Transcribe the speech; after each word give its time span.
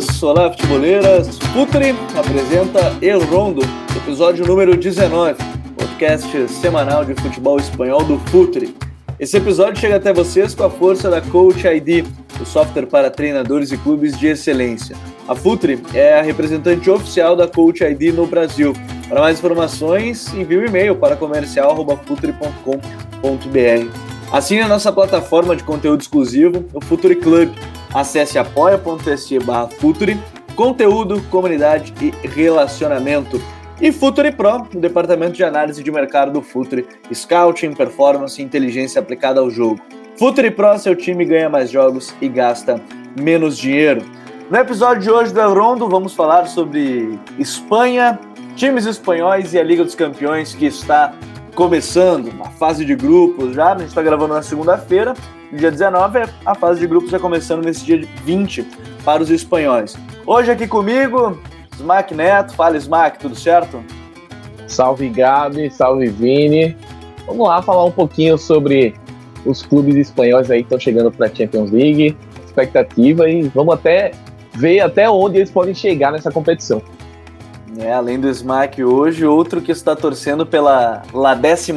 futeboleiros! 0.00 0.22
Olá, 0.22 0.50
futeboleiras! 0.50 1.38
Futre 1.52 1.94
apresenta 2.16 2.96
El 3.02 3.20
Rondo, 3.24 3.62
episódio 3.96 4.46
número 4.46 4.76
19, 4.76 5.36
podcast 5.76 6.48
semanal 6.48 7.04
de 7.04 7.14
futebol 7.14 7.58
espanhol 7.58 8.04
do 8.04 8.18
Futre. 8.30 8.76
Esse 9.18 9.36
episódio 9.36 9.80
chega 9.80 9.96
até 9.96 10.12
vocês 10.12 10.54
com 10.54 10.62
a 10.64 10.70
força 10.70 11.10
da 11.10 11.20
Coach 11.20 11.66
ID, 11.66 12.06
o 12.40 12.46
software 12.46 12.86
para 12.86 13.10
treinadores 13.10 13.72
e 13.72 13.76
clubes 13.76 14.16
de 14.16 14.28
excelência. 14.28 14.94
A 15.26 15.34
Futre 15.34 15.82
é 15.92 16.18
a 16.18 16.22
representante 16.22 16.88
oficial 16.88 17.34
da 17.34 17.48
Coach 17.48 17.82
ID 17.82 18.14
no 18.14 18.26
Brasil. 18.26 18.72
Para 19.08 19.20
mais 19.20 19.38
informações, 19.38 20.32
envie 20.34 20.58
um 20.58 20.66
e-mail 20.66 20.94
para 20.94 21.16
comercial.futre.com.br. 21.16 24.08
Assine 24.30 24.60
a 24.60 24.68
nossa 24.68 24.92
plataforma 24.92 25.56
de 25.56 25.64
conteúdo 25.64 26.00
exclusivo, 26.00 26.64
o 26.72 26.80
Future 26.80 27.16
Club. 27.16 27.50
Acesse 27.92 28.38
apoia.se 28.38 29.38
barra 29.38 29.68
Future, 29.68 30.18
conteúdo, 30.54 31.22
comunidade 31.30 31.94
e 32.00 32.26
relacionamento. 32.26 33.40
E 33.80 33.92
Future 33.92 34.32
Pro, 34.32 34.66
o 34.74 34.78
departamento 34.78 35.32
de 35.32 35.44
análise 35.44 35.82
de 35.82 35.90
mercado 35.90 36.32
do 36.32 36.42
Future, 36.42 36.86
scouting, 37.12 37.72
performance 37.74 38.40
e 38.40 38.44
inteligência 38.44 39.00
aplicada 39.00 39.40
ao 39.40 39.50
jogo. 39.50 39.80
Future 40.18 40.50
Pro, 40.50 40.78
seu 40.78 40.96
time 40.96 41.24
ganha 41.24 41.48
mais 41.48 41.70
jogos 41.70 42.14
e 42.20 42.28
gasta 42.28 42.80
menos 43.18 43.56
dinheiro. 43.56 44.02
No 44.50 44.58
episódio 44.58 45.02
de 45.02 45.10
hoje 45.10 45.32
do 45.32 45.40
El 45.40 45.54
Rondo, 45.54 45.88
vamos 45.88 46.14
falar 46.14 46.46
sobre 46.46 47.18
Espanha, 47.38 48.18
times 48.56 48.84
espanhóis 48.86 49.54
e 49.54 49.58
a 49.58 49.62
Liga 49.62 49.84
dos 49.84 49.94
Campeões 49.94 50.54
que 50.54 50.66
está 50.66 51.14
começando, 51.58 52.30
a 52.40 52.50
fase 52.50 52.84
de 52.84 52.94
grupos 52.94 53.56
já, 53.56 53.72
a 53.72 53.78
gente 53.78 53.88
está 53.88 54.00
gravando 54.00 54.32
na 54.32 54.42
segunda-feira, 54.42 55.12
dia 55.52 55.72
19, 55.72 56.20
a 56.46 56.54
fase 56.54 56.78
de 56.78 56.86
grupos 56.86 57.10
já 57.10 57.18
começando 57.18 57.64
nesse 57.64 57.84
dia 57.84 58.00
20 58.24 58.64
para 59.04 59.24
os 59.24 59.28
espanhóis. 59.28 59.96
Hoje 60.24 60.52
aqui 60.52 60.68
comigo, 60.68 61.36
Smack 61.74 62.14
Neto, 62.14 62.54
fala 62.54 62.76
Smack, 62.76 63.18
tudo 63.18 63.34
certo? 63.34 63.82
Salve 64.68 65.08
Gabi, 65.08 65.68
salve 65.68 66.06
Vini. 66.06 66.76
Vamos 67.26 67.48
lá 67.48 67.60
falar 67.60 67.86
um 67.86 67.90
pouquinho 67.90 68.38
sobre 68.38 68.94
os 69.44 69.60
clubes 69.60 69.96
espanhóis 69.96 70.52
aí 70.52 70.60
que 70.60 70.66
estão 70.66 70.78
chegando 70.78 71.10
para 71.10 71.26
a 71.26 71.34
Champions 71.34 71.72
League, 71.72 72.16
expectativa 72.46 73.28
e 73.28 73.48
vamos 73.48 73.74
até 73.74 74.12
ver 74.54 74.78
até 74.78 75.10
onde 75.10 75.38
eles 75.38 75.50
podem 75.50 75.74
chegar 75.74 76.12
nessa 76.12 76.30
competição. 76.30 76.80
É, 77.76 77.92
além 77.92 78.18
do 78.18 78.28
Smack 78.28 78.82
hoje, 78.82 79.26
outro 79.26 79.60
que 79.60 79.70
está 79.70 79.94
torcendo 79.94 80.46
pela 80.46 81.02
La 81.12 81.36
14 81.36 81.72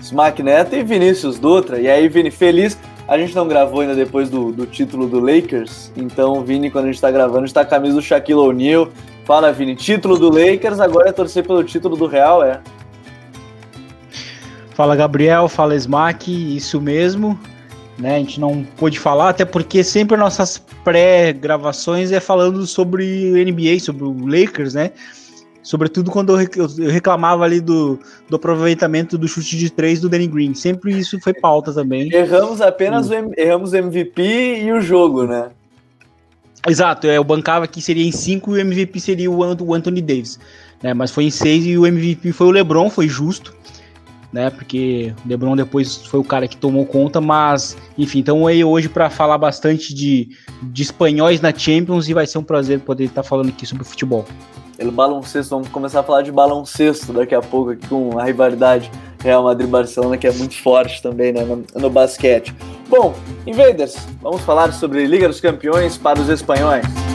Smack 0.00 0.42
Neto 0.42 0.74
e 0.74 0.82
Vinícius 0.82 1.38
Dutra. 1.38 1.78
E 1.78 1.88
aí, 1.88 2.08
Vini, 2.08 2.30
feliz. 2.30 2.78
A 3.06 3.18
gente 3.18 3.34
não 3.34 3.46
gravou 3.46 3.80
ainda 3.80 3.94
depois 3.94 4.30
do, 4.30 4.52
do 4.52 4.66
título 4.66 5.08
do 5.08 5.18
Lakers, 5.18 5.92
então, 5.96 6.44
Vini, 6.44 6.70
quando 6.70 6.84
a 6.84 6.86
gente 6.86 6.94
está 6.94 7.10
gravando, 7.10 7.44
está 7.44 7.62
a 7.62 7.66
camisa 7.66 7.96
do 7.96 8.02
Shaquille 8.02 8.38
O'Neal. 8.38 8.88
Fala, 9.24 9.52
Vini, 9.52 9.74
título 9.74 10.16
do 10.16 10.30
Lakers, 10.30 10.78
agora 10.78 11.08
é 11.08 11.12
torcer 11.12 11.44
pelo 11.44 11.64
título 11.64 11.96
do 11.96 12.06
Real, 12.06 12.42
é? 12.44 12.60
Fala, 14.74 14.94
Gabriel, 14.94 15.48
fala, 15.48 15.74
Smack, 15.74 16.56
isso 16.56 16.80
mesmo 16.80 17.38
né? 18.00 18.16
A 18.16 18.18
gente 18.18 18.40
não 18.40 18.64
pôde 18.76 18.98
falar, 18.98 19.28
até 19.28 19.44
porque 19.44 19.84
sempre 19.84 20.16
nossas 20.16 20.58
pré-gravações 20.82 22.10
é 22.10 22.18
falando 22.18 22.66
sobre 22.66 23.30
o 23.30 23.34
NBA, 23.34 23.78
sobre 23.80 24.04
o 24.04 24.26
Lakers, 24.26 24.74
né? 24.74 24.90
Sobretudo 25.62 26.10
quando 26.10 26.40
eu 26.40 26.90
reclamava 26.90 27.44
ali 27.44 27.60
do, 27.60 27.98
do 28.28 28.36
aproveitamento 28.36 29.18
do 29.18 29.28
chute 29.28 29.58
de 29.58 29.70
três 29.70 30.00
do 30.00 30.08
Danny 30.08 30.26
Green. 30.26 30.54
Sempre 30.54 30.98
isso 30.98 31.20
foi 31.20 31.34
pauta 31.34 31.72
também. 31.72 32.12
Erramos 32.12 32.62
apenas 32.62 33.10
o, 33.10 33.14
erramos 33.36 33.72
o 33.72 33.76
MVP 33.76 34.62
e 34.62 34.72
o 34.72 34.80
jogo, 34.80 35.24
né? 35.24 35.50
Exato, 36.66 37.06
é, 37.06 37.16
eu 37.16 37.24
bancava 37.24 37.66
que 37.66 37.80
seria 37.80 38.06
em 38.06 38.12
cinco 38.12 38.56
e 38.56 38.58
o 38.58 38.60
MVP 38.60 39.00
seria 39.00 39.30
o 39.30 39.74
Anthony 39.74 40.00
Davis. 40.00 40.38
Né, 40.82 40.94
mas 40.94 41.10
foi 41.10 41.24
em 41.24 41.30
seis 41.30 41.66
e 41.66 41.76
o 41.76 41.86
MVP 41.86 42.32
foi 42.32 42.46
o 42.46 42.50
LeBron, 42.50 42.88
foi 42.88 43.06
justo 43.06 43.54
né? 44.32 44.50
Porque 44.50 45.14
o 45.24 45.28
LeBron 45.28 45.56
depois 45.56 45.96
foi 45.96 46.20
o 46.20 46.24
cara 46.24 46.46
que 46.46 46.56
tomou 46.56 46.86
conta, 46.86 47.20
mas 47.20 47.76
enfim, 47.96 48.20
então 48.20 48.46
aí 48.46 48.64
hoje 48.64 48.88
para 48.88 49.10
falar 49.10 49.38
bastante 49.38 49.94
de, 49.94 50.30
de 50.62 50.82
espanhóis 50.82 51.40
na 51.40 51.52
Champions 51.52 52.08
e 52.08 52.14
vai 52.14 52.26
ser 52.26 52.38
um 52.38 52.42
prazer 52.42 52.80
poder 52.80 53.04
estar 53.04 53.22
falando 53.22 53.48
aqui 53.48 53.66
sobre 53.66 53.84
futebol. 53.84 54.24
Pelo 54.76 54.92
baloncesto, 54.92 55.54
vamos 55.54 55.68
começar 55.68 56.00
a 56.00 56.02
falar 56.02 56.22
de 56.22 56.32
baloncesto 56.32 57.12
daqui 57.12 57.34
a 57.34 57.42
pouco 57.42 57.70
aqui 57.70 57.86
com 57.86 58.18
a 58.18 58.24
rivalidade 58.24 58.90
Real 59.22 59.42
Madrid-Barcelona 59.42 60.16
que 60.16 60.26
é 60.26 60.32
muito 60.32 60.56
forte 60.56 61.02
também 61.02 61.32
né, 61.32 61.44
no, 61.44 61.64
no 61.74 61.90
basquete. 61.90 62.54
Bom, 62.88 63.14
Invaders, 63.46 63.96
vamos 64.22 64.40
falar 64.42 64.72
sobre 64.72 65.06
Liga 65.06 65.28
dos 65.28 65.40
Campeões 65.40 65.98
para 65.98 66.18
os 66.18 66.28
espanhóis. 66.28 67.09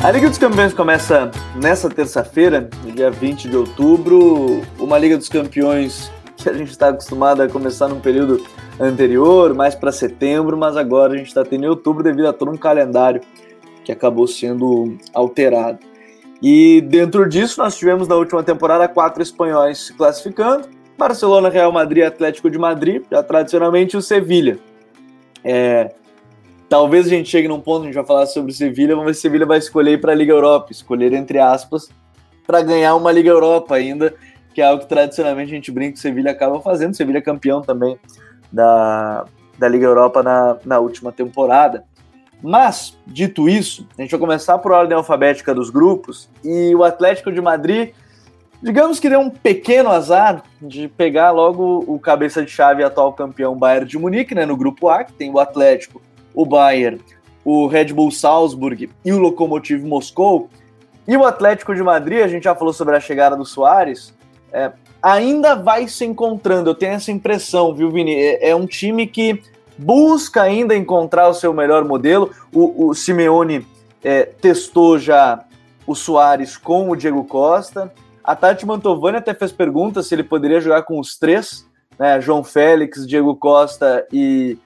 A 0.00 0.12
Liga 0.12 0.28
dos 0.28 0.38
Campeões 0.38 0.72
começa 0.72 1.28
nessa 1.56 1.90
terça-feira, 1.90 2.70
dia 2.94 3.10
20 3.10 3.48
de 3.48 3.56
outubro. 3.56 4.62
Uma 4.78 4.96
Liga 4.96 5.18
dos 5.18 5.28
Campeões 5.28 6.10
que 6.36 6.48
a 6.48 6.52
gente 6.52 6.70
está 6.70 6.90
acostumado 6.90 7.42
a 7.42 7.48
começar 7.48 7.88
num 7.88 7.98
período 7.98 8.40
anterior, 8.78 9.52
mais 9.54 9.74
para 9.74 9.90
setembro, 9.90 10.56
mas 10.56 10.76
agora 10.76 11.14
a 11.14 11.16
gente 11.16 11.26
está 11.26 11.44
tendo 11.44 11.64
em 11.64 11.68
outubro 11.68 12.04
devido 12.04 12.28
a 12.28 12.32
todo 12.32 12.52
um 12.52 12.56
calendário 12.56 13.20
que 13.84 13.90
acabou 13.90 14.28
sendo 14.28 14.96
alterado. 15.12 15.80
E 16.40 16.80
dentro 16.82 17.28
disso, 17.28 17.60
nós 17.60 17.76
tivemos 17.76 18.06
na 18.06 18.14
última 18.14 18.44
temporada 18.44 18.86
quatro 18.86 19.20
espanhóis 19.20 19.86
se 19.86 19.94
classificando: 19.94 20.68
Barcelona, 20.96 21.48
Real 21.48 21.72
Madrid, 21.72 22.04
Atlético 22.04 22.48
de 22.48 22.56
Madrid, 22.56 23.02
já 23.10 23.20
tradicionalmente 23.20 23.96
o 23.96 24.00
Sevilha. 24.00 24.60
É, 25.42 25.92
Talvez 26.68 27.06
a 27.06 27.10
gente 27.10 27.30
chegue 27.30 27.48
num 27.48 27.60
ponto, 27.60 27.82
a 27.82 27.84
gente 27.86 27.94
vai 27.94 28.04
falar 28.04 28.26
sobre 28.26 28.52
Sevilha, 28.52 28.94
vamos 28.94 29.06
ver 29.06 29.14
se 29.14 29.22
Sevilha 29.22 29.46
vai 29.46 29.58
escolher 29.58 30.00
para 30.00 30.12
a 30.12 30.14
Liga 30.14 30.32
Europa, 30.32 30.70
escolher 30.70 31.14
entre 31.14 31.38
aspas, 31.38 31.88
para 32.46 32.60
ganhar 32.60 32.94
uma 32.94 33.10
Liga 33.10 33.30
Europa 33.30 33.74
ainda, 33.74 34.14
que 34.52 34.60
é 34.60 34.66
algo 34.66 34.82
que 34.82 34.88
tradicionalmente 34.88 35.50
a 35.50 35.54
gente 35.54 35.70
brinca 35.70 35.92
que 35.92 35.98
o 35.98 36.02
Sevilha 36.02 36.30
acaba 36.30 36.60
fazendo. 36.60 36.92
O 36.92 36.96
Sevilha 36.96 37.18
é 37.18 37.22
campeão 37.22 37.62
também 37.62 37.98
da, 38.52 39.24
da 39.58 39.66
Liga 39.66 39.86
Europa 39.86 40.22
na, 40.22 40.58
na 40.64 40.78
última 40.78 41.10
temporada. 41.10 41.84
Mas, 42.42 42.96
dito 43.06 43.48
isso, 43.48 43.86
a 43.98 44.02
gente 44.02 44.10
vai 44.10 44.20
começar 44.20 44.58
por 44.58 44.70
ordem 44.70 44.96
alfabética 44.96 45.54
dos 45.54 45.70
grupos 45.70 46.28
e 46.44 46.74
o 46.74 46.84
Atlético 46.84 47.32
de 47.32 47.40
Madrid, 47.40 47.92
digamos 48.62 49.00
que 49.00 49.08
deu 49.08 49.20
um 49.20 49.30
pequeno 49.30 49.90
azar 49.90 50.42
de 50.60 50.86
pegar 50.86 51.30
logo 51.30 51.84
o 51.86 51.98
cabeça 51.98 52.44
de 52.44 52.50
chave 52.50 52.84
atual 52.84 53.12
campeão 53.12 53.56
Bayern 53.56 53.88
de 53.88 53.98
Munique, 53.98 54.34
né, 54.34 54.46
no 54.46 54.56
grupo 54.56 54.88
A, 54.88 55.02
que 55.02 55.12
tem 55.12 55.30
o 55.30 55.38
Atlético, 55.38 56.00
o 56.38 56.46
Bayern, 56.46 57.00
o 57.44 57.66
Red 57.66 57.86
Bull 57.86 58.12
Salzburg 58.12 58.88
e 59.04 59.12
o 59.12 59.18
Lokomotiv 59.18 59.84
Moscou. 59.84 60.48
E 61.06 61.16
o 61.16 61.24
Atlético 61.24 61.74
de 61.74 61.82
Madrid, 61.82 62.22
a 62.22 62.28
gente 62.28 62.44
já 62.44 62.54
falou 62.54 62.72
sobre 62.72 62.94
a 62.94 63.00
chegada 63.00 63.34
do 63.34 63.44
Soares, 63.44 64.14
é, 64.52 64.70
ainda 65.02 65.56
vai 65.56 65.88
se 65.88 66.04
encontrando. 66.04 66.70
Eu 66.70 66.76
tenho 66.76 66.92
essa 66.92 67.10
impressão, 67.10 67.74
viu, 67.74 67.90
Vini? 67.90 68.14
É, 68.14 68.50
é 68.50 68.54
um 68.54 68.66
time 68.66 69.04
que 69.04 69.42
busca 69.76 70.42
ainda 70.42 70.76
encontrar 70.76 71.28
o 71.28 71.34
seu 71.34 71.52
melhor 71.52 71.84
modelo. 71.84 72.30
O, 72.54 72.86
o 72.86 72.94
Simeone 72.94 73.66
é, 74.04 74.22
testou 74.22 74.96
já 74.96 75.44
o 75.88 75.96
Soares 75.96 76.56
com 76.56 76.88
o 76.88 76.94
Diego 76.94 77.24
Costa. 77.24 77.92
A 78.22 78.36
Tati 78.36 78.64
Mantovani 78.64 79.16
até 79.16 79.34
fez 79.34 79.50
pergunta 79.50 80.04
se 80.04 80.14
ele 80.14 80.22
poderia 80.22 80.60
jogar 80.60 80.82
com 80.82 81.00
os 81.00 81.18
três, 81.18 81.66
né? 81.98 82.20
João 82.20 82.44
Félix, 82.44 83.04
Diego 83.08 83.34
Costa 83.34 84.06
e 84.12 84.56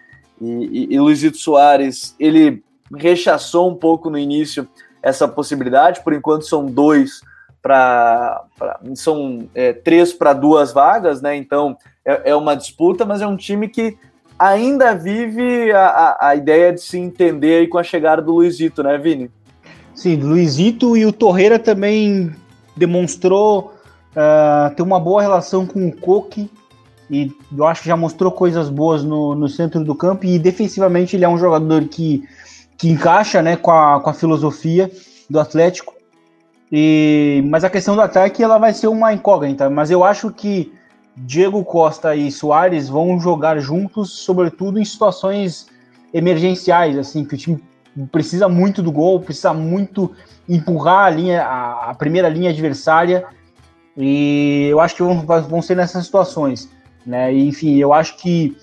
e, 0.43 0.89
e, 0.91 0.94
e 0.94 1.00
Luizito 1.00 1.39
Soares, 1.39 2.17
ele 2.19 2.62
rechaçou 2.97 3.71
um 3.71 3.77
pouco 3.77 4.11
no 4.11 4.19
início 4.19 4.69
essa 5.00 5.29
possibilidade, 5.29 6.03
por 6.03 6.12
enquanto 6.12 6.47
são 6.47 6.67
dois 6.67 7.21
para. 7.62 8.44
São 8.94 9.49
é, 9.55 9.73
três 9.73 10.12
para 10.12 10.33
duas 10.33 10.73
vagas, 10.73 11.23
né? 11.23 11.37
Então 11.37 11.77
é, 12.05 12.31
é, 12.31 12.37
uma 12.37 12.56
disputa, 12.56 13.05
mas 13.05 13.23
é 13.23 13.27
um 13.27 13.37
time 13.37 13.69
que 13.69 13.97
ainda 14.39 14.94
vive 14.94 15.71
a, 15.71 15.87
a, 15.87 16.29
a 16.29 16.37
ideia 16.37 16.73
de 16.73 16.81
se 16.81 16.99
entender 16.99 17.61
aí 17.61 17.69
com 17.69 17.79
a 17.79 17.85
chegada 17.85 18.21
do 18.21 18.33
Luizito, 18.33 18.83
né, 18.83 18.99
Vini? 18.99 19.31
Sim, 19.94 20.17
Luizito 20.17 20.97
e 20.97 21.06
o 21.06 21.12
Torreira 21.12 21.59
também 21.59 22.35
demonstrou 22.77 23.75
uh, 24.17 24.75
ter 24.75 24.83
uma 24.83 24.99
boa 24.99 25.23
relação 25.23 25.67
com 25.67 25.87
o 25.87 25.97
Coque 25.97 26.50
e 27.12 27.31
eu 27.55 27.67
acho 27.67 27.82
que 27.82 27.88
já 27.88 27.97
mostrou 27.97 28.32
coisas 28.32 28.70
boas 28.70 29.05
no, 29.05 29.35
no 29.35 29.47
centro 29.47 29.85
do 29.85 29.94
campo 29.94 30.25
e 30.25 30.38
defensivamente 30.38 31.14
ele 31.14 31.26
é 31.26 31.29
um 31.29 31.37
jogador 31.37 31.85
que, 31.85 32.26
que 32.79 32.88
encaixa 32.88 33.43
né, 33.43 33.55
com, 33.55 33.70
a, 33.70 34.00
com 34.00 34.09
a 34.09 34.14
filosofia 34.14 34.91
do 35.29 35.38
Atlético. 35.38 35.93
E, 36.73 37.44
mas 37.50 37.64
a 37.64 37.70
questão 37.70 37.94
do 37.94 38.00
ataque 38.00 38.43
ela 38.43 38.56
vai 38.56 38.73
ser 38.73 38.87
uma 38.87 39.12
incógnita, 39.12 39.69
mas 39.69 39.91
eu 39.91 40.03
acho 40.03 40.31
que 40.31 40.73
Diego 41.14 41.62
Costa 41.67 42.17
e 42.17 42.32
Soares 42.32 42.88
vão 42.88 43.20
jogar 43.20 43.58
juntos, 43.58 44.11
sobretudo 44.11 44.79
em 44.79 44.85
situações 44.85 45.67
emergenciais, 46.15 46.97
assim, 46.97 47.26
que 47.26 47.35
o 47.35 47.38
time 47.38 47.62
precisa 48.11 48.49
muito 48.49 48.82
do 48.82 48.91
gol, 48.91 49.20
precisa 49.20 49.53
muito 49.53 50.11
empurrar 50.49 51.05
a 51.05 51.11
linha, 51.11 51.43
a, 51.43 51.91
a 51.91 51.94
primeira 51.94 52.31
linha 52.31 52.49
adversária 52.49 53.26
E 53.99 54.69
eu 54.70 54.81
acho 54.81 54.97
que 54.97 55.03
vão, 55.03 55.20
vão 55.43 55.61
ser 55.61 55.76
nessas 55.76 56.06
situações. 56.06 56.70
Né? 57.07 57.33
Enfim, 57.33 57.77
eu 57.77 57.93
acho 57.93 58.17
que 58.17 58.57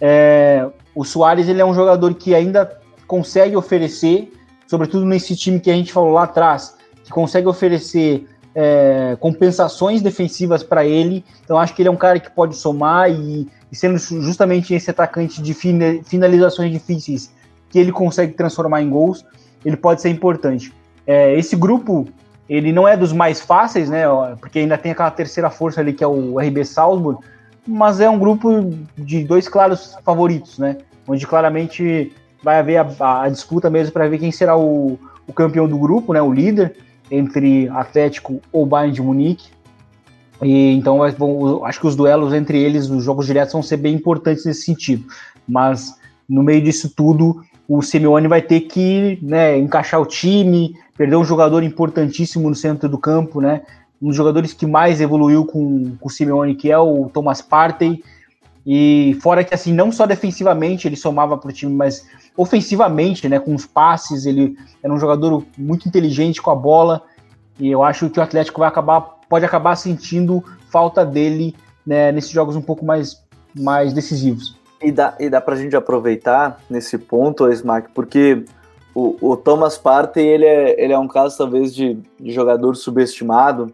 é, 0.00 0.66
o 0.94 1.04
Soares 1.04 1.48
ele 1.48 1.60
é 1.60 1.64
um 1.64 1.74
jogador 1.74 2.14
que 2.14 2.34
ainda 2.34 2.78
consegue 3.06 3.56
oferecer, 3.56 4.32
sobretudo 4.66 5.04
nesse 5.04 5.36
time 5.36 5.60
que 5.60 5.70
a 5.70 5.74
gente 5.74 5.92
falou 5.92 6.12
lá 6.12 6.24
atrás, 6.24 6.76
que 7.04 7.10
consegue 7.10 7.46
oferecer 7.46 8.26
é, 8.54 9.16
compensações 9.20 10.02
defensivas 10.02 10.62
para 10.62 10.84
ele. 10.84 11.24
Então 11.44 11.58
acho 11.58 11.74
que 11.74 11.82
ele 11.82 11.88
é 11.88 11.92
um 11.92 11.96
cara 11.96 12.18
que 12.18 12.30
pode 12.30 12.56
somar 12.56 13.10
e, 13.10 13.48
e 13.70 13.76
sendo 13.76 13.98
justamente 13.98 14.74
esse 14.74 14.90
atacante 14.90 15.42
de 15.42 15.54
finalizações 15.54 16.72
difíceis 16.72 17.32
que 17.68 17.78
ele 17.78 17.92
consegue 17.92 18.32
transformar 18.32 18.82
em 18.82 18.88
gols, 18.88 19.24
ele 19.64 19.76
pode 19.76 20.00
ser 20.00 20.08
importante. 20.08 20.72
É, 21.06 21.38
esse 21.38 21.54
grupo 21.54 22.06
ele 22.48 22.72
não 22.72 22.86
é 22.86 22.96
dos 22.96 23.12
mais 23.12 23.40
fáceis, 23.40 23.90
né? 23.90 24.04
Porque 24.40 24.60
ainda 24.60 24.78
tem 24.78 24.92
aquela 24.92 25.10
terceira 25.10 25.50
força 25.50 25.80
ali 25.80 25.92
que 25.92 26.02
é 26.02 26.06
o 26.06 26.38
RB 26.38 26.64
Salzburg, 26.64 27.20
mas 27.66 28.00
é 28.00 28.08
um 28.08 28.18
grupo 28.18 28.70
de 28.96 29.24
dois 29.24 29.48
claros 29.48 29.96
favoritos, 30.04 30.58
né? 30.58 30.78
Onde 31.06 31.26
claramente 31.26 32.12
vai 32.42 32.58
haver 32.58 32.76
a, 32.78 33.22
a 33.22 33.28
disputa 33.28 33.68
mesmo 33.68 33.92
para 33.92 34.08
ver 34.08 34.18
quem 34.18 34.30
será 34.30 34.56
o, 34.56 34.98
o, 35.26 35.32
campeão 35.32 35.68
do 35.68 35.78
grupo, 35.78 36.12
né? 36.12 36.22
O 36.22 36.32
líder 36.32 36.76
entre 37.10 37.68
Atlético 37.70 38.40
ou 38.52 38.66
Bayern 38.66 38.94
de 38.94 39.02
Munique. 39.02 39.48
E 40.42 40.72
então 40.72 40.98
vão, 41.16 41.64
acho 41.64 41.80
que 41.80 41.86
os 41.86 41.96
duelos 41.96 42.32
entre 42.32 42.58
eles, 42.62 42.88
os 42.88 43.02
jogos 43.02 43.26
diretos, 43.26 43.52
vão 43.52 43.62
ser 43.62 43.78
bem 43.78 43.94
importantes 43.94 44.44
nesse 44.44 44.62
sentido. 44.62 45.06
Mas 45.48 45.94
no 46.28 46.42
meio 46.42 46.60
disso 46.60 46.92
tudo, 46.94 47.42
o 47.68 47.82
Simeone 47.82 48.28
vai 48.28 48.42
ter 48.42 48.60
que 48.60 49.18
né, 49.22 49.58
encaixar 49.58 50.00
o 50.00 50.06
time, 50.06 50.74
perder 50.96 51.16
um 51.16 51.24
jogador 51.24 51.62
importantíssimo 51.62 52.48
no 52.48 52.54
centro 52.54 52.88
do 52.88 52.98
campo, 52.98 53.40
né? 53.40 53.62
Um 54.00 54.08
dos 54.08 54.16
jogadores 54.16 54.52
que 54.52 54.66
mais 54.66 55.00
evoluiu 55.00 55.44
com, 55.44 55.96
com 55.98 56.08
o 56.08 56.10
Simeone, 56.10 56.54
que 56.54 56.70
é 56.70 56.78
o 56.78 57.08
Thomas 57.08 57.40
Partey. 57.40 58.02
E 58.66 59.16
fora 59.22 59.44
que, 59.44 59.54
assim, 59.54 59.72
não 59.72 59.92
só 59.92 60.06
defensivamente 60.06 60.88
ele 60.88 60.96
somava 60.96 61.38
para 61.38 61.50
o 61.50 61.52
time, 61.52 61.74
mas 61.74 62.06
ofensivamente, 62.36 63.28
né? 63.28 63.38
Com 63.38 63.54
os 63.54 63.64
passes, 63.64 64.26
ele 64.26 64.56
era 64.82 64.92
um 64.92 64.98
jogador 64.98 65.44
muito 65.56 65.88
inteligente 65.88 66.42
com 66.42 66.50
a 66.50 66.54
bola. 66.54 67.02
E 67.58 67.70
eu 67.70 67.82
acho 67.82 68.10
que 68.10 68.18
o 68.18 68.22
Atlético 68.22 68.60
vai 68.60 68.68
acabar, 68.68 69.00
pode 69.28 69.44
acabar 69.44 69.76
sentindo 69.76 70.44
falta 70.68 71.06
dele 71.06 71.54
né, 71.86 72.12
nesses 72.12 72.30
jogos 72.30 72.56
um 72.56 72.60
pouco 72.60 72.84
mais, 72.84 73.22
mais 73.54 73.92
decisivos. 73.92 74.56
E 74.82 74.92
dá, 74.92 75.14
e 75.18 75.30
dá 75.30 75.40
pra 75.40 75.56
gente 75.56 75.74
aproveitar 75.74 76.60
nesse 76.68 76.98
ponto, 76.98 77.50
Smack, 77.50 77.90
porque 77.94 78.44
o, 78.94 79.16
o 79.20 79.36
Thomas 79.36 79.78
Partey, 79.78 80.26
ele 80.26 80.44
é, 80.44 80.82
ele 80.82 80.92
é 80.92 80.98
um 80.98 81.08
caso 81.08 81.38
talvez 81.38 81.74
de, 81.74 81.98
de 82.18 82.32
jogador 82.32 82.74
subestimado, 82.74 83.72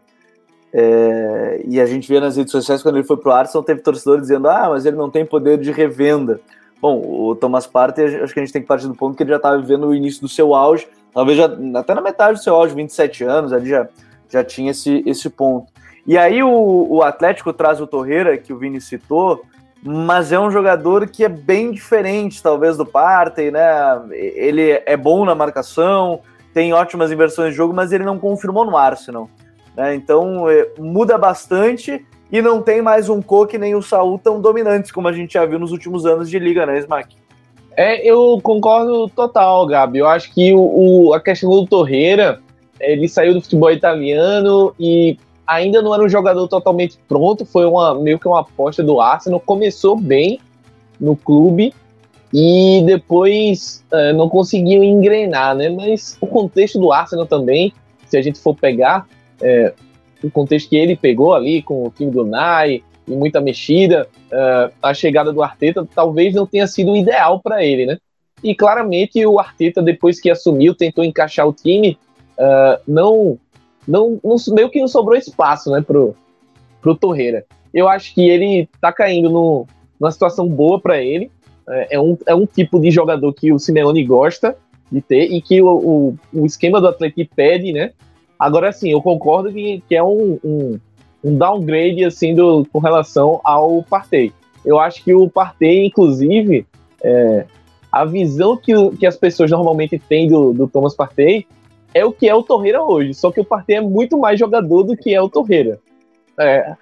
é, 0.72 1.60
e 1.66 1.80
a 1.80 1.86
gente 1.86 2.08
vê 2.08 2.18
nas 2.18 2.36
redes 2.36 2.50
sociais, 2.50 2.82
quando 2.82 2.96
ele 2.96 3.06
foi 3.06 3.16
pro 3.16 3.30
Arsenal, 3.30 3.62
teve 3.62 3.80
torcedor 3.80 4.20
dizendo, 4.20 4.48
ah, 4.48 4.68
mas 4.70 4.86
ele 4.86 4.96
não 4.96 5.10
tem 5.10 5.24
poder 5.24 5.58
de 5.58 5.70
revenda. 5.70 6.40
Bom, 6.80 7.00
o 7.00 7.36
Thomas 7.36 7.66
Partey, 7.66 8.22
acho 8.22 8.32
que 8.32 8.40
a 8.40 8.44
gente 8.44 8.52
tem 8.52 8.62
que 8.62 8.68
partir 8.68 8.88
do 8.88 8.94
ponto 8.94 9.16
que 9.16 9.22
ele 9.22 9.30
já 9.30 9.36
estava 9.36 9.58
vivendo 9.58 9.86
o 9.86 9.94
início 9.94 10.20
do 10.22 10.28
seu 10.28 10.54
auge, 10.54 10.88
talvez 11.12 11.36
já, 11.36 11.48
até 11.76 11.94
na 11.94 12.00
metade 12.00 12.38
do 12.38 12.42
seu 12.42 12.54
auge, 12.54 12.74
27 12.74 13.22
anos, 13.22 13.52
ali 13.52 13.68
já, 13.68 13.86
já 14.28 14.42
tinha 14.42 14.70
esse, 14.70 15.02
esse 15.06 15.28
ponto. 15.28 15.70
E 16.06 16.18
aí 16.18 16.42
o, 16.42 16.86
o 16.90 17.02
Atlético 17.02 17.52
traz 17.52 17.80
o 17.80 17.86
Torreira, 17.86 18.36
que 18.36 18.52
o 18.52 18.58
Vini 18.58 18.80
citou, 18.80 19.44
mas 19.84 20.32
é 20.32 20.40
um 20.40 20.50
jogador 20.50 21.06
que 21.08 21.24
é 21.24 21.28
bem 21.28 21.70
diferente, 21.70 22.42
talvez, 22.42 22.76
do 22.76 22.86
Partey, 22.86 23.50
né? 23.50 23.62
Ele 24.10 24.82
é 24.84 24.96
bom 24.96 25.24
na 25.24 25.34
marcação, 25.34 26.20
tem 26.54 26.72
ótimas 26.72 27.12
inversões 27.12 27.50
de 27.50 27.56
jogo, 27.56 27.74
mas 27.74 27.92
ele 27.92 28.04
não 28.04 28.18
confirmou 28.18 28.64
no 28.64 28.76
Arsenal. 28.76 29.28
Né? 29.76 29.94
Então 29.94 30.48
é, 30.48 30.68
muda 30.78 31.16
bastante 31.16 32.04
e 32.30 32.40
não 32.40 32.62
tem 32.62 32.80
mais 32.80 33.08
um 33.08 33.20
Coque 33.20 33.58
nem 33.58 33.74
o 33.74 33.82
Saul 33.82 34.18
tão 34.18 34.40
dominantes 34.40 34.90
como 34.90 35.08
a 35.08 35.12
gente 35.12 35.34
já 35.34 35.44
viu 35.44 35.58
nos 35.58 35.72
últimos 35.72 36.06
anos 36.06 36.30
de 36.30 36.38
liga, 36.38 36.64
né, 36.64 36.78
Smack? 36.78 37.14
É, 37.76 38.06
eu 38.06 38.38
concordo 38.42 39.08
total, 39.08 39.66
Gabi. 39.66 39.98
Eu 39.98 40.08
acho 40.08 40.32
que 40.32 40.52
o, 40.52 40.60
o, 41.08 41.14
a 41.14 41.20
questão 41.20 41.50
do 41.50 41.66
Torreira, 41.66 42.40
ele 42.80 43.08
saiu 43.08 43.34
do 43.34 43.40
futebol 43.40 43.70
italiano 43.70 44.74
e 44.78 45.16
ainda 45.46 45.80
não 45.80 45.94
era 45.94 46.02
um 46.02 46.08
jogador 46.08 46.46
totalmente 46.48 46.98
pronto, 47.08 47.44
foi 47.44 47.64
uma, 47.64 47.94
meio 47.94 48.18
que 48.18 48.28
uma 48.28 48.40
aposta 48.40 48.82
do 48.82 49.00
Arsenal. 49.00 49.40
Começou 49.40 49.96
bem 49.96 50.38
no 51.00 51.16
clube 51.16 51.74
e 52.32 52.82
depois 52.86 53.84
é, 53.90 54.12
não 54.12 54.28
conseguiu 54.28 54.82
engrenar, 54.82 55.54
né? 55.54 55.68
Mas 55.68 56.16
o 56.20 56.26
contexto 56.26 56.78
do 56.78 56.92
Arsenal 56.92 57.26
também, 57.26 57.72
se 58.06 58.16
a 58.16 58.22
gente 58.22 58.38
for 58.38 58.54
pegar 58.54 59.06
é, 59.42 59.74
o 60.22 60.30
contexto 60.30 60.70
que 60.70 60.76
ele 60.76 60.96
pegou 60.96 61.34
ali 61.34 61.62
com 61.62 61.84
o 61.84 61.90
time 61.90 62.10
do 62.10 62.24
Nai 62.24 62.82
e 63.06 63.10
muita 63.12 63.40
mexida, 63.40 64.08
é, 64.30 64.70
a 64.82 64.94
chegada 64.94 65.32
do 65.32 65.42
Arteta 65.42 65.86
talvez 65.94 66.34
não 66.34 66.46
tenha 66.46 66.66
sido 66.66 66.96
ideal 66.96 67.40
para 67.40 67.64
ele, 67.64 67.86
né? 67.86 67.98
E 68.42 68.54
claramente 68.54 69.24
o 69.24 69.38
Arteta, 69.38 69.82
depois 69.82 70.20
que 70.20 70.30
assumiu, 70.30 70.74
tentou 70.74 71.04
encaixar 71.04 71.46
o 71.46 71.52
time, 71.52 71.96
uh, 72.36 72.80
não 72.88 73.38
não, 73.86 74.20
não, 74.22 74.36
meio 74.54 74.70
que 74.70 74.80
não 74.80 74.88
sobrou 74.88 75.16
espaço, 75.16 75.70
né, 75.70 75.80
pro, 75.80 76.14
pro 76.80 76.96
Torreira. 76.96 77.44
Eu 77.72 77.88
acho 77.88 78.14
que 78.14 78.28
ele 78.28 78.68
tá 78.80 78.92
caindo 78.92 79.30
no, 79.30 79.66
numa 79.98 80.10
situação 80.10 80.48
boa 80.48 80.80
para 80.80 81.02
ele. 81.02 81.30
É, 81.68 81.96
é, 81.96 82.00
um, 82.00 82.16
é 82.26 82.34
um 82.34 82.46
tipo 82.46 82.80
de 82.80 82.90
jogador 82.90 83.32
que 83.32 83.52
o 83.52 83.58
Simeone 83.58 84.04
gosta 84.04 84.56
de 84.90 85.00
ter 85.00 85.32
e 85.32 85.40
que 85.40 85.62
o, 85.62 85.68
o, 85.68 86.18
o 86.32 86.46
esquema 86.46 86.80
do 86.80 86.88
Atlético 86.88 87.34
pede, 87.34 87.72
né? 87.72 87.92
Agora, 88.42 88.72
sim, 88.72 88.90
eu 88.90 89.00
concordo 89.00 89.52
que, 89.52 89.84
que 89.88 89.94
é 89.94 90.02
um, 90.02 90.36
um, 90.42 90.80
um 91.22 91.38
downgrade, 91.38 92.04
assim, 92.04 92.34
do, 92.34 92.66
com 92.72 92.80
relação 92.80 93.40
ao 93.44 93.84
Partey. 93.84 94.32
Eu 94.64 94.80
acho 94.80 95.04
que 95.04 95.14
o 95.14 95.30
Partey, 95.30 95.86
inclusive, 95.86 96.66
é, 97.04 97.44
a 97.92 98.04
visão 98.04 98.56
que, 98.56 98.72
que 98.98 99.06
as 99.06 99.16
pessoas 99.16 99.48
normalmente 99.48 99.96
têm 99.96 100.26
do, 100.26 100.52
do 100.52 100.66
Thomas 100.66 100.92
Partey 100.92 101.46
é 101.94 102.04
o 102.04 102.10
que 102.10 102.28
é 102.28 102.34
o 102.34 102.42
Torreira 102.42 102.82
hoje, 102.82 103.14
só 103.14 103.30
que 103.30 103.40
o 103.40 103.44
Partey 103.44 103.76
é 103.76 103.80
muito 103.80 104.18
mais 104.18 104.40
jogador 104.40 104.82
do 104.82 104.96
que 104.96 105.14
é 105.14 105.22
o 105.22 105.28
Torreira. 105.28 105.78
É, 106.36 106.74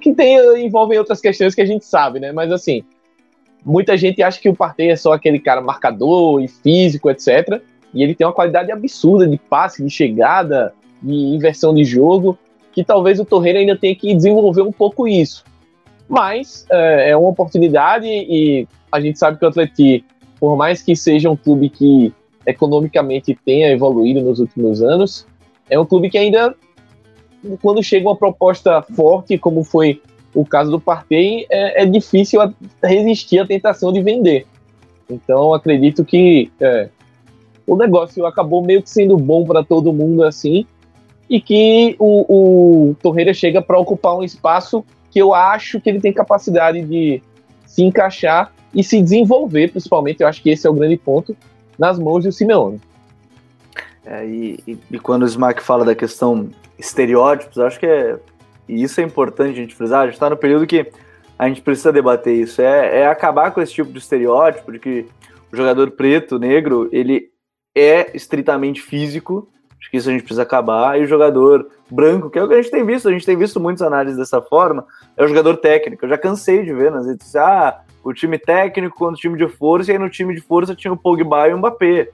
que 0.00 0.14
tem, 0.14 0.64
envolvem 0.64 0.98
outras 0.98 1.20
questões 1.20 1.54
que 1.54 1.60
a 1.60 1.66
gente 1.66 1.84
sabe, 1.84 2.20
né? 2.20 2.32
Mas 2.32 2.50
assim, 2.50 2.82
muita 3.62 3.98
gente 3.98 4.22
acha 4.22 4.40
que 4.40 4.48
o 4.48 4.56
Partey 4.56 4.92
é 4.92 4.96
só 4.96 5.12
aquele 5.12 5.40
cara 5.40 5.60
marcador 5.60 6.40
e 6.40 6.48
físico, 6.48 7.10
etc. 7.10 7.60
E 7.92 8.02
ele 8.02 8.14
tem 8.14 8.26
uma 8.26 8.32
qualidade 8.32 8.72
absurda 8.72 9.28
de 9.28 9.36
passe, 9.36 9.84
de 9.84 9.90
chegada, 9.90 10.72
de 11.02 11.14
inversão 11.14 11.74
de 11.74 11.84
jogo, 11.84 12.38
que 12.72 12.84
talvez 12.84 13.18
o 13.18 13.24
Torreira 13.24 13.58
ainda 13.58 13.76
tenha 13.76 13.94
que 13.94 14.14
desenvolver 14.14 14.62
um 14.62 14.72
pouco 14.72 15.08
isso. 15.08 15.44
Mas 16.08 16.66
é, 16.70 17.10
é 17.10 17.16
uma 17.16 17.28
oportunidade 17.28 18.06
e 18.06 18.68
a 18.92 19.00
gente 19.00 19.18
sabe 19.18 19.38
que 19.38 19.44
o 19.44 19.48
Atlético, 19.48 20.06
por 20.38 20.56
mais 20.56 20.82
que 20.82 20.94
seja 20.94 21.30
um 21.30 21.36
clube 21.36 21.68
que 21.68 22.12
economicamente 22.46 23.36
tenha 23.44 23.70
evoluído 23.70 24.20
nos 24.20 24.38
últimos 24.38 24.82
anos, 24.82 25.26
é 25.68 25.78
um 25.78 25.84
clube 25.84 26.08
que 26.08 26.18
ainda, 26.18 26.54
quando 27.60 27.82
chega 27.82 28.08
uma 28.08 28.16
proposta 28.16 28.82
forte, 28.82 29.36
como 29.36 29.64
foi 29.64 30.00
o 30.34 30.44
caso 30.44 30.70
do 30.70 30.80
Partey, 30.80 31.46
é, 31.50 31.82
é 31.82 31.86
difícil 31.86 32.40
resistir 32.82 33.38
à 33.38 33.46
tentação 33.46 33.92
de 33.92 34.02
vender. 34.02 34.46
Então, 35.10 35.54
acredito 35.54 36.04
que 36.04 36.50
é, 36.60 36.88
o 37.66 37.76
negócio 37.76 38.24
acabou 38.26 38.62
meio 38.62 38.82
que 38.82 38.90
sendo 38.90 39.16
bom 39.16 39.44
para 39.44 39.64
todo 39.64 39.92
mundo 39.92 40.22
assim, 40.22 40.66
e 41.28 41.40
que 41.40 41.96
o, 41.98 42.90
o 42.90 42.94
Torreira 42.96 43.34
chega 43.34 43.60
para 43.60 43.78
ocupar 43.78 44.16
um 44.16 44.22
espaço 44.22 44.84
que 45.10 45.18
eu 45.18 45.34
acho 45.34 45.80
que 45.80 45.88
ele 45.88 46.00
tem 46.00 46.12
capacidade 46.12 46.82
de 46.82 47.22
se 47.66 47.82
encaixar 47.82 48.52
e 48.74 48.84
se 48.84 49.00
desenvolver, 49.00 49.70
principalmente. 49.70 50.20
Eu 50.20 50.28
acho 50.28 50.42
que 50.42 50.50
esse 50.50 50.66
é 50.66 50.70
o 50.70 50.74
grande 50.74 50.96
ponto 50.96 51.36
nas 51.78 51.98
mãos 51.98 52.24
do 52.24 52.32
Simeone. 52.32 52.80
É, 54.04 54.24
e, 54.24 54.60
e, 54.66 54.78
e, 54.90 54.98
quando 54.98 55.22
o 55.22 55.26
Smack 55.26 55.62
fala 55.62 55.84
da 55.84 55.94
questão 55.94 56.48
estereótipos, 56.78 57.58
acho 57.58 57.80
que 57.80 57.86
é, 57.86 58.18
e 58.68 58.82
isso 58.82 59.00
é 59.00 59.04
importante 59.04 59.50
a 59.50 59.62
gente 59.62 59.74
frisar, 59.74 60.02
a 60.02 60.04
gente 60.04 60.14
está 60.14 60.30
no 60.30 60.36
período 60.36 60.66
que 60.66 60.90
a 61.38 61.48
gente 61.48 61.60
precisa 61.60 61.92
debater 61.92 62.34
isso, 62.34 62.62
é, 62.62 63.00
é 63.00 63.06
acabar 63.06 63.50
com 63.50 63.60
esse 63.60 63.72
tipo 63.72 63.90
de 63.90 63.98
estereótipo 63.98 64.70
de 64.72 64.78
que 64.78 65.06
o 65.52 65.56
jogador 65.56 65.90
preto, 65.90 66.38
negro, 66.38 66.88
ele 66.92 67.30
é 67.74 68.16
estritamente 68.16 68.80
físico, 68.80 69.48
acho 69.80 69.90
que 69.90 69.96
isso 69.96 70.08
a 70.08 70.12
gente 70.12 70.22
precisa 70.22 70.42
acabar, 70.42 70.98
e 70.98 71.04
o 71.04 71.06
jogador 71.06 71.68
branco, 71.90 72.30
que 72.30 72.38
é 72.38 72.42
o 72.42 72.48
que 72.48 72.54
a 72.54 72.62
gente 72.62 72.70
tem 72.70 72.84
visto, 72.84 73.08
a 73.08 73.12
gente 73.12 73.26
tem 73.26 73.36
visto 73.36 73.60
muitas 73.60 73.82
análises 73.82 74.18
dessa 74.18 74.40
forma, 74.40 74.84
é 75.16 75.24
o 75.24 75.28
jogador 75.28 75.56
técnico, 75.56 76.04
eu 76.04 76.08
já 76.08 76.18
cansei 76.18 76.64
de 76.64 76.72
ver 76.72 76.90
nas 76.90 77.06
redes 77.06 77.34
ah, 77.36 77.80
o 78.02 78.12
time 78.12 78.38
técnico 78.38 78.96
contra 78.96 79.14
o 79.14 79.20
time 79.20 79.36
de 79.36 79.48
força, 79.48 79.90
e 79.90 79.94
aí 79.94 79.98
no 79.98 80.10
time 80.10 80.34
de 80.34 80.40
força 80.40 80.74
tinha 80.74 80.92
o 80.92 80.96
Pogba 80.96 81.48
e 81.48 81.54
o 81.54 81.58
Mbappé. 81.58 82.10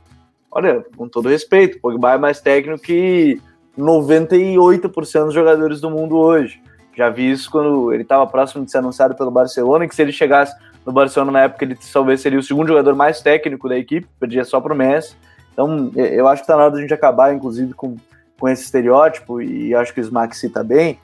Olha, 0.50 0.84
com 0.96 1.08
todo 1.08 1.28
respeito, 1.28 1.78
o 1.78 1.80
Pogba 1.80 2.12
é 2.12 2.18
mais 2.18 2.40
técnico 2.40 2.82
que 2.82 3.40
98% 3.78 5.24
dos 5.24 5.34
jogadores 5.34 5.80
do 5.80 5.90
mundo 5.90 6.16
hoje. 6.16 6.62
Já 6.94 7.08
vi 7.08 7.30
isso 7.30 7.50
quando 7.50 7.92
ele 7.92 8.02
estava 8.02 8.26
próximo 8.26 8.64
de 8.64 8.70
ser 8.70 8.78
anunciado 8.78 9.14
pelo 9.14 9.30
Barcelona, 9.30 9.88
que 9.88 9.94
se 9.94 10.02
ele 10.02 10.12
chegasse 10.12 10.54
no 10.84 10.92
Barcelona 10.92 11.32
na 11.32 11.40
época, 11.42 11.64
ele 11.64 11.78
talvez 11.92 12.20
seria 12.20 12.38
o 12.38 12.42
segundo 12.42 12.68
jogador 12.68 12.94
mais 12.94 13.20
técnico 13.22 13.68
da 13.68 13.78
equipe, 13.78 14.06
perdia 14.18 14.44
só 14.44 14.60
para 14.60 14.74
o 14.74 14.76
Messi. 14.76 15.16
Então, 15.52 15.90
eu 15.94 16.26
acho 16.28 16.42
que 16.42 16.44
está 16.44 16.56
na 16.56 16.64
hora 16.64 16.72
da 16.72 16.80
gente 16.80 16.94
acabar, 16.94 17.34
inclusive, 17.34 17.74
com, 17.74 17.96
com 18.38 18.48
esse 18.48 18.64
estereótipo, 18.64 19.40
e 19.40 19.74
acho 19.74 19.92
que 19.92 20.00
o 20.00 20.04
Smack 20.04 20.36
cita 20.36 20.64
bem, 20.64 20.98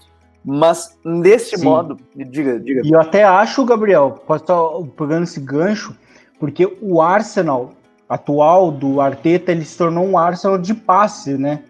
Mas 0.44 0.98
nesse 1.04 1.56
Sim. 1.56 1.64
modo, 1.64 1.98
diga, 2.14 2.58
diga. 2.58 2.82
E 2.84 2.90
eu 2.90 3.00
até 3.00 3.24
acho, 3.24 3.64
Gabriel, 3.64 4.22
pode 4.26 4.42
estar 4.42 4.58
pegando 4.96 5.24
esse 5.24 5.40
gancho, 5.40 5.94
porque 6.38 6.76
o 6.80 7.02
Arsenal 7.02 7.72
atual 8.08 8.70
do 8.70 9.00
Arteta 9.00 9.52
ele 9.52 9.64
se 9.64 9.76
tornou 9.76 10.06
um 10.06 10.16
Arsenal 10.16 10.56
de 10.56 10.72
passe, 10.72 11.36
né? 11.36 11.60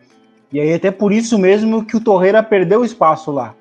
E 0.53 0.61
aí 0.61 0.73
até 0.73 0.91
por 0.91 1.13
isso 1.13 1.37
mesmo 1.39 1.85
que 1.85 1.97
o 1.97 2.01
Torreira 2.01 2.43
perdeu 2.43 2.85
espaço 2.85 3.31
lá. 3.31 3.55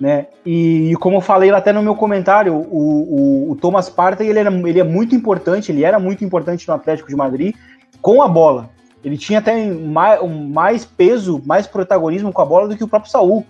Né? 0.00 0.26
E, 0.44 0.90
e 0.90 0.96
como 0.96 1.18
eu 1.18 1.20
falei 1.20 1.50
até 1.50 1.72
no 1.72 1.82
meu 1.82 1.94
comentário, 1.94 2.54
o, 2.54 3.46
o, 3.46 3.50
o 3.52 3.56
Thomas 3.56 3.88
Partey 3.88 4.28
ele, 4.28 4.38
era, 4.38 4.50
ele 4.50 4.80
é 4.80 4.84
muito 4.84 5.14
importante, 5.14 5.70
ele 5.70 5.84
era 5.84 5.98
muito 5.98 6.24
importante 6.24 6.66
no 6.66 6.74
Atlético 6.74 7.08
de 7.08 7.14
Madrid 7.14 7.54
com 8.02 8.20
a 8.22 8.28
bola. 8.28 8.68
Ele 9.02 9.16
tinha 9.16 9.38
até 9.38 9.72
mais, 9.72 10.20
mais 10.28 10.84
peso, 10.84 11.40
mais 11.46 11.66
protagonismo 11.66 12.32
com 12.32 12.42
a 12.42 12.44
bola 12.44 12.68
do 12.68 12.76
que 12.76 12.84
o 12.84 12.88
próprio 12.88 13.10
Saul, 13.10 13.46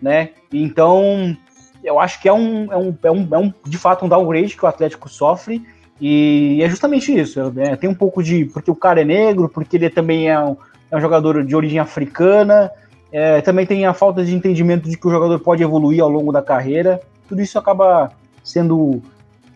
né? 0.00 0.30
Então, 0.52 1.36
eu 1.82 1.98
acho 1.98 2.20
que 2.22 2.28
é 2.28 2.32
um, 2.32 2.72
é 2.72 2.76
um, 2.76 2.96
é 3.02 3.10
um, 3.10 3.28
é 3.32 3.38
um 3.38 3.52
de 3.66 3.76
fato 3.76 4.04
um 4.04 4.08
downgrade 4.08 4.56
que 4.56 4.64
o 4.64 4.68
Atlético 4.68 5.08
sofre 5.08 5.66
e 6.00 6.60
é 6.62 6.68
justamente 6.68 7.14
isso. 7.18 7.40
É, 7.56 7.76
tem 7.76 7.88
um 7.88 7.94
pouco 7.94 8.22
de. 8.22 8.46
Porque 8.46 8.70
o 8.70 8.74
cara 8.74 9.00
é 9.00 9.04
negro, 9.04 9.48
porque 9.48 9.76
ele 9.76 9.90
também 9.90 10.28
é 10.28 10.38
um, 10.38 10.56
é 10.90 10.96
um 10.96 11.00
jogador 11.00 11.44
de 11.44 11.54
origem 11.54 11.78
africana. 11.78 12.70
É, 13.12 13.40
também 13.40 13.64
tem 13.64 13.86
a 13.86 13.94
falta 13.94 14.24
de 14.24 14.34
entendimento 14.34 14.88
de 14.88 14.96
que 14.96 15.06
o 15.06 15.10
jogador 15.10 15.38
pode 15.38 15.62
evoluir 15.62 16.02
ao 16.02 16.08
longo 16.08 16.32
da 16.32 16.42
carreira. 16.42 17.00
Tudo 17.28 17.40
isso 17.40 17.58
acaba 17.58 18.10
sendo. 18.42 19.00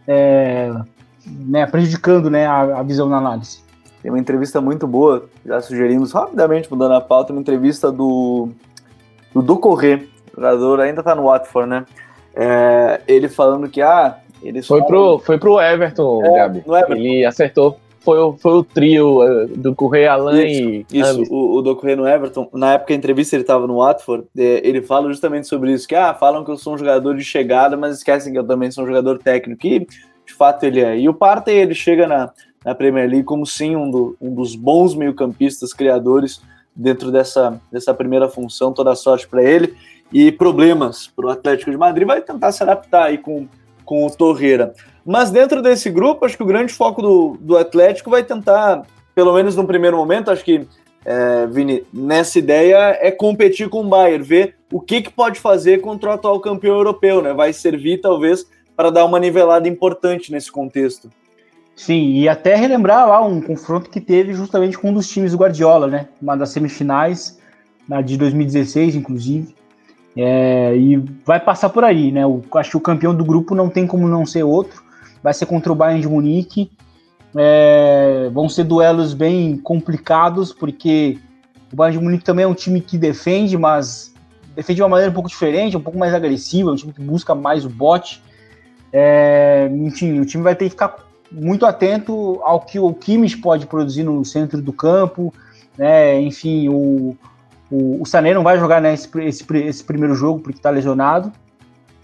É, 0.06 0.72
né, 1.26 1.66
prejudicando 1.66 2.30
né, 2.30 2.46
a, 2.46 2.78
a, 2.78 2.82
visão 2.82 3.08
na 3.08 3.18
análise. 3.18 3.60
Tem 4.08 4.12
uma 4.14 4.18
entrevista 4.18 4.58
muito 4.58 4.86
boa, 4.86 5.28
já 5.44 5.60
sugerimos 5.60 6.12
rapidamente, 6.12 6.66
mudando 6.70 6.94
a 6.94 7.00
pauta, 7.00 7.30
uma 7.30 7.42
entrevista 7.42 7.92
do, 7.92 8.48
do 9.34 9.42
Docorré, 9.42 10.00
jogador 10.34 10.80
ainda 10.80 11.02
está 11.02 11.14
no 11.14 11.24
Watford, 11.24 11.68
né? 11.68 11.84
É, 12.34 13.02
ele 13.06 13.28
falando 13.28 13.68
que 13.68 13.82
ah, 13.82 14.16
eles 14.42 14.66
foi, 14.66 14.82
pro, 14.82 15.18
foi 15.18 15.36
pro 15.36 15.60
Everton, 15.60 16.24
é, 16.24 16.36
Gabi. 16.38 16.58
Everton. 16.60 16.94
Ele 16.94 17.26
acertou. 17.26 17.76
Foi, 18.00 18.18
o, 18.18 18.32
foi 18.32 18.52
o 18.52 18.64
trio 18.64 19.20
uh, 19.20 19.46
do 19.46 19.74
Correia 19.74 20.12
Alain 20.12 20.46
isso, 20.46 20.86
e. 20.90 21.00
Isso, 21.00 21.24
o, 21.30 21.56
o 21.56 21.60
do 21.60 21.76
Correia 21.76 21.96
no 21.98 22.08
Everton. 22.08 22.48
Na 22.54 22.72
época 22.72 22.94
da 22.94 22.96
entrevista 22.96 23.36
ele 23.36 23.42
estava 23.42 23.66
no 23.66 23.76
Watford. 23.76 24.24
É, 24.38 24.66
ele 24.66 24.80
fala 24.80 25.08
justamente 25.08 25.46
sobre 25.46 25.70
isso: 25.70 25.86
que 25.86 25.94
ah, 25.94 26.14
falam 26.14 26.46
que 26.46 26.50
eu 26.50 26.56
sou 26.56 26.72
um 26.72 26.78
jogador 26.78 27.14
de 27.14 27.24
chegada, 27.24 27.76
mas 27.76 27.98
esquecem 27.98 28.32
que 28.32 28.38
eu 28.38 28.46
também 28.46 28.70
sou 28.70 28.84
um 28.84 28.86
jogador 28.86 29.18
técnico. 29.18 29.66
E 29.66 29.80
de 29.80 30.32
fato 30.32 30.64
ele 30.64 30.80
é. 30.80 30.98
E 30.98 31.10
o 31.10 31.12
Partey 31.12 31.56
ele 31.56 31.74
chega 31.74 32.06
na, 32.06 32.30
na 32.64 32.74
Premier 32.74 33.08
League 33.08 33.24
como 33.24 33.46
sim 33.46 33.76
um, 33.76 33.90
do, 33.90 34.16
um 34.20 34.34
dos 34.34 34.54
bons 34.54 34.94
meio-campistas 34.94 35.72
criadores 35.72 36.40
dentro 36.74 37.10
dessa, 37.10 37.60
dessa 37.70 37.92
primeira 37.94 38.28
função. 38.28 38.72
Toda 38.72 38.94
sorte 38.94 39.26
para 39.26 39.42
ele. 39.42 39.74
E 40.12 40.32
problemas 40.32 41.06
para 41.06 41.26
o 41.26 41.30
Atlético 41.30 41.70
de 41.70 41.76
Madrid 41.76 42.06
vai 42.06 42.22
tentar 42.22 42.50
se 42.52 42.62
adaptar 42.62 43.04
aí 43.04 43.18
com 43.18 43.46
com 43.88 44.04
o 44.04 44.10
Torreira. 44.10 44.74
Mas 45.02 45.30
dentro 45.30 45.62
desse 45.62 45.88
grupo, 45.88 46.26
acho 46.26 46.36
que 46.36 46.42
o 46.42 46.46
grande 46.46 46.74
foco 46.74 47.00
do, 47.00 47.38
do 47.40 47.56
Atlético 47.56 48.10
vai 48.10 48.22
tentar, 48.22 48.82
pelo 49.14 49.32
menos 49.32 49.56
no 49.56 49.66
primeiro 49.66 49.96
momento, 49.96 50.30
acho 50.30 50.44
que, 50.44 50.68
é, 51.06 51.46
Vini, 51.46 51.82
nessa 51.90 52.38
ideia 52.38 52.98
é 53.00 53.10
competir 53.10 53.70
com 53.70 53.80
o 53.80 53.88
Bayern, 53.88 54.22
ver 54.22 54.56
o 54.70 54.78
que, 54.78 55.00
que 55.00 55.10
pode 55.10 55.40
fazer 55.40 55.80
contra 55.80 56.10
o 56.10 56.12
atual 56.12 56.38
campeão 56.38 56.76
europeu, 56.76 57.22
né? 57.22 57.32
Vai 57.32 57.54
servir, 57.54 58.02
talvez, 58.02 58.46
para 58.76 58.90
dar 58.90 59.06
uma 59.06 59.18
nivelada 59.18 59.66
importante 59.66 60.30
nesse 60.30 60.52
contexto. 60.52 61.10
Sim, 61.78 62.14
e 62.14 62.28
até 62.28 62.56
relembrar 62.56 63.08
lá 63.08 63.24
um 63.24 63.40
confronto 63.40 63.88
que 63.88 64.00
teve 64.00 64.34
justamente 64.34 64.76
com 64.76 64.90
um 64.90 64.92
dos 64.92 65.08
times 65.08 65.30
do 65.30 65.38
Guardiola, 65.38 65.86
né? 65.86 66.08
Uma 66.20 66.36
das 66.36 66.50
semifinais, 66.50 67.38
na 67.88 68.02
de 68.02 68.16
2016, 68.16 68.96
inclusive. 68.96 69.54
É, 70.16 70.76
e 70.76 70.96
vai 71.24 71.38
passar 71.38 71.68
por 71.68 71.84
aí, 71.84 72.10
né? 72.10 72.26
O, 72.26 72.42
acho 72.54 72.70
que 72.70 72.76
o 72.76 72.80
campeão 72.80 73.14
do 73.14 73.24
grupo 73.24 73.54
não 73.54 73.70
tem 73.70 73.86
como 73.86 74.08
não 74.08 74.26
ser 74.26 74.42
outro. 74.42 74.82
Vai 75.22 75.32
ser 75.32 75.46
contra 75.46 75.70
o 75.70 75.74
Bayern 75.76 76.00
de 76.00 76.08
Munique. 76.08 76.68
É, 77.36 78.28
vão 78.32 78.48
ser 78.48 78.64
duelos 78.64 79.14
bem 79.14 79.56
complicados, 79.56 80.52
porque 80.52 81.16
o 81.72 81.76
Bayern 81.76 81.96
de 81.96 82.04
Munique 82.04 82.24
também 82.24 82.44
é 82.44 82.48
um 82.48 82.54
time 82.54 82.80
que 82.80 82.98
defende, 82.98 83.56
mas 83.56 84.12
defende 84.56 84.78
de 84.78 84.82
uma 84.82 84.88
maneira 84.88 85.12
um 85.12 85.14
pouco 85.14 85.28
diferente, 85.28 85.76
um 85.76 85.80
pouco 85.80 85.96
mais 85.96 86.12
agressiva, 86.12 86.70
é 86.70 86.72
um 86.72 86.76
time 86.76 86.92
que 86.92 87.00
busca 87.00 87.36
mais 87.36 87.64
o 87.64 87.68
bote. 87.68 88.20
É, 88.92 89.70
enfim, 89.72 90.18
o 90.18 90.26
time 90.26 90.42
vai 90.42 90.56
ter 90.56 90.64
que 90.64 90.70
ficar 90.70 91.06
muito 91.30 91.66
atento 91.66 92.40
ao 92.42 92.60
que 92.60 92.78
o 92.78 92.92
Kimmich 92.92 93.38
pode 93.38 93.66
produzir 93.66 94.02
no 94.02 94.24
centro 94.24 94.60
do 94.62 94.72
campo, 94.72 95.32
né? 95.76 96.20
Enfim, 96.20 96.68
o, 96.68 97.16
o, 97.70 98.02
o 98.02 98.06
Sané 98.06 98.34
não 98.34 98.42
vai 98.42 98.58
jogar 98.58 98.80
né, 98.80 98.94
esse, 98.94 99.08
esse, 99.20 99.44
esse 99.58 99.84
primeiro 99.84 100.14
jogo 100.14 100.40
porque 100.40 100.58
está 100.58 100.70
lesionado. 100.70 101.32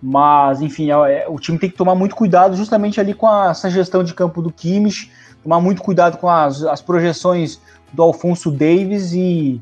Mas, 0.03 0.61
enfim, 0.61 0.91
é, 0.91 0.95
é, 0.95 1.27
o 1.29 1.39
time 1.39 1.59
tem 1.59 1.71
que 1.71 1.77
tomar 1.77 1.95
muito 1.95 2.15
cuidado 2.15 2.57
justamente 2.57 3.01
ali 3.01 3.15
com 3.15 3.27
a, 3.27 3.49
essa 3.51 3.71
gestão 3.71 4.05
de 4.05 4.13
campo 4.13 4.43
do 4.43 4.53
Kimmich, 4.53 5.11
tomar 5.43 5.61
muito 5.61 5.83
cuidado 5.83 6.19
com 6.19 6.29
as, 6.29 6.63
as 6.63 6.83
projeções 6.83 7.59
do 7.93 8.03
Alfonso 8.03 8.51
Davis 8.51 9.13
e 9.15 9.61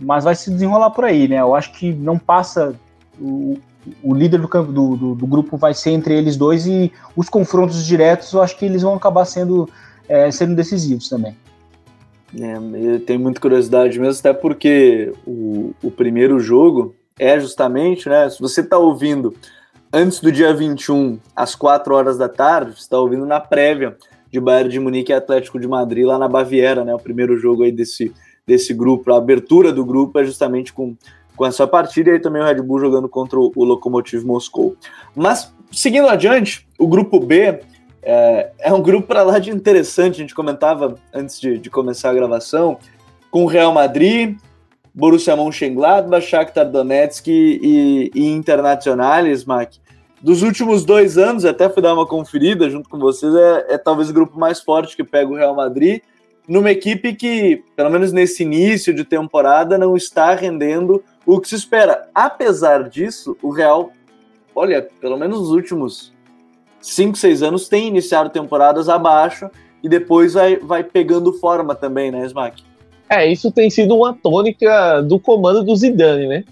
mas 0.00 0.24
vai 0.24 0.34
se 0.34 0.50
desenrolar 0.50 0.90
por 0.90 1.04
aí, 1.04 1.28
né? 1.28 1.36
Eu 1.36 1.54
acho 1.54 1.72
que 1.72 1.92
não 1.92 2.18
passa 2.18 2.74
o 4.02 4.14
líder 4.14 4.40
do, 4.40 4.48
do, 4.48 4.96
do, 4.96 5.14
do, 5.14 5.26
grupo 5.26 5.56
vai 5.56 5.74
ser 5.74 5.90
entre 5.90 6.14
eles 6.14 6.36
dois 6.36 6.66
e 6.66 6.92
os 7.16 7.28
confrontos 7.28 7.84
diretos 7.84 8.32
eu 8.32 8.42
acho 8.42 8.58
que 8.58 8.64
eles 8.64 8.82
vão 8.82 8.94
acabar 8.94 9.24
sendo, 9.24 9.68
é, 10.08 10.30
sendo 10.30 10.54
decisivos 10.54 11.08
também. 11.08 11.36
É, 12.40 12.56
eu 12.56 13.00
tenho 13.00 13.20
muita 13.20 13.40
curiosidade 13.40 13.98
mesmo, 13.98 14.18
até 14.18 14.32
porque 14.32 15.12
o, 15.26 15.72
o 15.82 15.90
primeiro 15.90 16.40
jogo 16.40 16.94
é 17.18 17.38
justamente, 17.38 18.08
né? 18.08 18.28
Se 18.28 18.40
você 18.40 18.60
está 18.60 18.76
ouvindo 18.76 19.34
antes 19.92 20.20
do 20.20 20.32
dia 20.32 20.52
21, 20.52 21.20
às 21.36 21.54
4 21.54 21.94
horas 21.94 22.18
da 22.18 22.28
tarde, 22.28 22.72
você 22.72 22.80
está 22.80 22.98
ouvindo 22.98 23.24
na 23.24 23.38
prévia 23.38 23.96
de 24.30 24.40
Bayern 24.40 24.68
de 24.68 24.80
Munique 24.80 25.12
e 25.12 25.14
Atlético 25.14 25.60
de 25.60 25.68
Madrid 25.68 26.04
lá 26.04 26.18
na 26.18 26.26
Baviera, 26.26 26.84
né? 26.84 26.92
O 26.92 26.98
primeiro 26.98 27.38
jogo 27.38 27.62
aí 27.62 27.70
desse, 27.70 28.12
desse 28.44 28.74
grupo, 28.74 29.12
a 29.12 29.18
abertura 29.18 29.72
do 29.72 29.84
grupo 29.84 30.18
é 30.18 30.24
justamente 30.24 30.72
com, 30.72 30.96
com 31.36 31.44
essa 31.46 31.66
partida 31.66 32.10
e 32.10 32.12
aí 32.14 32.20
também 32.20 32.42
o 32.42 32.44
Red 32.44 32.62
Bull 32.62 32.80
jogando 32.80 33.08
contra 33.08 33.38
o, 33.38 33.52
o 33.54 33.64
Lokomotiv 33.64 34.24
Moscou. 34.24 34.76
Mas 35.14 35.52
seguindo 35.72 36.08
adiante, 36.08 36.66
o 36.78 36.86
grupo 36.86 37.20
B 37.20 37.60
é, 38.02 38.50
é 38.58 38.72
um 38.72 38.82
grupo 38.82 39.08
para 39.08 39.22
lá 39.22 39.38
de 39.38 39.50
interessante, 39.50 40.16
a 40.16 40.18
gente 40.18 40.34
comentava 40.34 40.96
antes 41.12 41.40
de, 41.40 41.58
de 41.58 41.70
começar 41.70 42.10
a 42.10 42.14
gravação, 42.14 42.78
com 43.30 43.46
Real 43.46 43.72
Madrid, 43.72 44.36
Borussia 44.94 45.34
Mönchengladbach, 45.34 46.24
Shakhtar 46.24 46.70
Donetsk 46.70 47.26
e, 47.26 48.10
e 48.14 48.26
Internacionales, 48.30 49.44
Mac. 49.44 49.72
Dos 50.22 50.42
últimos 50.42 50.84
dois 50.84 51.18
anos, 51.18 51.44
até 51.44 51.68
fui 51.68 51.82
dar 51.82 51.92
uma 51.92 52.06
conferida 52.06 52.70
junto 52.70 52.88
com 52.88 52.98
vocês, 52.98 53.34
é, 53.34 53.74
é 53.74 53.78
talvez 53.78 54.08
o 54.08 54.14
grupo 54.14 54.38
mais 54.38 54.60
forte 54.60 54.96
que 54.96 55.04
pega 55.04 55.30
o 55.30 55.34
Real 55.34 55.54
Madrid, 55.54 56.00
numa 56.46 56.70
equipe 56.70 57.14
que, 57.14 57.62
pelo 57.74 57.90
menos 57.90 58.12
nesse 58.12 58.42
início 58.42 58.94
de 58.94 59.04
temporada, 59.04 59.76
não 59.76 59.96
está 59.96 60.34
rendendo 60.34 61.02
o 61.26 61.40
que 61.40 61.48
se 61.48 61.54
espera. 61.54 62.08
Apesar 62.14 62.88
disso, 62.88 63.36
o 63.42 63.50
Real, 63.50 63.92
olha, 64.54 64.88
pelo 65.00 65.16
menos 65.16 65.40
nos 65.40 65.50
últimos 65.50 66.12
5, 66.80 67.16
6 67.16 67.42
anos 67.42 67.68
tem 67.68 67.88
iniciado 67.88 68.30
temporadas 68.30 68.88
abaixo 68.88 69.50
e 69.82 69.88
depois 69.88 70.34
vai, 70.34 70.56
vai 70.56 70.84
pegando 70.84 71.32
forma 71.32 71.74
também, 71.74 72.10
né, 72.10 72.26
Smack? 72.26 72.62
É, 73.08 73.30
isso 73.30 73.50
tem 73.52 73.68
sido 73.70 73.94
uma 73.94 74.14
tônica 74.14 75.02
do 75.02 75.18
comando 75.18 75.62
do 75.62 75.76
Zidane, 75.76 76.26
né? 76.26 76.44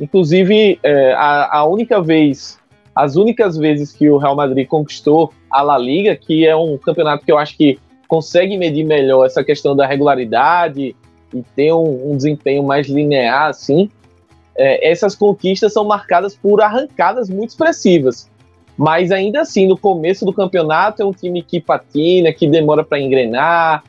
Inclusive, 0.00 0.78
é, 0.82 1.12
a, 1.12 1.58
a 1.58 1.64
única 1.64 2.00
vez, 2.00 2.58
as 2.94 3.16
únicas 3.16 3.56
vezes 3.56 3.92
que 3.92 4.08
o 4.08 4.16
Real 4.16 4.34
Madrid 4.34 4.66
conquistou 4.66 5.32
a 5.50 5.60
La 5.60 5.76
Liga, 5.76 6.16
que 6.16 6.46
é 6.46 6.56
um 6.56 6.78
campeonato 6.78 7.24
que 7.24 7.30
eu 7.30 7.38
acho 7.38 7.56
que 7.56 7.78
consegue 8.08 8.56
medir 8.56 8.84
melhor 8.84 9.26
essa 9.26 9.44
questão 9.44 9.76
da 9.76 9.86
regularidade 9.86 10.96
e 11.32 11.42
ter 11.54 11.72
um, 11.72 12.12
um 12.12 12.16
desempenho 12.16 12.62
mais 12.62 12.88
linear, 12.88 13.48
assim, 13.48 13.90
é, 14.60 14.90
essas 14.90 15.14
conquistas 15.14 15.72
são 15.72 15.86
marcadas 15.86 16.36
por 16.36 16.60
arrancadas 16.60 17.30
muito 17.30 17.50
expressivas. 17.50 18.28
Mas 18.76 19.10
ainda 19.10 19.40
assim, 19.40 19.66
no 19.66 19.76
começo 19.76 20.26
do 20.26 20.34
campeonato 20.34 21.00
é 21.00 21.04
um 21.04 21.12
time 21.12 21.42
que 21.42 21.58
patina, 21.60 22.30
que 22.30 22.46
demora 22.46 22.84
para 22.84 23.00
engrenar, 23.00 23.82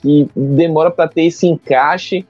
que 0.00 0.28
demora 0.34 0.92
para 0.92 1.08
ter 1.08 1.24
esse 1.24 1.48
encaixe. 1.48 2.24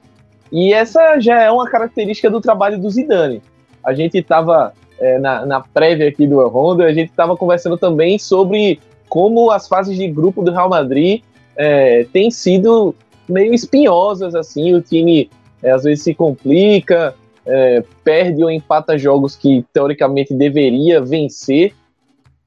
E 0.51 0.73
essa 0.73 1.19
já 1.19 1.39
é 1.39 1.51
uma 1.51 1.69
característica 1.69 2.31
do 2.31 2.41
trabalho 2.41 2.79
do 2.79 2.89
Zidane. 2.89 3.43
A 3.83 3.93
gente 3.93 4.17
estava 4.17 4.73
é, 4.99 5.19
na, 5.19 5.45
na, 5.45 5.61
prévia 5.61 6.09
aqui 6.09 6.25
do 6.25 6.39
Honda, 6.47 6.85
a 6.85 6.93
gente 6.93 7.11
estava 7.11 7.37
conversando 7.37 7.77
também 7.77 8.17
sobre 8.17 8.79
como 9.07 9.51
as 9.51 9.67
fases 9.67 9.95
de 9.95 10.07
grupo 10.07 10.41
do 10.41 10.51
Real 10.51 10.69
Madrid 10.69 11.21
é, 11.55 12.07
têm 12.11 12.31
sido 12.31 12.95
meio 13.29 13.53
espinhosas, 13.53 14.33
assim, 14.33 14.73
o 14.73 14.81
time 14.81 15.29
é, 15.61 15.69
às 15.69 15.83
vezes 15.83 16.03
se 16.03 16.15
complica, 16.15 17.15
é, 17.45 17.83
perde 18.03 18.43
ou 18.43 18.49
empata 18.49 18.97
jogos 18.97 19.35
que 19.35 19.65
teoricamente 19.73 20.33
deveria 20.33 21.01
vencer, 21.01 21.73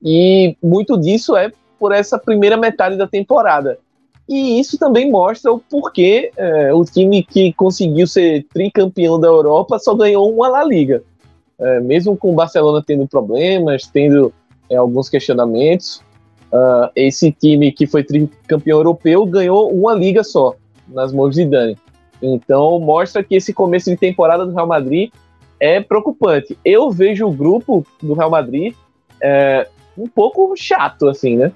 e 0.02 0.56
muito 0.62 0.98
disso 0.98 1.36
é 1.36 1.50
por 1.78 1.92
essa 1.92 2.18
primeira 2.18 2.56
metade 2.56 2.96
da 2.96 3.06
temporada. 3.06 3.78
E 4.28 4.58
isso 4.58 4.76
também 4.76 5.10
mostra 5.10 5.52
o 5.52 5.58
porquê 5.58 6.32
é, 6.36 6.72
o 6.74 6.84
time 6.84 7.22
que 7.22 7.52
conseguiu 7.52 8.06
ser 8.06 8.44
tricampeão 8.52 9.20
da 9.20 9.28
Europa 9.28 9.78
só 9.78 9.94
ganhou 9.94 10.32
uma 10.32 10.48
La 10.48 10.64
Liga. 10.64 11.02
é, 11.58 11.80
mesmo 11.80 12.16
com 12.16 12.32
o 12.32 12.34
Barcelona 12.34 12.82
tendo 12.86 13.06
problemas, 13.06 13.86
tendo 13.86 14.32
é, 14.68 14.76
alguns 14.76 15.08
questionamentos, 15.08 16.02
uh, 16.52 16.90
esse 16.94 17.32
time 17.32 17.72
que 17.72 17.86
foi 17.86 18.04
campeão 18.46 18.78
europeu 18.78 19.24
ganhou 19.26 19.72
uma 19.72 19.94
liga 19.94 20.22
só 20.22 20.54
nas 20.88 21.12
mãos 21.12 21.34
de 21.34 21.44
Dani. 21.46 21.76
Então 22.22 22.78
mostra 22.80 23.22
que 23.22 23.36
esse 23.36 23.52
começo 23.52 23.90
de 23.90 23.96
temporada 23.96 24.46
do 24.46 24.54
Real 24.54 24.66
Madrid 24.66 25.10
é 25.60 25.80
preocupante. 25.80 26.58
Eu 26.64 26.90
vejo 26.90 27.26
o 27.26 27.32
grupo 27.32 27.84
do 28.02 28.14
Real 28.14 28.30
Madrid 28.30 28.74
é, 29.22 29.68
um 29.96 30.06
pouco 30.06 30.54
chato, 30.56 31.08
assim, 31.08 31.36
né? 31.36 31.52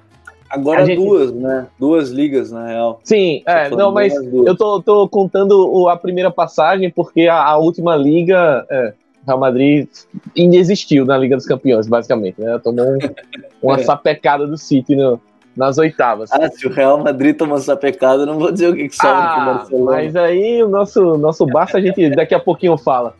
Agora 0.49 0.85
gente... 0.85 0.97
duas, 0.97 1.31
né? 1.31 1.67
Duas 1.79 2.09
ligas, 2.09 2.51
na 2.51 2.67
real. 2.67 2.99
Sim, 3.03 3.41
é, 3.45 3.69
não, 3.69 3.91
mas 3.91 4.13
eu 4.13 4.55
tô, 4.55 4.81
tô 4.81 5.07
contando 5.07 5.87
a 5.87 5.95
primeira 5.95 6.29
passagem 6.29 6.89
porque 6.89 7.27
a, 7.27 7.41
a 7.41 7.57
última 7.57 7.95
liga, 7.95 8.65
é, 8.69 8.93
Real 9.25 9.39
Madrid 9.39 9.87
inexistiu 10.35 11.05
na 11.05 11.17
Liga 11.17 11.37
dos 11.37 11.45
Campeões, 11.45 11.87
basicamente, 11.87 12.41
né? 12.41 12.59
Tomou 12.61 12.85
um, 12.85 12.97
uma 13.63 13.75
é. 13.75 13.83
sapecada 13.83 14.45
do 14.45 14.57
City 14.57 14.95
no, 14.95 15.21
nas 15.55 15.77
oitavas. 15.77 16.31
Ah, 16.31 16.49
se 16.49 16.65
o 16.65 16.71
Real 16.71 16.97
Madrid 17.03 17.35
tomou 17.35 17.57
sapecada, 17.57 18.25
não 18.25 18.39
vou 18.39 18.51
dizer 18.51 18.69
o 18.69 18.75
que, 18.75 18.87
que 18.87 18.95
sobra 18.95 19.17
ah, 19.17 19.35
pro 19.35 19.53
Barcelona. 19.53 19.91
Mas 19.91 20.15
aí 20.15 20.63
o 20.63 20.69
nosso, 20.69 21.17
nosso 21.17 21.45
Barça 21.45 21.77
a 21.77 21.81
gente 21.81 22.09
daqui 22.11 22.33
a 22.33 22.39
pouquinho 22.39 22.77
fala. 22.77 23.13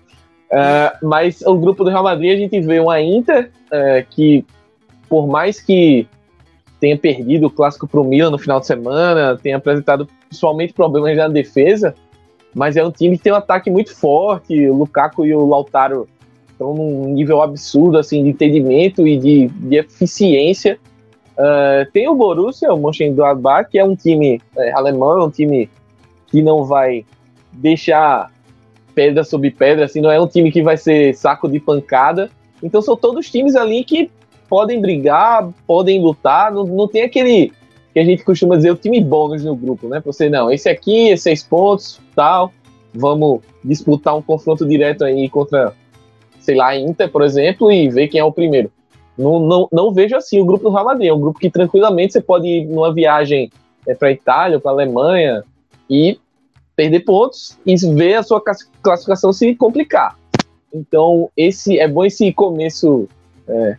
É, 0.52 0.94
mas 1.02 1.42
o 1.42 1.56
grupo 1.58 1.84
do 1.84 1.90
Real 1.90 2.04
Madrid 2.04 2.34
a 2.34 2.38
gente 2.38 2.60
vê 2.60 2.80
uma 2.80 3.00
Inter 3.00 3.52
é, 3.72 4.06
que, 4.10 4.46
por 5.08 5.28
mais 5.28 5.62
que 5.62 6.06
tenha 6.80 6.98
perdido 6.98 7.48
o 7.48 7.50
clássico 7.50 7.88
para 7.88 8.02
o 8.02 8.04
Milan 8.04 8.32
no 8.32 8.40
final 8.40 8.60
de 8.60 8.66
semana, 8.66 9.38
tenha 9.42 9.58
apresentado 9.58 10.08
principalmente 10.28 10.74
problemas 10.74 11.16
na 11.16 11.28
defesa, 11.28 11.96
mas 12.54 12.76
é 12.76 12.84
um 12.84 12.92
time 12.92 13.18
que 13.18 13.24
tem 13.24 13.32
um 13.32 13.38
ataque 13.38 13.70
muito 13.70 13.96
forte. 13.96 14.68
O 14.68 14.76
Lukaku 14.76 15.26
e 15.26 15.34
o 15.34 15.46
Lautaro 15.46 16.08
estão 16.52 16.74
num 16.74 17.14
nível 17.14 17.42
absurdo 17.42 17.98
assim 17.98 18.24
de 18.24 18.30
entendimento 18.30 19.08
e 19.08 19.18
de, 19.18 19.48
de 19.48 19.76
eficiência. 19.78 20.80
Uh, 21.38 21.90
tem 21.92 22.08
o 22.08 22.16
Borussia, 22.16 22.74
o 22.74 22.78
Mönchengladbach, 22.78 23.70
que 23.70 23.80
é 23.80 23.86
um 23.86 23.96
time 23.96 24.42
é, 24.56 24.72
alemão, 24.72 25.26
um 25.26 25.30
time 25.30 25.70
que 26.28 26.42
não 26.42 26.64
vai 26.64 27.06
deixar 27.52 28.32
pedra 28.94 29.24
sobre 29.24 29.50
pedra, 29.52 29.86
assim, 29.86 30.02
não 30.02 30.12
é 30.12 30.20
um 30.20 30.28
time 30.28 30.52
que 30.52 30.62
vai 30.62 30.78
ser 30.78 31.16
saco 31.16 31.48
de 31.48 31.60
pancada. 31.60 32.30
Então 32.62 32.82
são 32.82 32.96
todos 32.96 33.30
times 33.30 33.56
ali 33.56 33.84
que 33.84 34.12
podem 34.48 34.80
brigar, 34.82 35.50
podem 35.66 36.02
lutar, 36.02 36.52
não, 36.52 36.66
não 36.66 36.88
tem 36.88 37.04
aquele 37.04 37.52
que 37.94 38.00
a 38.00 38.04
gente 38.04 38.24
costuma 38.24 38.56
dizer 38.56 38.72
o 38.72 38.76
time 38.76 39.02
bônus 39.02 39.44
no 39.44 39.56
grupo, 39.56 39.88
né? 39.88 40.02
Você 40.06 40.30
não, 40.30 40.52
esse 40.52 40.70
aqui, 40.70 41.12
é 41.12 41.18
seis 41.18 41.44
pontos, 41.44 42.00
tal, 42.16 42.52
vamos 42.94 43.42
disputar 43.64 44.16
um 44.16 44.22
confronto 44.22 44.66
direto 44.66 45.04
aí 45.04 45.30
contra, 45.30 45.74
sei 46.40 46.56
lá, 46.56 46.76
Inter, 46.76 47.10
por 47.10 47.22
exemplo, 47.22 47.72
e 47.72 47.90
ver 47.90 48.08
quem 48.08 48.20
é 48.20 48.24
o 48.24 48.32
primeiro. 48.32 48.72
Não, 49.22 49.40
não, 49.40 49.68
não 49.72 49.94
vejo 49.94 50.16
assim 50.16 50.40
o 50.40 50.46
grupo 50.46 50.64
do 50.64 50.72
Real 50.72 50.86
Madrid, 50.86 51.10
é 51.10 51.14
um 51.14 51.20
grupo 51.20 51.40
que 51.40 51.50
tranquilamente 51.50 52.14
você 52.14 52.22
pode 52.22 52.48
ir 52.48 52.66
numa 52.66 52.94
viagem 52.94 53.52
é, 53.88 53.94
para 53.94 54.12
Itália 54.12 54.58
ou 54.58 54.62
para 54.62 54.72
Alemanha 54.72 55.44
e 55.90 56.20
perder 56.76 57.02
pontos 57.02 57.58
e 57.66 57.76
ver 57.94 58.16
a 58.16 58.24
sua 58.24 58.42
classificação 58.82 59.32
se 59.32 59.54
complicar. 59.56 60.18
Então, 60.74 61.30
esse 61.36 61.78
é 61.78 61.88
bom 61.88 62.04
esse 62.04 62.32
começo 62.34 63.08
é, 63.48 63.78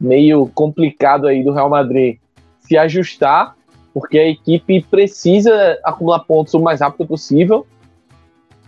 meio 0.00 0.46
complicado 0.54 1.26
aí 1.26 1.42
do 1.42 1.52
Real 1.52 1.70
Madrid 1.70 2.18
se 2.60 2.76
ajustar, 2.76 3.56
porque 3.92 4.18
a 4.18 4.28
equipe 4.28 4.82
precisa 4.82 5.78
acumular 5.82 6.20
pontos 6.20 6.54
o 6.54 6.60
mais 6.60 6.80
rápido 6.80 7.06
possível 7.06 7.66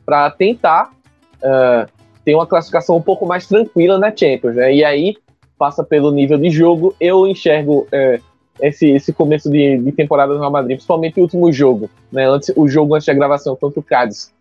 para 0.04 0.30
tentar 0.30 0.92
uh, 1.36 1.90
ter 2.24 2.34
uma 2.34 2.46
classificação 2.46 2.96
um 2.96 3.02
pouco 3.02 3.26
mais 3.26 3.46
tranquila 3.46 3.98
na 3.98 4.14
Champions, 4.14 4.54
né? 4.54 4.74
E 4.74 4.84
aí 4.84 5.16
passa 5.58 5.82
pelo 5.82 6.10
nível 6.10 6.38
de 6.38 6.50
jogo. 6.50 6.94
Eu 7.00 7.26
enxergo 7.26 7.86
uh, 7.86 8.22
esse, 8.60 8.90
esse 8.90 9.12
começo 9.12 9.50
de, 9.50 9.78
de, 9.78 9.92
temporada 9.92 10.32
do 10.32 10.38
Real 10.38 10.50
Madrid, 10.50 10.76
principalmente 10.76 11.18
o 11.18 11.22
último 11.22 11.52
jogo, 11.52 11.90
né? 12.10 12.28
Antes, 12.28 12.52
o 12.56 12.68
jogo 12.68 12.94
antes 12.94 13.06
da 13.06 13.14
gravação 13.14 13.56
contra 13.56 13.80
o 13.80 13.82
Cádiz. 13.82 14.32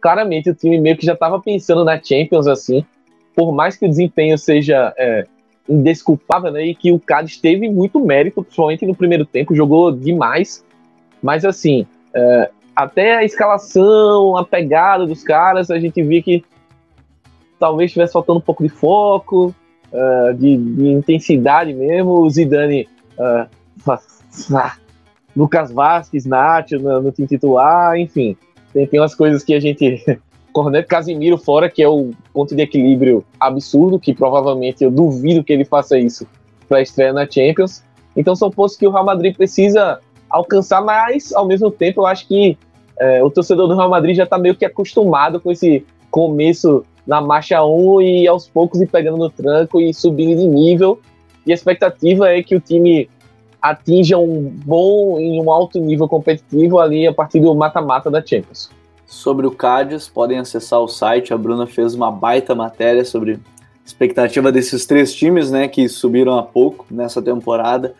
Claramente 0.00 0.50
o 0.50 0.54
time 0.54 0.80
meio 0.80 0.96
que 0.96 1.06
já 1.06 1.14
estava 1.14 1.40
pensando 1.40 1.84
na 1.84 2.00
Champions 2.02 2.46
assim, 2.46 2.84
por 3.34 3.52
mais 3.52 3.76
que 3.76 3.86
o 3.86 3.88
desempenho 3.88 4.38
seja 4.38 4.92
uh, 4.92 5.28
indesculpável, 5.68 6.52
né? 6.52 6.66
E 6.66 6.74
que 6.74 6.92
o 6.92 7.00
Cádiz 7.00 7.38
teve 7.38 7.68
muito 7.68 7.98
mérito, 8.00 8.42
principalmente 8.42 8.86
no 8.86 8.94
primeiro 8.94 9.24
tempo, 9.24 9.54
jogou 9.54 9.90
demais. 9.92 10.64
Mas 11.22 11.44
assim, 11.44 11.86
é, 12.14 12.50
até 12.74 13.16
a 13.16 13.24
escalação, 13.24 14.36
a 14.36 14.44
pegada 14.44 15.06
dos 15.06 15.22
caras, 15.22 15.70
a 15.70 15.78
gente 15.78 16.02
via 16.02 16.22
que 16.22 16.44
talvez 17.58 17.88
estivesse 17.90 18.12
faltando 18.12 18.38
um 18.38 18.42
pouco 18.42 18.62
de 18.62 18.68
foco, 18.68 19.54
uh, 19.92 20.34
de, 20.34 20.56
de, 20.56 20.88
intensidade 20.88 21.72
mesmo. 21.72 22.20
O 22.20 22.30
Zidane, 22.30 22.88
uh, 23.18 23.48
Lucas 25.36 25.70
Vasquez, 25.70 26.24
Nath 26.24 26.72
no, 26.72 27.02
no 27.02 27.12
time 27.12 27.28
titular, 27.28 27.98
enfim. 27.98 28.36
Tem, 28.72 28.86
tem 28.86 29.00
umas 29.00 29.14
coisas 29.14 29.44
que 29.44 29.54
a 29.54 29.60
gente 29.60 30.02
Corneto 30.52 30.88
Casimiro 30.88 31.36
fora, 31.36 31.68
que 31.68 31.82
é 31.82 31.88
o 31.88 32.12
ponto 32.32 32.56
de 32.56 32.62
equilíbrio 32.62 33.22
absurdo, 33.38 34.00
que 34.00 34.14
provavelmente 34.14 34.82
eu 34.82 34.90
duvido 34.90 35.44
que 35.44 35.52
ele 35.52 35.66
faça 35.66 35.98
isso 35.98 36.26
para 36.66 36.80
estreia 36.80 37.12
na 37.12 37.30
Champions. 37.30 37.84
Então 38.16 38.34
são 38.34 38.50
pontos 38.50 38.74
que 38.74 38.86
o 38.86 38.90
Real 38.90 39.04
Madrid 39.04 39.36
precisa 39.36 40.00
alcançar, 40.30 40.82
mas 40.82 41.32
ao 41.34 41.46
mesmo 41.46 41.70
tempo 41.70 42.00
eu 42.00 42.06
acho 42.06 42.26
que 42.26 42.56
é, 42.98 43.22
o 43.22 43.30
torcedor 43.30 43.68
do 43.68 43.76
Real 43.76 43.90
Madrid 43.90 44.16
já 44.16 44.24
está 44.24 44.38
meio 44.38 44.54
que 44.54 44.64
acostumado 44.64 45.38
com 45.38 45.52
esse 45.52 45.84
começo 46.10 46.84
na 47.06 47.20
marcha 47.20 47.64
1 47.64 48.00
e 48.00 48.26
aos 48.26 48.48
poucos 48.48 48.80
ir 48.80 48.88
pegando 48.88 49.16
no 49.16 49.30
tranco 49.30 49.80
e 49.80 49.92
subindo 49.94 50.38
de 50.38 50.46
nível. 50.46 51.00
E 51.46 51.52
a 51.52 51.54
expectativa 51.54 52.28
é 52.28 52.42
que 52.42 52.56
o 52.56 52.60
time 52.60 53.08
atinja 53.62 54.18
um 54.18 54.42
bom 54.64 55.20
e 55.20 55.40
um 55.40 55.50
alto 55.50 55.78
nível 55.78 56.08
competitivo 56.08 56.78
ali 56.78 57.06
a 57.06 57.12
partir 57.12 57.40
do 57.40 57.54
mata-mata 57.54 58.10
da 58.10 58.24
Champions 58.24 58.70
sobre 59.06 59.46
o 59.46 59.52
Cádiz, 59.52 60.08
podem 60.08 60.38
acessar 60.38 60.80
o 60.80 60.88
site. 60.88 61.32
A 61.32 61.38
Bruna 61.38 61.66
fez 61.66 61.94
uma 61.94 62.10
baita 62.10 62.54
matéria 62.54 63.04
sobre 63.04 63.38
expectativa 63.84 64.50
desses 64.50 64.84
três 64.84 65.14
times, 65.14 65.50
né, 65.50 65.68
que 65.68 65.88
subiram 65.88 66.36
há 66.36 66.42
pouco 66.42 66.84
nessa 66.90 67.22
temporada. 67.22 67.94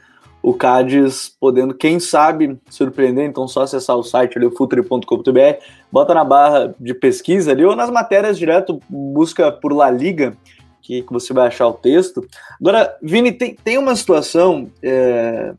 O 0.46 0.54
Cádiz 0.54 1.34
podendo, 1.40 1.74
quem 1.74 1.98
sabe, 1.98 2.56
surpreender, 2.70 3.24
então 3.24 3.48
só 3.48 3.62
acessar 3.62 3.96
o 3.96 4.04
site 4.04 4.38
ali, 4.38 4.48
futuri.com.br, 4.48 5.64
bota 5.90 6.14
na 6.14 6.22
barra 6.22 6.72
de 6.78 6.94
pesquisa 6.94 7.50
ali 7.50 7.64
ou 7.64 7.74
nas 7.74 7.90
matérias 7.90 8.38
direto, 8.38 8.80
busca 8.88 9.50
por 9.50 9.72
La 9.72 9.90
Liga, 9.90 10.36
que, 10.80 11.04
você 11.10 11.32
vai 11.32 11.48
achar 11.48 11.66
o 11.66 11.72
texto. 11.72 12.24
Agora, 12.60 12.96
Vini, 13.02 13.32
tem, 13.32 13.56
tem 13.56 13.76
uma 13.76 13.96
situação, 13.96 14.70
é, 14.80 15.52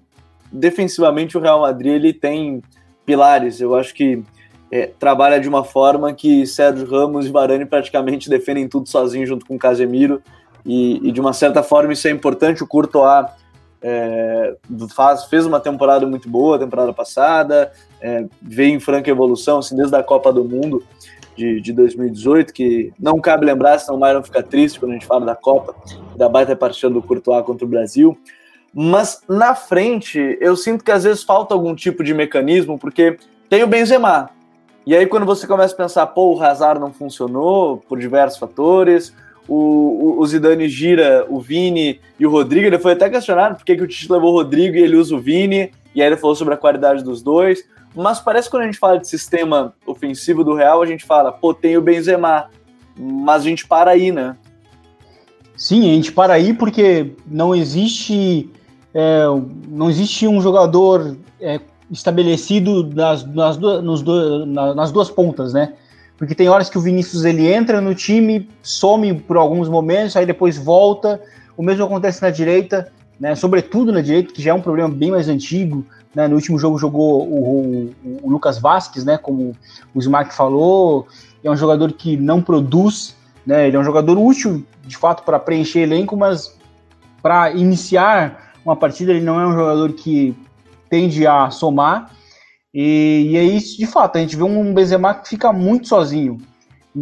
defensivamente 0.49 1.37
o 1.37 1.41
Real 1.41 1.59
Madrid 1.59 1.91
ele 1.91 2.13
tem 2.13 2.61
pilares, 3.05 3.59
eu 3.59 3.75
acho 3.75 3.93
que 3.93 4.23
é, 4.71 4.89
trabalha 4.97 5.37
de 5.37 5.49
uma 5.49 5.65
forma 5.65 6.13
que 6.13 6.47
Sérgio 6.47 6.89
Ramos 6.89 7.25
e 7.25 7.29
Varane 7.29 7.65
praticamente 7.65 8.29
defendem 8.29 8.69
tudo 8.69 8.87
sozinho 8.87 9.27
junto 9.27 9.45
com 9.45 9.55
o 9.55 9.59
Casemiro 9.59 10.21
e, 10.65 11.05
e 11.05 11.11
de 11.11 11.19
uma 11.19 11.33
certa 11.33 11.61
forma 11.61 11.91
isso 11.91 12.07
é 12.07 12.11
importante. 12.11 12.63
O 12.63 12.67
Courtois 12.67 13.25
é, 13.81 14.55
faz, 14.93 15.25
fez 15.25 15.45
uma 15.45 15.59
temporada 15.59 16.05
muito 16.05 16.29
boa, 16.29 16.59
temporada 16.59 16.93
passada, 16.93 17.71
é, 18.01 18.25
veio 18.41 18.75
em 18.75 18.79
franca 18.79 19.09
evolução 19.09 19.59
assim, 19.59 19.75
desde 19.75 19.95
a 19.95 20.03
Copa 20.03 20.31
do 20.31 20.43
Mundo 20.43 20.83
de, 21.35 21.61
de 21.61 21.71
2018, 21.73 22.53
que 22.53 22.93
não 22.99 23.19
cabe 23.19 23.45
lembrar, 23.45 23.77
senão 23.79 23.97
o 23.97 24.01
Myron 24.01 24.23
fica 24.23 24.41
triste 24.41 24.79
quando 24.79 24.91
a 24.91 24.93
gente 24.95 25.05
fala 25.05 25.25
da 25.25 25.35
Copa, 25.35 25.75
da 26.15 26.27
baita 26.27 26.55
partida 26.55 26.89
do 26.89 27.01
Courtois 27.01 27.45
contra 27.45 27.65
o 27.65 27.69
Brasil. 27.69 28.17
Mas 28.73 29.21
na 29.27 29.55
frente, 29.55 30.37
eu 30.41 30.55
sinto 30.55 30.83
que 30.83 30.91
às 30.91 31.03
vezes 31.03 31.23
falta 31.23 31.53
algum 31.53 31.73
tipo 31.73 32.03
de 32.03 32.13
mecanismo, 32.13 32.77
porque 32.77 33.17
tem 33.49 33.63
o 33.63 33.67
Benzema, 33.67 34.29
e 34.87 34.95
aí, 34.95 35.05
quando 35.05 35.25
você 35.25 35.45
começa 35.45 35.73
a 35.73 35.77
pensar, 35.77 36.07
pô, 36.07 36.33
o 36.33 36.41
Hazard 36.41 36.79
não 36.79 36.93
funcionou 36.93 37.75
por 37.89 37.99
diversos 37.99 38.39
fatores, 38.39 39.13
o, 39.47 40.17
o, 40.19 40.25
Zidane 40.25 40.67
gira 40.67 41.25
o 41.29 41.39
Vini 41.39 41.99
e 42.19 42.25
o 42.25 42.29
Rodrigo, 42.29 42.67
ele 42.67 42.79
foi 42.79 42.93
até 42.93 43.09
questionado 43.09 43.55
por 43.55 43.65
que, 43.65 43.75
que 43.75 43.83
o 43.83 43.87
Tite 43.87 44.11
levou 44.11 44.33
o 44.33 44.37
Rodrigo 44.37 44.75
e 44.75 44.81
ele 44.81 44.97
usa 44.97 45.15
o 45.15 45.19
Vini, 45.19 45.71
e 45.95 46.01
aí 46.01 46.07
ele 46.07 46.17
falou 46.17 46.35
sobre 46.35 46.53
a 46.53 46.57
qualidade 46.57 47.03
dos 47.03 47.21
dois. 47.21 47.63
Mas 47.95 48.19
parece 48.19 48.47
que 48.47 48.51
quando 48.51 48.63
a 48.63 48.65
gente 48.65 48.77
fala 48.77 48.99
de 48.99 49.07
sistema 49.07 49.73
ofensivo 49.85 50.43
do 50.43 50.53
Real, 50.53 50.81
a 50.81 50.85
gente 50.85 51.05
fala, 51.05 51.31
pô, 51.31 51.53
tem 51.53 51.77
o 51.77 51.81
Benzema, 51.81 52.49
mas 52.95 53.41
a 53.41 53.45
gente 53.45 53.65
para 53.65 53.91
aí, 53.91 54.11
né? 54.11 54.35
Sim, 55.55 55.89
a 55.89 55.93
gente 55.95 56.11
para 56.11 56.33
aí 56.33 56.53
porque 56.53 57.13
não 57.25 57.55
existe 57.55 58.51
é, 58.93 59.25
não 59.67 59.89
existe 59.89 60.27
um 60.27 60.41
jogador 60.41 61.17
é, 61.39 61.59
estabelecido 61.89 62.83
nas, 62.93 63.25
nas, 63.25 63.57
duas, 63.57 64.01
do, 64.01 64.45
nas 64.45 64.91
duas 64.91 65.09
pontas, 65.09 65.53
né? 65.53 65.73
Porque 66.17 66.33
tem 66.33 66.49
horas 66.49 66.69
que 66.69 66.77
o 66.77 66.81
Vinícius 66.81 67.23
ele 67.23 67.47
entra 67.47 67.79
no 67.79 67.93
time, 67.93 68.49
some 68.63 69.13
por 69.13 69.37
alguns 69.37 69.69
momentos, 69.69 70.15
aí 70.15 70.25
depois 70.25 70.57
volta. 70.57 71.21
O 71.55 71.61
mesmo 71.61 71.85
acontece 71.85 72.21
na 72.21 72.29
direita, 72.29 72.91
né? 73.19 73.35
Sobretudo 73.35 73.91
na 73.91 74.01
direita, 74.01 74.33
que 74.33 74.41
já 74.41 74.51
é 74.51 74.53
um 74.53 74.61
problema 74.61 74.89
bem 74.89 75.11
mais 75.11 75.29
antigo. 75.29 75.85
Né? 76.15 76.27
No 76.27 76.35
último 76.35 76.57
jogo 76.57 76.77
jogou 76.77 77.27
o, 77.27 77.93
o, 78.03 78.19
o 78.23 78.29
Lucas 78.29 78.57
Vasquez, 78.57 79.05
né? 79.05 79.17
Como 79.17 79.55
o 79.93 79.99
Smack 79.99 80.33
falou, 80.33 81.07
é 81.43 81.51
um 81.51 81.55
jogador 81.57 81.93
que 81.93 82.17
não 82.17 82.41
produz, 82.41 83.15
né? 83.45 83.67
Ele 83.67 83.77
é 83.77 83.79
um 83.79 83.83
jogador 83.83 84.17
útil, 84.17 84.65
de 84.85 84.97
fato, 84.97 85.23
para 85.23 85.39
preencher 85.39 85.81
elenco, 85.81 86.17
mas 86.17 86.57
para 87.21 87.51
iniciar 87.51 88.53
uma 88.65 88.75
partida 88.75 89.11
ele 89.11 89.23
não 89.23 89.39
é 89.39 89.47
um 89.47 89.53
jogador 89.53 89.93
que 89.93 90.35
tende 90.89 91.25
a 91.25 91.49
somar. 91.49 92.11
E, 92.79 93.29
e 93.31 93.37
é 93.37 93.43
isso, 93.43 93.75
de 93.75 93.87
fato, 93.87 94.19
a 94.19 94.21
gente 94.21 94.35
vê 94.35 94.43
um 94.43 94.71
Benzema 94.71 95.15
que 95.15 95.29
fica 95.29 95.51
muito 95.51 95.87
sozinho. 95.87 96.37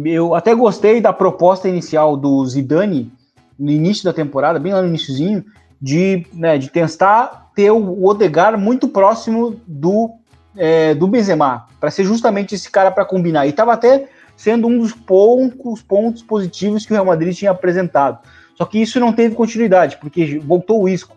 Eu 0.06 0.34
até 0.34 0.54
gostei 0.54 1.02
da 1.02 1.12
proposta 1.12 1.68
inicial 1.68 2.16
do 2.16 2.42
Zidane 2.46 3.12
no 3.58 3.70
início 3.70 4.02
da 4.02 4.12
temporada, 4.14 4.58
bem 4.58 4.72
lá 4.72 4.80
no 4.80 4.88
iníciozinho, 4.88 5.44
de, 5.78 6.26
né, 6.32 6.56
de 6.56 6.70
tentar 6.70 7.50
ter 7.54 7.70
o 7.70 8.06
Odegar 8.06 8.58
muito 8.58 8.88
próximo 8.88 9.60
do, 9.66 10.12
é, 10.56 10.94
do 10.94 11.06
Benzema, 11.06 11.66
para 11.78 11.90
ser 11.90 12.04
justamente 12.04 12.54
esse 12.54 12.70
cara 12.70 12.90
para 12.90 13.04
combinar. 13.04 13.44
E 13.44 13.50
estava 13.50 13.74
até 13.74 14.08
sendo 14.34 14.68
um 14.68 14.78
dos 14.78 14.94
poucos 14.94 15.82
pontos 15.82 16.22
positivos 16.22 16.86
que 16.86 16.92
o 16.92 16.94
Real 16.94 17.04
Madrid 17.04 17.36
tinha 17.36 17.50
apresentado. 17.50 18.26
Só 18.54 18.64
que 18.64 18.80
isso 18.80 18.98
não 18.98 19.12
teve 19.12 19.34
continuidade, 19.34 19.98
porque 19.98 20.38
voltou 20.38 20.82
o 20.82 20.88
Isco. 20.88 21.14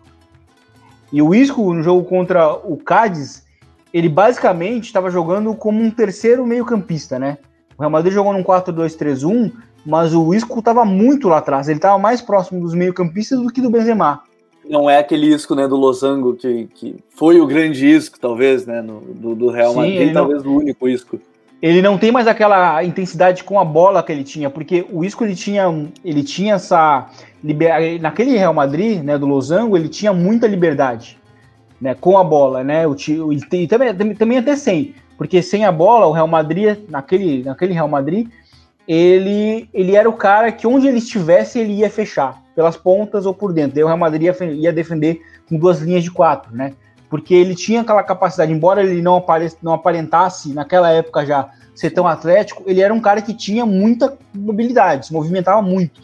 E 1.13 1.21
o 1.21 1.33
Isco, 1.33 1.73
no 1.73 1.81
jogo 1.81 2.03
contra 2.03 2.51
o 2.51 2.75
Cádiz, 2.75 3.47
ele 3.93 4.09
basicamente 4.09 4.85
estava 4.85 5.09
jogando 5.09 5.53
como 5.55 5.81
um 5.81 5.91
terceiro 5.91 6.45
meio-campista, 6.45 7.17
né? 7.17 7.37
O 7.77 7.81
Real 7.81 7.91
Madrid 7.91 8.13
jogou 8.13 8.33
num 8.33 8.43
4-2-3-1, 8.43 9.51
mas 9.85 10.13
o 10.13 10.33
Isco 10.33 10.59
estava 10.59 10.83
muito 10.85 11.29
lá 11.29 11.37
atrás. 11.37 11.67
Ele 11.67 11.77
estava 11.77 11.97
mais 11.97 12.21
próximo 12.21 12.61
dos 12.61 12.73
meio-campistas 12.73 13.39
do 13.39 13.51
que 13.51 13.61
do 13.61 13.69
Benzema. 13.69 14.21
Não 14.69 14.89
é 14.89 14.99
aquele 14.99 15.33
Isco 15.33 15.55
né, 15.55 15.67
do 15.67 15.75
Losango 15.75 16.35
que, 16.35 16.67
que 16.75 16.95
foi 17.09 17.39
o 17.39 17.47
grande 17.47 17.87
Isco, 17.87 18.19
talvez, 18.19 18.65
né? 18.65 18.81
No, 18.81 18.99
do, 18.99 19.35
do 19.35 19.49
Real 19.49 19.71
Sim, 19.71 19.77
Madrid, 19.77 20.13
talvez 20.13 20.43
não... 20.43 20.51
o 20.51 20.57
único 20.57 20.87
Isco 20.87 21.19
ele 21.61 21.81
não 21.81 21.97
tem 21.97 22.11
mais 22.11 22.27
aquela 22.27 22.83
intensidade 22.83 23.43
com 23.43 23.59
a 23.59 23.65
bola 23.65 24.01
que 24.01 24.11
ele 24.11 24.23
tinha, 24.23 24.49
porque 24.49 24.85
o 24.91 25.03
Isco 25.03 25.25
ele 25.25 25.35
tinha, 25.35 25.65
ele 26.05 26.23
tinha 26.23 26.55
essa 26.55 27.09
liber... 27.43 28.01
naquele 28.01 28.37
Real 28.37 28.53
Madrid, 28.53 29.03
né, 29.03 29.17
do 29.17 29.25
Losango, 29.25 29.75
ele 29.75 29.89
tinha 29.89 30.13
muita 30.13 30.47
liberdade, 30.47 31.18
né, 31.81 31.93
com 31.93 32.17
a 32.17 32.23
bola, 32.23 32.63
né, 32.63 32.87
o, 32.87 32.95
e 33.31 33.67
também, 33.67 34.15
também 34.15 34.37
até 34.37 34.55
sem, 34.55 34.93
porque 35.17 35.41
sem 35.41 35.65
a 35.65 35.71
bola 35.71 36.07
o 36.07 36.11
Real 36.11 36.27
Madrid 36.27 36.77
naquele, 36.89 37.43
naquele 37.43 37.73
Real 37.73 37.87
Madrid 37.87 38.27
ele, 38.87 39.69
ele 39.73 39.95
era 39.95 40.09
o 40.09 40.13
cara 40.13 40.51
que 40.51 40.65
onde 40.65 40.87
ele 40.87 40.97
estivesse 40.97 41.59
ele 41.59 41.73
ia 41.73 41.89
fechar 41.89 42.41
pelas 42.55 42.75
pontas 42.75 43.25
ou 43.25 43.33
por 43.35 43.53
dentro. 43.53 43.75
Daí 43.75 43.83
o 43.83 43.87
Real 43.87 43.99
Madrid 43.99 44.23
ia, 44.23 44.45
ia 44.45 44.73
defender 44.73 45.21
com 45.47 45.57
duas 45.57 45.79
linhas 45.79 46.03
de 46.03 46.09
quatro, 46.09 46.55
né? 46.55 46.73
porque 47.09 47.33
ele 47.33 47.55
tinha 47.55 47.81
aquela 47.81 48.03
capacidade, 48.03 48.53
embora 48.53 48.83
ele 48.83 49.01
não, 49.01 49.17
apare, 49.17 49.51
não 49.61 49.73
aparentasse 49.73 50.53
naquela 50.53 50.91
época 50.91 51.25
já 51.25 51.49
ser 51.73 51.89
tão 51.89 52.07
atlético, 52.07 52.63
ele 52.67 52.81
era 52.81 52.93
um 52.93 52.99
cara 52.99 53.21
que 53.21 53.33
tinha 53.33 53.65
muita 53.65 54.15
mobilidade, 54.33 55.07
se 55.07 55.13
movimentava 55.13 55.61
muito. 55.61 56.01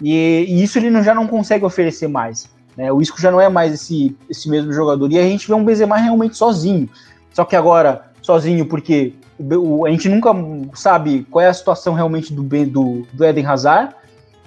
E, 0.00 0.46
e 0.48 0.62
isso 0.62 0.78
ele 0.78 0.88
não, 0.88 1.02
já 1.02 1.14
não 1.14 1.26
consegue 1.26 1.64
oferecer 1.64 2.08
mais. 2.08 2.48
Né? 2.76 2.92
O 2.92 3.00
Isco 3.00 3.20
já 3.20 3.30
não 3.30 3.40
é 3.40 3.48
mais 3.48 3.72
esse, 3.72 4.16
esse 4.28 4.48
mesmo 4.48 4.72
jogador. 4.72 5.10
E 5.10 5.18
a 5.18 5.22
gente 5.22 5.46
vê 5.46 5.54
um 5.54 5.64
Benzema 5.64 5.96
realmente 5.96 6.36
sozinho. 6.36 6.88
Só 7.32 7.44
que 7.44 7.56
agora, 7.56 8.10
sozinho, 8.22 8.66
porque 8.66 9.14
o, 9.38 9.86
a 9.86 9.90
gente 9.90 10.08
nunca 10.08 10.30
sabe 10.74 11.26
qual 11.30 11.44
é 11.44 11.48
a 11.48 11.54
situação 11.54 11.94
realmente 11.94 12.32
do, 12.32 12.42
do, 12.42 13.06
do 13.12 13.24
Eden 13.24 13.46
Hazard. 13.46 13.94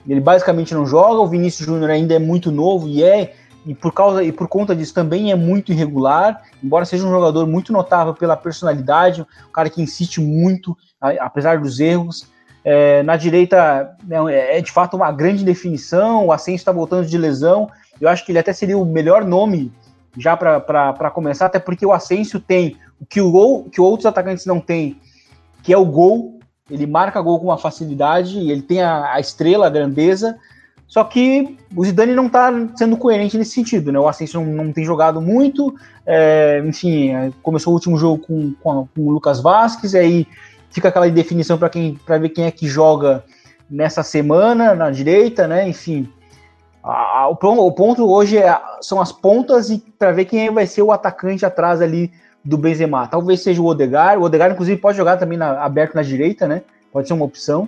Ele 0.07 0.19
basicamente 0.19 0.73
não 0.73 0.85
joga, 0.85 1.19
o 1.19 1.27
Vinícius 1.27 1.67
Júnior 1.67 1.89
ainda 1.89 2.13
é 2.13 2.19
muito 2.19 2.51
novo 2.51 2.87
e 2.87 3.03
é 3.03 3.33
e 3.65 3.75
por 3.75 3.93
causa 3.93 4.23
e 4.23 4.31
por 4.31 4.47
conta 4.47 4.75
disso 4.75 4.93
também 4.93 5.31
é 5.31 5.35
muito 5.35 5.71
irregular, 5.71 6.41
embora 6.63 6.85
seja 6.85 7.05
um 7.05 7.11
jogador 7.11 7.45
muito 7.45 7.73
notável 7.73 8.13
pela 8.13 8.35
personalidade, 8.35 9.21
um 9.21 9.51
cara 9.51 9.69
que 9.69 9.81
insiste 9.81 10.19
muito, 10.19 10.75
apesar 11.19 11.59
dos 11.59 11.79
erros. 11.79 12.27
É, 12.63 13.03
na 13.03 13.15
direita 13.15 13.95
né, 14.03 14.17
é, 14.33 14.57
é 14.57 14.61
de 14.61 14.71
fato 14.71 14.97
uma 14.97 15.11
grande 15.11 15.45
definição, 15.45 16.25
o 16.25 16.31
Ascenso 16.31 16.57
está 16.57 16.71
voltando 16.71 17.05
de 17.05 17.17
lesão, 17.17 17.69
eu 17.99 18.07
acho 18.09 18.25
que 18.25 18.31
ele 18.31 18.39
até 18.39 18.53
seria 18.53 18.77
o 18.77 18.85
melhor 18.85 19.25
nome 19.25 19.71
já 20.17 20.35
para 20.35 21.11
começar, 21.11 21.45
até 21.45 21.59
porque 21.59 21.85
o 21.85 21.93
Asensio 21.93 22.39
tem 22.39 22.75
o 22.99 23.05
que, 23.05 23.21
o 23.21 23.31
gol, 23.31 23.65
que 23.65 23.79
outros 23.79 24.05
atacantes 24.05 24.45
não 24.45 24.59
têm, 24.59 24.99
que 25.63 25.73
é 25.73 25.77
o 25.77 25.85
gol, 25.85 26.39
ele 26.69 26.85
marca 26.85 27.21
gol 27.21 27.39
com 27.39 27.45
uma 27.45 27.57
facilidade, 27.57 28.37
ele 28.37 28.61
tem 28.61 28.81
a, 28.81 29.13
a 29.13 29.19
estrela, 29.19 29.67
a 29.67 29.69
grandeza, 29.69 30.37
só 30.87 31.03
que 31.03 31.55
o 31.75 31.85
Zidane 31.85 32.13
não 32.13 32.25
está 32.25 32.51
sendo 32.75 32.97
coerente 32.97 33.37
nesse 33.37 33.51
sentido, 33.51 33.91
né? 33.91 33.99
O 33.99 34.07
Asensio 34.07 34.41
não, 34.41 34.65
não 34.65 34.73
tem 34.73 34.83
jogado 34.83 35.21
muito, 35.21 35.75
é, 36.05 36.61
enfim, 36.65 37.11
é, 37.11 37.31
começou 37.43 37.71
o 37.71 37.75
último 37.75 37.95
jogo 37.95 38.25
com, 38.25 38.53
com, 38.59 38.87
com 38.87 39.01
o 39.01 39.11
Lucas 39.11 39.39
Vasquez, 39.39 39.93
aí 39.93 40.27
fica 40.71 40.89
aquela 40.89 41.09
definição 41.09 41.57
para 41.57 41.69
quem 41.69 41.95
para 42.05 42.17
ver 42.17 42.29
quem 42.29 42.45
é 42.45 42.51
que 42.51 42.67
joga 42.67 43.23
nessa 43.69 44.01
semana 44.01 44.73
na 44.73 44.89
direita, 44.89 45.47
né? 45.47 45.69
Enfim, 45.69 46.09
a, 46.89 47.29
o, 47.29 47.33
o, 47.33 47.71
ponto 47.71 48.09
hoje 48.09 48.37
é, 48.37 48.59
são 48.81 48.99
as 48.99 49.11
pontas 49.11 49.69
e 49.69 49.77
para 49.97 50.11
ver 50.11 50.25
quem 50.25 50.51
vai 50.51 50.65
ser 50.65 50.81
o 50.81 50.91
atacante 50.91 51.45
atrás 51.45 51.81
ali 51.81 52.11
do 52.43 52.57
Benzema. 52.57 53.07
Talvez 53.07 53.41
seja 53.41 53.61
o 53.61 53.65
Odegar. 53.65 54.17
O 54.17 54.23
Odegar, 54.23 54.51
inclusive, 54.51 54.79
pode 54.79 54.97
jogar 54.97 55.17
também 55.17 55.37
na, 55.37 55.63
aberto 55.63 55.95
na 55.95 56.01
direita, 56.01 56.47
né? 56.47 56.61
Pode 56.91 57.07
ser 57.07 57.13
uma 57.13 57.25
opção. 57.25 57.67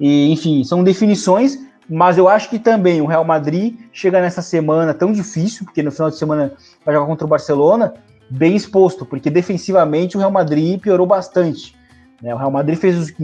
E, 0.00 0.32
enfim, 0.32 0.64
são 0.64 0.82
definições. 0.82 1.58
Mas 1.90 2.18
eu 2.18 2.28
acho 2.28 2.50
que 2.50 2.58
também 2.58 3.00
o 3.00 3.06
Real 3.06 3.24
Madrid 3.24 3.78
chega 3.92 4.20
nessa 4.20 4.42
semana 4.42 4.92
tão 4.92 5.10
difícil, 5.10 5.64
porque 5.64 5.82
no 5.82 5.90
final 5.90 6.10
de 6.10 6.18
semana 6.18 6.52
vai 6.84 6.94
jogar 6.94 7.06
contra 7.06 7.24
o 7.24 7.28
Barcelona, 7.28 7.94
bem 8.28 8.54
exposto, 8.54 9.06
porque 9.06 9.30
defensivamente 9.30 10.14
o 10.14 10.20
Real 10.20 10.30
Madrid 10.30 10.78
piorou 10.78 11.06
bastante. 11.06 11.74
Né? 12.22 12.34
O 12.34 12.36
Real 12.36 12.50
Madrid 12.50 12.78
fez 12.78 13.14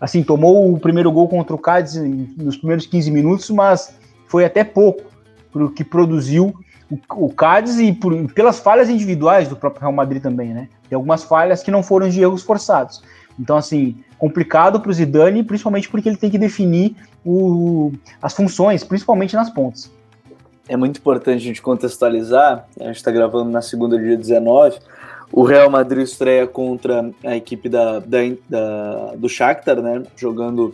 assim, 0.00 0.22
tomou 0.22 0.72
o 0.72 0.80
primeiro 0.80 1.12
gol 1.12 1.28
contra 1.28 1.54
o 1.54 1.58
Cádiz 1.58 1.94
nos 2.38 2.56
primeiros 2.56 2.86
15 2.86 3.10
minutos, 3.10 3.50
mas 3.50 3.99
foi 4.30 4.44
até 4.44 4.62
pouco 4.62 5.02
para 5.52 5.64
o 5.64 5.70
que 5.70 5.82
produziu 5.82 6.54
o, 6.88 7.26
o 7.26 7.32
Cádiz 7.32 7.80
e 7.80 7.92
por, 7.92 8.14
pelas 8.32 8.60
falhas 8.60 8.88
individuais 8.88 9.48
do 9.48 9.56
próprio 9.56 9.80
Real 9.80 9.92
Madrid 9.92 10.22
também, 10.22 10.54
né? 10.54 10.68
Tem 10.88 10.94
algumas 10.94 11.24
falhas 11.24 11.64
que 11.64 11.70
não 11.70 11.82
foram 11.82 12.08
de 12.08 12.22
erros 12.22 12.44
forçados. 12.44 13.02
Então, 13.38 13.56
assim, 13.56 13.96
complicado 14.18 14.80
para 14.80 14.90
o 14.90 14.94
Zidane, 14.94 15.42
principalmente 15.42 15.88
porque 15.88 16.08
ele 16.08 16.16
tem 16.16 16.30
que 16.30 16.38
definir 16.38 16.94
o, 17.26 17.92
as 18.22 18.32
funções, 18.32 18.84
principalmente 18.84 19.34
nas 19.34 19.50
pontas. 19.50 19.90
É 20.68 20.76
muito 20.76 20.98
importante 20.98 21.38
a 21.38 21.46
gente 21.46 21.60
contextualizar, 21.60 22.68
a 22.78 22.84
gente 22.84 22.96
está 22.96 23.10
gravando 23.10 23.50
na 23.50 23.62
segunda, 23.62 23.98
dia 23.98 24.16
19, 24.16 24.78
o 25.32 25.42
Real 25.42 25.68
Madrid 25.68 26.04
estreia 26.04 26.46
contra 26.46 27.10
a 27.24 27.36
equipe 27.36 27.68
da, 27.68 27.98
da, 27.98 28.18
da 28.48 29.14
do 29.16 29.28
Shakhtar, 29.28 29.82
né, 29.82 30.04
jogando 30.16 30.72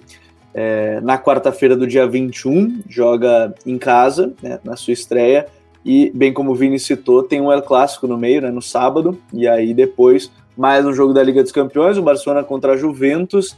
é, 0.58 1.02
na 1.02 1.18
quarta-feira 1.18 1.76
do 1.76 1.86
dia 1.86 2.06
21, 2.06 2.80
joga 2.88 3.54
em 3.66 3.76
casa, 3.76 4.32
né, 4.42 4.58
na 4.64 4.74
sua 4.74 4.94
estreia, 4.94 5.46
e 5.84 6.10
bem 6.14 6.32
como 6.32 6.52
o 6.52 6.54
Vini 6.54 6.78
citou, 6.78 7.22
tem 7.22 7.42
um 7.42 7.52
El 7.52 7.60
Clássico 7.60 8.06
no 8.06 8.16
meio, 8.16 8.40
né, 8.40 8.50
no 8.50 8.62
sábado, 8.62 9.18
e 9.34 9.46
aí 9.46 9.74
depois 9.74 10.32
mais 10.56 10.86
um 10.86 10.94
jogo 10.94 11.12
da 11.12 11.22
Liga 11.22 11.42
dos 11.42 11.52
Campeões, 11.52 11.98
o 11.98 12.02
Barcelona 12.02 12.42
contra 12.42 12.72
a 12.72 12.76
Juventus 12.78 13.54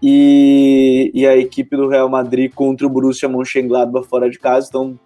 e, 0.00 1.10
e 1.12 1.26
a 1.26 1.36
equipe 1.36 1.76
do 1.76 1.88
Real 1.88 2.08
Madrid 2.08 2.52
contra 2.54 2.86
o 2.86 2.90
Borussia 2.90 3.28
Mönchengladbach 3.28 4.06
fora 4.06 4.30
de 4.30 4.38
casa. 4.38 4.68
Então, 4.68 4.96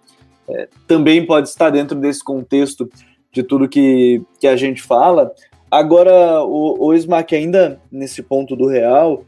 é, 0.47 0.67
também 0.87 1.25
pode 1.25 1.49
estar 1.49 1.71
dentro 1.71 1.97
desse 1.97 2.23
contexto 2.23 2.87
de 3.31 3.41
tudo 3.41 3.67
que, 3.67 4.21
que 4.39 4.45
a 4.45 4.55
gente 4.55 4.83
fala. 4.83 5.31
Agora, 5.71 6.43
o, 6.43 6.85
o 6.85 6.93
Smack, 6.93 7.35
ainda 7.35 7.81
nesse 7.91 8.21
ponto 8.21 8.55
do 8.55 8.67
Real, 8.67 9.23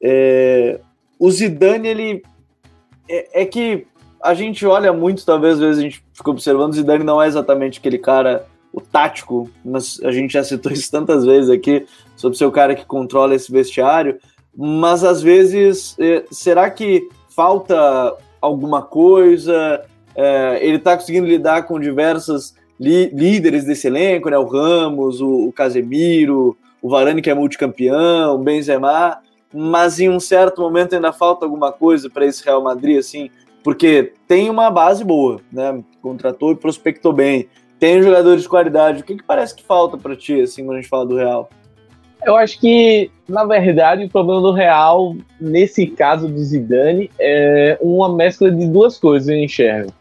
é, 0.00 0.78
o 1.18 1.30
Zidane, 1.30 1.88
ele 1.88 2.22
é, 3.08 3.42
é, 3.42 3.44
que 3.44 3.86
a 4.22 4.34
gente 4.34 4.64
olha 4.66 4.92
muito, 4.92 5.24
talvez 5.24 5.54
às 5.54 5.60
vezes 5.60 5.78
a 5.78 5.82
gente 5.82 6.04
fica 6.12 6.30
observando, 6.30 6.72
o 6.72 6.74
Zidane 6.74 7.04
não 7.04 7.22
é 7.22 7.26
exatamente 7.26 7.78
aquele 7.78 7.98
cara 7.98 8.46
o 8.72 8.80
tático, 8.80 9.50
mas 9.64 10.00
a 10.04 10.12
gente 10.12 10.32
já 10.32 10.44
citou 10.44 10.70
isso 10.72 10.90
tantas 10.90 11.24
vezes 11.24 11.50
aqui, 11.50 11.86
sobre 12.16 12.36
ser 12.36 12.44
o 12.44 12.52
cara 12.52 12.74
que 12.74 12.84
controla 12.84 13.34
esse 13.34 13.50
vestiário, 13.50 14.18
mas 14.56 15.04
às 15.04 15.22
vezes, 15.22 15.96
é, 15.98 16.24
será 16.30 16.68
que 16.70 17.08
falta 17.34 18.14
alguma 18.40 18.82
coisa? 18.82 19.84
É, 20.14 20.58
ele 20.60 20.78
está 20.78 20.96
conseguindo 20.96 21.26
lidar 21.26 21.62
com 21.62 21.78
diversos 21.78 22.54
líderes 22.80 23.64
desse 23.64 23.86
elenco, 23.86 24.30
né? 24.30 24.38
O 24.38 24.46
Ramos, 24.46 25.20
o, 25.20 25.48
o 25.48 25.52
Casemiro, 25.52 26.56
o 26.82 26.88
Varane 26.88 27.22
que 27.22 27.30
é 27.30 27.34
multicampeão, 27.34 28.34
o 28.34 28.38
Benzema, 28.38 29.18
mas 29.52 29.98
em 30.00 30.08
um 30.08 30.20
certo 30.20 30.60
momento 30.60 30.94
ainda 30.94 31.12
falta 31.12 31.44
alguma 31.44 31.72
coisa 31.72 32.10
para 32.10 32.26
esse 32.26 32.44
Real 32.44 32.62
Madrid, 32.62 32.98
assim, 32.98 33.30
porque 33.62 34.12
tem 34.26 34.50
uma 34.50 34.70
base 34.70 35.04
boa, 35.04 35.40
né? 35.52 35.82
Contratou 36.00 36.52
e 36.52 36.56
prospectou 36.56 37.12
bem 37.12 37.48
tem 37.78 38.02
jogadores 38.02 38.42
de 38.42 38.48
qualidade. 38.48 39.00
O 39.00 39.04
que, 39.04 39.16
que 39.16 39.22
parece 39.22 39.54
que 39.54 39.62
falta 39.62 39.96
para 39.96 40.16
ti, 40.16 40.40
assim, 40.40 40.64
quando 40.64 40.78
a 40.78 40.80
gente 40.80 40.88
fala 40.90 41.06
do 41.06 41.16
Real? 41.16 41.48
Eu 42.24 42.36
acho 42.36 42.58
que, 42.58 43.10
na 43.28 43.44
verdade, 43.44 44.04
o 44.04 44.08
problema 44.08 44.40
do 44.40 44.52
Real, 44.52 45.16
nesse 45.40 45.86
caso 45.86 46.28
do 46.28 46.38
Zidane, 46.42 47.10
é 47.18 47.78
uma 47.80 48.12
mescla 48.12 48.50
de 48.50 48.66
duas 48.66 48.98
coisas, 48.98 49.28
eu 49.28 49.36
enxergo. 49.36 49.92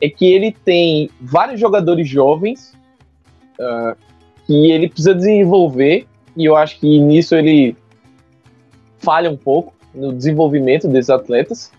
É 0.00 0.08
que 0.08 0.32
ele 0.32 0.54
tem 0.64 1.10
vários 1.20 1.58
jogadores 1.58 2.08
jovens 2.08 2.72
uh, 3.58 3.96
que 4.46 4.70
ele 4.70 4.88
precisa 4.88 5.14
desenvolver, 5.14 6.06
e 6.36 6.44
eu 6.44 6.54
acho 6.54 6.78
que 6.78 7.00
nisso 7.00 7.34
ele 7.34 7.76
falha 8.98 9.30
um 9.30 9.36
pouco. 9.36 9.72
no 9.94 10.12
desenvolvimento 10.12 10.86
desses 10.88 11.08
atletas. 11.08 11.72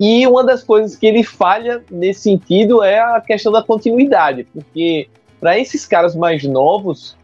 E 0.00 0.26
uma 0.26 0.44
das 0.44 0.62
coisas 0.62 0.94
que 0.96 1.06
ele 1.06 1.22
falha 1.22 1.82
nesse 1.90 2.20
sentido 2.20 2.82
é 2.82 2.98
a 2.98 3.20
questão 3.20 3.50
da 3.50 3.62
continuidade, 3.62 4.44
porque 4.52 5.08
para 5.40 5.58
esses 5.58 5.86
caras 5.86 6.14
mais 6.14 6.44
novos, 6.44 7.16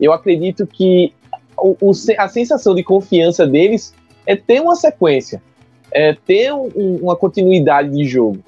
eu 0.00 0.12
acredito 0.12 0.66
que 0.66 1.12
o, 1.56 1.76
o, 1.80 1.92
a 2.18 2.28
sensação 2.28 2.74
de 2.74 2.82
confiança 2.82 3.46
deles 3.46 3.94
é 4.24 4.34
ter 4.34 4.60
uma 4.60 4.74
sequência, 4.74 5.40
é 5.92 6.14
ter 6.14 6.52
um, 6.52 6.98
uma 7.02 7.16
continuidade 7.16 7.90
de 7.90 8.04
jogo. 8.04 8.38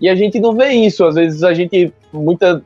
E 0.00 0.08
a 0.08 0.14
gente 0.14 0.38
não 0.40 0.54
vê 0.54 0.70
isso, 0.70 1.04
às 1.04 1.14
vezes 1.14 1.42
a 1.42 1.52
gente 1.54 1.92
muita, 2.12 2.62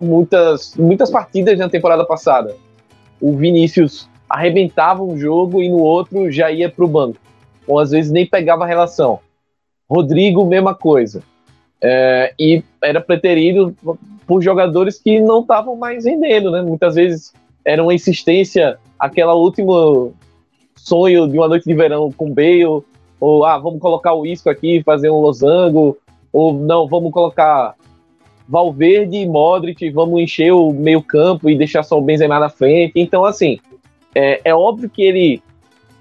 muitas 0.00 0.74
muitas 0.76 1.10
partidas 1.10 1.58
na 1.58 1.68
temporada 1.68 2.04
passada. 2.04 2.54
O 3.20 3.34
Vinícius 3.34 4.08
arrebentava 4.28 5.02
um 5.02 5.16
jogo 5.16 5.62
e 5.62 5.68
no 5.68 5.78
outro 5.78 6.30
já 6.30 6.50
ia 6.50 6.68
para 6.68 6.84
o 6.84 6.88
banco, 6.88 7.18
ou 7.66 7.78
às 7.78 7.90
vezes 7.90 8.10
nem 8.10 8.26
pegava 8.26 8.64
a 8.64 8.66
relação. 8.66 9.20
Rodrigo, 9.88 10.44
mesma 10.44 10.74
coisa. 10.74 11.22
É, 11.82 12.34
e 12.38 12.62
era 12.82 13.00
preterido 13.00 13.76
por 14.26 14.42
jogadores 14.42 14.98
que 14.98 15.20
não 15.20 15.40
estavam 15.40 15.76
mais 15.76 16.04
rendendo, 16.04 16.50
né? 16.50 16.62
Muitas 16.62 16.94
vezes 16.94 17.32
era 17.64 17.82
uma 17.82 17.94
insistência, 17.94 18.78
aquela 18.98 19.34
última 19.34 20.10
sonho 20.74 21.28
de 21.28 21.38
uma 21.38 21.48
noite 21.48 21.64
de 21.64 21.74
verão 21.74 22.10
com 22.12 22.32
Bale, 22.32 22.82
ou 23.20 23.44
ah, 23.44 23.58
vamos 23.58 23.80
colocar 23.80 24.14
o 24.14 24.26
Isco 24.26 24.50
aqui, 24.50 24.82
fazer 24.82 25.10
um 25.10 25.20
losango, 25.20 25.96
ou 26.32 26.52
não, 26.52 26.86
vamos 26.86 27.12
colocar 27.12 27.74
Valverde 28.48 29.16
e 29.16 29.26
Modric, 29.26 29.90
vamos 29.90 30.20
encher 30.20 30.52
o 30.52 30.72
meio 30.72 31.02
campo 31.02 31.50
e 31.50 31.56
deixar 31.56 31.82
só 31.82 31.98
o 31.98 32.02
Benzema 32.02 32.38
na 32.38 32.48
frente. 32.48 32.92
Então, 32.96 33.24
assim, 33.24 33.58
é, 34.16 34.40
é 34.44 34.54
óbvio 34.54 34.88
que 34.88 35.02
ele 35.02 35.42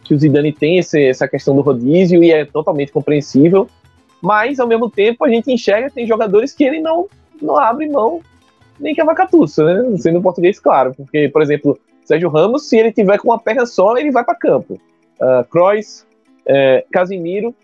que 0.04 0.14
o 0.14 0.20
Zidane 0.20 0.54
tem 0.54 0.78
esse, 0.78 1.04
essa 1.04 1.28
questão 1.28 1.56
do 1.56 1.62
rodízio 1.62 2.24
e 2.24 2.32
é 2.32 2.46
totalmente 2.46 2.92
compreensível, 2.92 3.68
mas 4.22 4.60
ao 4.60 4.68
mesmo 4.68 4.88
tempo 4.88 5.26
a 5.26 5.30
gente 5.30 5.52
enxerga 5.52 5.90
tem 5.90 6.06
jogadores 6.06 6.54
que 6.54 6.64
ele 6.64 6.80
não, 6.80 7.08
não 7.42 7.58
abre 7.58 7.90
mão 7.90 8.22
nem 8.80 8.94
que 8.94 9.02
a 9.02 9.06
vacatuça, 9.06 9.64
né? 9.64 9.98
Sendo 9.98 10.22
português, 10.22 10.60
claro, 10.60 10.94
porque, 10.96 11.30
por 11.30 11.42
exemplo, 11.42 11.80
Sérgio 12.04 12.30
Ramos, 12.30 12.68
se 12.68 12.78
ele 12.78 12.92
tiver 12.92 13.18
com 13.18 13.30
uma 13.30 13.40
perna 13.40 13.66
só, 13.66 13.98
ele 13.98 14.12
vai 14.12 14.24
para 14.24 14.36
campo. 14.36 14.80
Uh, 15.20 15.44
Kroos, 15.50 16.06
é, 16.46 16.86
Casimiro, 16.92 17.56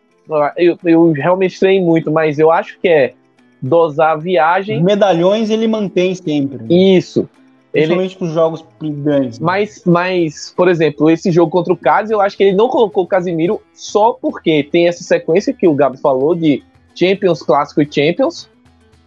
eu, 0.58 0.78
eu 0.84 1.12
realmente 1.12 1.60
treinei 1.60 1.86
muito, 1.86 2.12
mas 2.12 2.40
eu 2.40 2.50
acho 2.50 2.80
que 2.80 2.88
é 2.88 3.14
dosar 3.62 4.14
a 4.14 4.16
viagem. 4.16 4.82
Medalhões 4.82 5.50
ele 5.50 5.68
mantém 5.68 6.16
sempre. 6.16 6.66
Isso. 6.70 7.30
Principalmente 7.72 8.18
para 8.18 8.28
os 8.28 8.34
jogos 8.34 8.66
grandes. 8.82 9.40
Mas, 9.40 9.82
mas, 9.86 10.54
por 10.56 10.68
exemplo, 10.68 11.10
esse 11.10 11.32
jogo 11.32 11.50
contra 11.50 11.72
o 11.72 11.78
Cádiz, 11.78 12.12
eu 12.12 12.20
acho 12.20 12.36
que 12.36 12.44
ele 12.44 12.56
não 12.56 12.68
colocou 12.68 13.06
o 13.06 13.08
Casimiro 13.08 13.62
só 13.74 14.12
porque 14.14 14.64
tem 14.64 14.88
essa 14.88 15.04
sequência 15.04 15.54
que 15.54 15.68
o 15.68 15.74
Gabi 15.74 15.98
falou 15.98 16.36
de 16.36 16.64
Champions, 16.94 17.42
Clássico 17.42 17.82
e 17.82 17.88
Champions. 17.90 18.50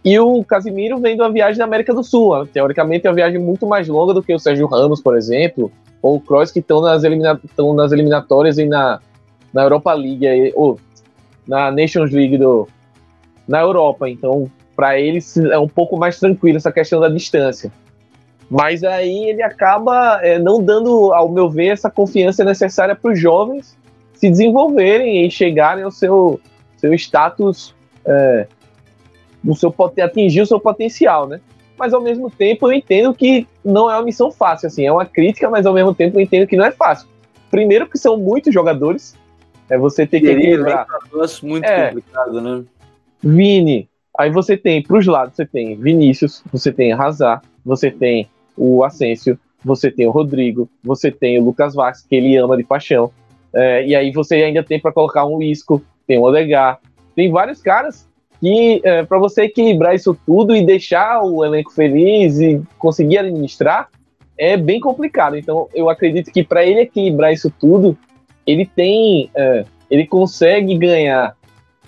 E 0.03 0.19
o 0.19 0.43
Casimiro 0.43 0.99
vem 0.99 1.15
de 1.15 1.21
uma 1.21 1.31
viagem 1.31 1.59
na 1.59 1.65
América 1.65 1.93
do 1.93 2.03
Sul. 2.03 2.45
Teoricamente 2.47 3.05
é 3.05 3.09
uma 3.09 3.15
viagem 3.15 3.39
muito 3.39 3.67
mais 3.67 3.87
longa 3.87 4.13
do 4.13 4.23
que 4.23 4.33
o 4.33 4.39
Sérgio 4.39 4.67
Ramos, 4.67 5.01
por 5.01 5.15
exemplo, 5.15 5.71
ou 6.01 6.15
o 6.15 6.19
Kroos, 6.19 6.51
que 6.51 6.59
estão 6.59 6.81
nas, 6.81 7.03
elimina 7.03 7.39
nas 7.75 7.91
eliminatórias 7.91 8.57
e 8.57 8.65
na, 8.65 8.99
na 9.53 9.63
Europa 9.63 9.93
League, 9.93 10.53
ou 10.55 10.79
na 11.47 11.71
Nations 11.71 12.11
League 12.11 12.37
do, 12.37 12.67
na 13.47 13.61
Europa. 13.61 14.09
Então, 14.09 14.49
para 14.75 14.99
eles 14.99 15.37
é 15.37 15.57
um 15.57 15.67
pouco 15.67 15.97
mais 15.97 16.19
tranquilo 16.19 16.57
essa 16.57 16.71
questão 16.71 16.99
da 16.99 17.09
distância. 17.09 17.71
Mas 18.49 18.83
aí 18.83 19.29
ele 19.29 19.41
acaba 19.41 20.19
é, 20.21 20.37
não 20.37 20.61
dando, 20.61 21.13
ao 21.13 21.29
meu 21.29 21.49
ver, 21.49 21.67
essa 21.67 21.89
confiança 21.89 22.43
necessária 22.43 22.95
para 22.95 23.11
os 23.11 23.19
jovens 23.19 23.77
se 24.13 24.29
desenvolverem 24.29 25.25
e 25.25 25.31
chegarem 25.31 25.83
ao 25.83 25.91
seu, 25.91 26.39
seu 26.77 26.93
status, 26.93 27.75
é, 28.05 28.47
no 29.43 29.55
seu, 29.55 29.73
atingir 30.03 30.41
o 30.41 30.45
seu 30.45 30.59
potencial, 30.59 31.27
né? 31.27 31.39
Mas 31.77 31.93
ao 31.93 32.01
mesmo 32.01 32.31
tempo 32.31 32.67
eu 32.67 32.73
entendo 32.73 33.13
que 33.13 33.47
não 33.63 33.89
é 33.89 33.95
uma 33.95 34.03
missão 34.03 34.31
fácil, 34.31 34.67
assim, 34.67 34.85
é 34.85 34.91
uma 34.91 35.05
crítica, 35.05 35.49
mas 35.49 35.65
ao 35.65 35.73
mesmo 35.73 35.93
tempo 35.93 36.17
eu 36.17 36.21
entendo 36.21 36.47
que 36.47 36.55
não 36.55 36.65
é 36.65 36.71
fácil. 36.71 37.07
Primeiro 37.51 37.87
que 37.87 37.97
são 37.97 38.17
muitos 38.17 38.53
jogadores, 38.53 39.15
é 39.69 39.77
você 39.77 40.05
ter 40.05 40.21
que 40.21 40.27
equilibrar. 40.27 40.85
É 41.13 41.45
muito 41.45 41.65
é, 41.65 41.87
complicado, 41.87 42.41
né? 42.41 42.63
Vini, 43.21 43.89
aí 44.17 44.29
você 44.29 44.55
tem, 44.55 44.81
para 44.81 44.97
os 44.97 45.05
lados, 45.05 45.35
você 45.35 45.45
tem 45.45 45.75
Vinícius, 45.75 46.43
você 46.51 46.71
tem 46.71 46.93
Hazard, 46.93 47.45
você 47.65 47.91
tem 47.91 48.29
o 48.57 48.83
Asensio, 48.83 49.39
você 49.63 49.89
tem 49.89 50.07
o 50.07 50.11
Rodrigo, 50.11 50.69
você 50.83 51.11
tem 51.11 51.39
o 51.39 51.43
Lucas 51.43 51.73
Vaz, 51.73 52.01
que 52.01 52.15
ele 52.15 52.37
ama 52.37 52.55
de 52.55 52.63
paixão, 52.63 53.11
é, 53.53 53.85
e 53.85 53.95
aí 53.95 54.11
você 54.11 54.35
ainda 54.35 54.63
tem 54.63 54.79
para 54.79 54.91
colocar 54.91 55.25
um 55.25 55.41
Isco, 55.41 55.81
tem 56.05 56.17
o 56.17 56.23
Olegar, 56.23 56.79
tem 57.15 57.31
vários 57.31 57.61
caras 57.61 58.07
que 58.39 58.81
é, 58.83 59.03
para 59.03 59.17
você 59.17 59.43
equilibrar 59.43 59.95
isso 59.95 60.17
tudo 60.25 60.55
e 60.55 60.65
deixar 60.65 61.23
o 61.23 61.43
elenco 61.43 61.71
feliz 61.71 62.39
e 62.39 62.61
conseguir 62.77 63.19
administrar 63.19 63.89
é 64.37 64.57
bem 64.57 64.79
complicado. 64.79 65.37
Então 65.37 65.69
eu 65.73 65.89
acredito 65.89 66.31
que 66.31 66.43
para 66.43 66.65
ele 66.65 66.81
equilibrar 66.81 67.31
isso 67.31 67.49
tudo, 67.49 67.97
ele 68.45 68.65
tem, 68.65 69.29
é, 69.33 69.65
ele 69.89 70.05
consegue 70.05 70.77
ganhar 70.77 71.35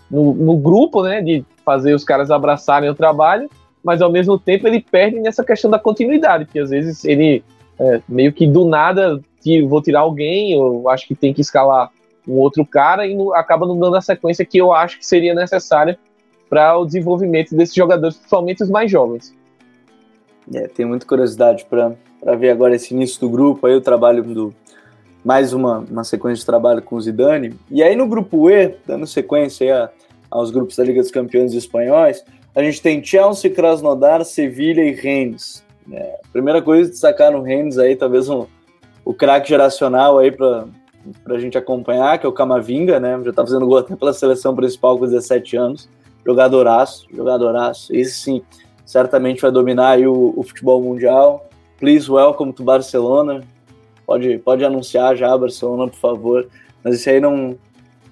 no, 0.09 0.33
no 0.33 0.57
grupo, 0.57 1.03
né, 1.03 1.21
de 1.21 1.43
fazer 1.65 1.93
os 1.93 2.05
caras 2.05 2.31
abraçarem 2.31 2.89
o 2.89 2.95
trabalho 2.95 3.49
mas 3.87 4.01
ao 4.01 4.11
mesmo 4.11 4.37
tempo 4.37 4.67
ele 4.67 4.81
perde 4.81 5.17
nessa 5.17 5.45
questão 5.45 5.71
da 5.71 5.79
continuidade, 5.79 6.43
porque 6.43 6.59
às 6.59 6.71
vezes 6.71 7.05
ele 7.05 7.41
é, 7.79 8.01
meio 8.07 8.33
que 8.33 8.45
do 8.45 8.65
nada 8.65 9.21
vou 9.65 9.81
tirar 9.81 10.01
alguém, 10.01 10.51
eu 10.51 10.89
acho 10.89 11.07
que 11.07 11.15
tem 11.15 11.33
que 11.33 11.39
escalar 11.39 11.89
um 12.27 12.33
outro 12.33 12.65
cara 12.65 13.07
e 13.07 13.15
não, 13.15 13.33
acaba 13.33 13.65
não 13.65 13.79
dando 13.79 13.95
a 13.95 14.01
sequência 14.01 14.43
que 14.43 14.57
eu 14.57 14.73
acho 14.73 14.99
que 14.99 15.07
seria 15.07 15.33
necessária 15.33 15.97
para 16.49 16.77
o 16.77 16.85
desenvolvimento 16.85 17.55
desses 17.55 17.73
jogadores, 17.73 18.17
principalmente 18.17 18.61
os 18.61 18.69
mais 18.69 18.91
jovens. 18.91 19.33
É, 20.53 20.67
tenho 20.67 20.89
muita 20.89 21.05
curiosidade 21.05 21.65
para 21.65 21.95
ver 22.35 22.49
agora 22.49 22.75
esse 22.75 22.93
início 22.93 23.21
do 23.21 23.29
grupo, 23.29 23.67
aí 23.67 23.73
o 23.73 23.79
trabalho 23.79 24.21
do 24.21 24.53
mais 25.23 25.53
uma, 25.53 25.79
uma 25.89 26.03
sequência 26.03 26.41
de 26.41 26.45
trabalho 26.45 26.81
com 26.81 26.97
o 26.97 27.01
Zidane. 27.01 27.53
E 27.71 27.81
aí 27.81 27.95
no 27.95 28.05
grupo 28.05 28.49
E, 28.49 28.75
dando 28.85 29.07
sequência 29.07 29.85
a, 29.85 29.89
aos 30.29 30.51
grupos 30.51 30.75
da 30.75 30.83
Liga 30.83 31.01
dos 31.01 31.11
Campeões 31.11 31.53
espanhóis, 31.53 32.21
a 32.57 32.63
gente 32.63 32.81
tem 32.81 33.03
Chelsea, 33.03 33.51
Krasnodar, 33.51 34.25
Sevilha 34.25 34.81
e 34.81 34.91
Rennes. 34.91 35.63
É, 35.91 36.19
primeira 36.33 36.59
coisa 36.59 36.89
destacar 36.89 37.31
no 37.31 37.43
Rennes 37.43 37.77
aí, 37.77 37.95
talvez 37.95 38.27
um, 38.27 38.47
o 39.05 39.13
craque 39.13 39.49
geracional 39.49 40.17
aí 40.17 40.31
para 40.31 40.65
a 41.27 41.37
gente 41.37 41.55
acompanhar, 41.55 42.17
que 42.17 42.25
é 42.25 42.29
o 42.29 42.33
Camavinga, 42.33 42.99
né? 42.99 43.21
Já 43.23 43.31
tá 43.31 43.43
fazendo 43.45 43.67
gol 43.67 43.77
até 43.77 43.95
pela 43.95 44.11
seleção 44.11 44.55
principal 44.55 44.97
com 44.97 45.05
17 45.05 45.55
anos. 45.55 45.87
Jogadoraço, 46.25 47.05
jogadoraço. 47.15 47.95
Esse 47.95 48.15
sim, 48.15 48.41
certamente 48.83 49.39
vai 49.39 49.51
dominar 49.51 49.89
aí 49.89 50.07
o, 50.07 50.33
o 50.35 50.41
futebol 50.41 50.81
mundial. 50.81 51.47
Please 51.79 52.11
welcome 52.11 52.51
to 52.53 52.63
Barcelona. 52.63 53.43
Pode, 54.03 54.39
pode 54.39 54.65
anunciar 54.65 55.15
já, 55.15 55.37
Barcelona, 55.37 55.91
por 55.91 55.99
favor. 55.99 56.47
Mas 56.83 56.95
isso 56.95 57.07
aí 57.07 57.19
não. 57.19 57.55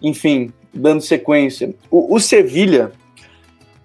Enfim, 0.03 0.53
dando 0.71 1.01
sequência. 1.01 1.73
O, 1.89 2.13
o 2.13 2.19
Sevilha, 2.19 2.91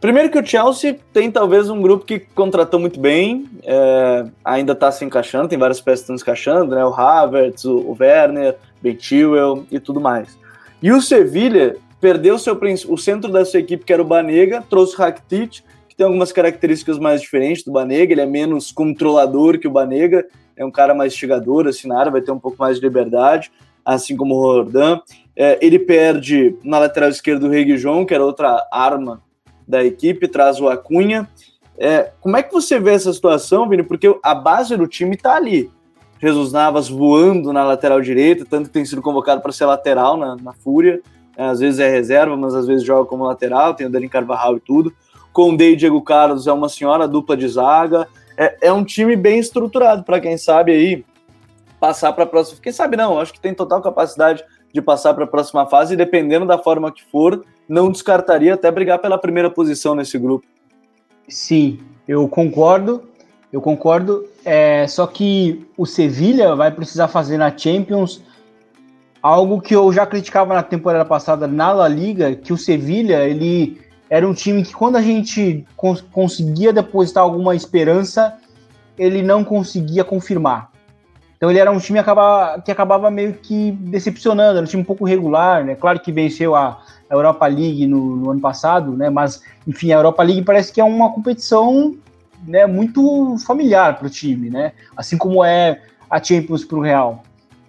Primeiro 0.00 0.30
que 0.30 0.38
o 0.38 0.46
Chelsea 0.46 0.98
tem 1.12 1.30
talvez 1.30 1.68
um 1.68 1.82
grupo 1.82 2.06
que 2.06 2.20
contratou 2.20 2.80
muito 2.80 2.98
bem, 2.98 3.44
é, 3.62 4.26
ainda 4.42 4.72
está 4.72 4.90
se 4.90 5.04
encaixando, 5.04 5.48
tem 5.48 5.58
várias 5.58 5.78
peças 5.78 6.00
que 6.00 6.04
estão 6.04 6.16
se 6.16 6.22
encaixando, 6.22 6.74
né? 6.74 6.82
O 6.82 6.94
Havertz, 6.94 7.66
o, 7.66 7.76
o 7.76 7.96
Werner, 8.00 8.56
Ben 8.80 8.98
Chilwell 8.98 9.66
e 9.70 9.78
tudo 9.78 10.00
mais. 10.00 10.38
E 10.82 10.90
o 10.90 11.02
Sevilha 11.02 11.76
perdeu 12.00 12.38
seu, 12.38 12.58
o 12.88 12.96
centro 12.96 13.30
da 13.30 13.44
sua 13.44 13.60
equipe, 13.60 13.84
que 13.84 13.92
era 13.92 14.00
o 14.00 14.04
Banega, 14.04 14.64
trouxe 14.70 14.94
o 14.94 14.98
Rakitic, 14.98 15.60
que 15.86 15.94
tem 15.94 16.06
algumas 16.06 16.32
características 16.32 16.98
mais 16.98 17.20
diferentes 17.20 17.62
do 17.62 17.70
Banega, 17.70 18.14
ele 18.14 18.22
é 18.22 18.26
menos 18.26 18.72
controlador 18.72 19.58
que 19.58 19.68
o 19.68 19.70
Banega, 19.70 20.24
é 20.56 20.64
um 20.64 20.70
cara 20.70 20.94
mais 20.94 21.14
chegador, 21.14 21.66
assim, 21.66 21.86
na 21.86 21.98
área, 21.98 22.10
vai 22.10 22.22
ter 22.22 22.32
um 22.32 22.38
pouco 22.38 22.56
mais 22.58 22.76
de 22.76 22.82
liberdade, 22.82 23.52
assim 23.84 24.16
como 24.16 24.34
o 24.34 24.40
Rodan. 24.40 24.98
É, 25.36 25.58
ele 25.60 25.78
perde 25.78 26.56
na 26.64 26.78
lateral 26.78 27.10
esquerda 27.10 27.46
o 27.46 27.50
Reguijon, 27.50 28.06
que 28.06 28.14
era 28.14 28.24
outra 28.24 28.66
arma 28.72 29.20
da 29.70 29.85
equipe, 29.85 30.28
traz 30.28 30.61
o 30.61 30.68
Acunha. 30.68 31.28
É, 31.78 32.11
como 32.20 32.37
é 32.37 32.42
que 32.42 32.52
você 32.52 32.78
vê 32.78 32.92
essa 32.92 33.12
situação, 33.12 33.68
Vini? 33.68 33.83
Porque 33.83 34.14
a 34.22 34.35
base 34.35 34.76
do 34.76 34.87
time 34.87 35.14
está 35.14 35.37
ali. 35.37 35.70
Jesus 36.20 36.52
Navas 36.52 36.88
voando 36.88 37.52
na 37.52 37.64
lateral 37.64 38.00
direita, 38.02 38.44
tanto 38.44 38.66
que 38.66 38.74
tem 38.74 38.85
sido 38.85 39.00
convocado 39.00 39.40
para 39.40 39.52
ser 39.52 39.64
lateral 39.64 40.16
na, 40.18 40.37
na 40.37 40.52
Fúria. 40.52 41.00
É, 41.37 41.44
às 41.44 41.61
vezes 41.61 41.80
é 41.80 41.88
reserva, 41.88 42.37
mas 42.37 42.54
às 42.54 42.66
vezes 42.66 42.85
joga 42.85 43.09
como 43.09 43.24
lateral, 43.24 43.72
tem 43.72 43.87
o 43.87 43.90
Dani 43.90 44.09
Carvajal 44.09 44.59
e 44.59 44.61
tudo. 44.61 44.92
Condé 45.33 45.70
e 45.70 45.76
Diego 45.76 46.02
Carlos 46.02 46.46
é 46.46 46.52
uma 46.52 46.68
senhora 46.68 47.09
dupla 47.09 47.37
de 47.37 47.48
zaga. 47.48 48.06
É, 48.37 48.68
é 48.68 48.72
um 48.72 48.85
time 48.85 49.16
bem 49.16 49.38
estruturado 49.38 50.02
para 50.02 50.20
quem 50.20 50.37
sabe 50.37 50.72
aí 50.72 51.04
passar 51.78 52.12
para 52.12 52.24
a 52.24 52.26
próxima. 52.26 52.61
Quem 52.62 52.72
sabe 52.72 52.96
não, 52.96 53.18
acho 53.18 53.33
que 53.33 53.40
tem 53.40 53.54
total 53.54 53.80
capacidade 53.80 54.44
de 54.72 54.83
passar 54.83 55.14
para 55.14 55.24
a 55.24 55.26
próxima 55.26 55.66
fase, 55.66 55.94
e 55.94 55.96
dependendo 55.96 56.46
da 56.46 56.59
forma 56.59 56.92
que 56.92 57.02
for, 57.11 57.44
não 57.70 57.88
descartaria 57.88 58.54
até 58.54 58.68
brigar 58.68 58.98
pela 58.98 59.16
primeira 59.16 59.48
posição 59.48 59.94
nesse 59.94 60.18
grupo. 60.18 60.44
Sim, 61.28 61.78
eu 62.06 62.28
concordo. 62.28 63.04
Eu 63.52 63.61
concordo. 63.61 64.26
É, 64.44 64.88
só 64.88 65.06
que 65.06 65.64
o 65.78 65.87
Sevilha 65.87 66.56
vai 66.56 66.72
precisar 66.72 67.06
fazer 67.06 67.38
na 67.38 67.56
Champions 67.56 68.22
algo 69.22 69.61
que 69.61 69.76
eu 69.76 69.92
já 69.92 70.04
criticava 70.04 70.52
na 70.52 70.64
temporada 70.64 71.04
passada 71.04 71.46
na 71.46 71.70
La 71.72 71.87
Liga, 71.87 72.35
que 72.35 72.52
o 72.52 72.59
Sevilha, 72.59 73.24
ele 73.24 73.80
era 74.09 74.28
um 74.28 74.35
time 74.35 74.64
que 74.64 74.72
quando 74.72 74.96
a 74.96 75.02
gente 75.02 75.64
cons 75.76 76.00
conseguia 76.00 76.72
depositar 76.72 77.22
alguma 77.22 77.54
esperança, 77.54 78.37
ele 78.98 79.22
não 79.22 79.44
conseguia 79.44 80.02
confirmar. 80.02 80.69
Então 81.40 81.48
ele 81.48 81.59
era 81.59 81.72
um 81.72 81.79
time 81.79 81.98
que 82.66 82.70
acabava, 82.70 83.11
meio 83.11 83.33
que 83.33 83.72
decepcionando, 83.72 84.59
era 84.59 84.62
um 84.62 84.68
time 84.68 84.83
um 84.83 84.85
pouco 84.85 85.07
regular, 85.07 85.64
né? 85.64 85.74
Claro 85.74 85.98
que 85.98 86.12
venceu 86.12 86.55
a, 86.55 86.83
Europa 87.11 87.46
League 87.46 87.87
no, 87.87 88.14
no, 88.14 88.31
ano 88.31 88.40
passado, 88.40 88.94
né? 88.94 89.09
Mas, 89.09 89.42
enfim, 89.66 89.90
a 89.90 89.96
Europa 89.96 90.22
League 90.22 90.42
parece 90.42 90.70
que 90.70 90.83
é 90.83 90.85
uma 90.85 91.11
competição 91.11 91.96
né, 92.46 92.66
muito 92.66 93.38
familiar 93.46 93.98
para 93.98 94.07
o 94.07 94.11
time, 94.11 94.50
né? 94.50 94.72
Assim 94.94 95.16
como 95.16 95.42
é 95.42 95.81
a 96.11 96.22
Champions 96.22 96.62
para 96.62 96.76
o 96.76 96.83
Real. 96.83 97.22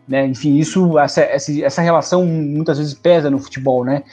Né? 0.05 0.25
Enfim, 0.27 0.57
isso, 0.57 0.99
essa, 0.99 1.21
essa 1.21 1.81
relação 1.81 2.25
muitas 2.25 2.77
vezes 2.77 2.93
pesa 2.93 3.29
no 3.29 3.39
futebol, 3.39 3.85
né? 3.85 4.03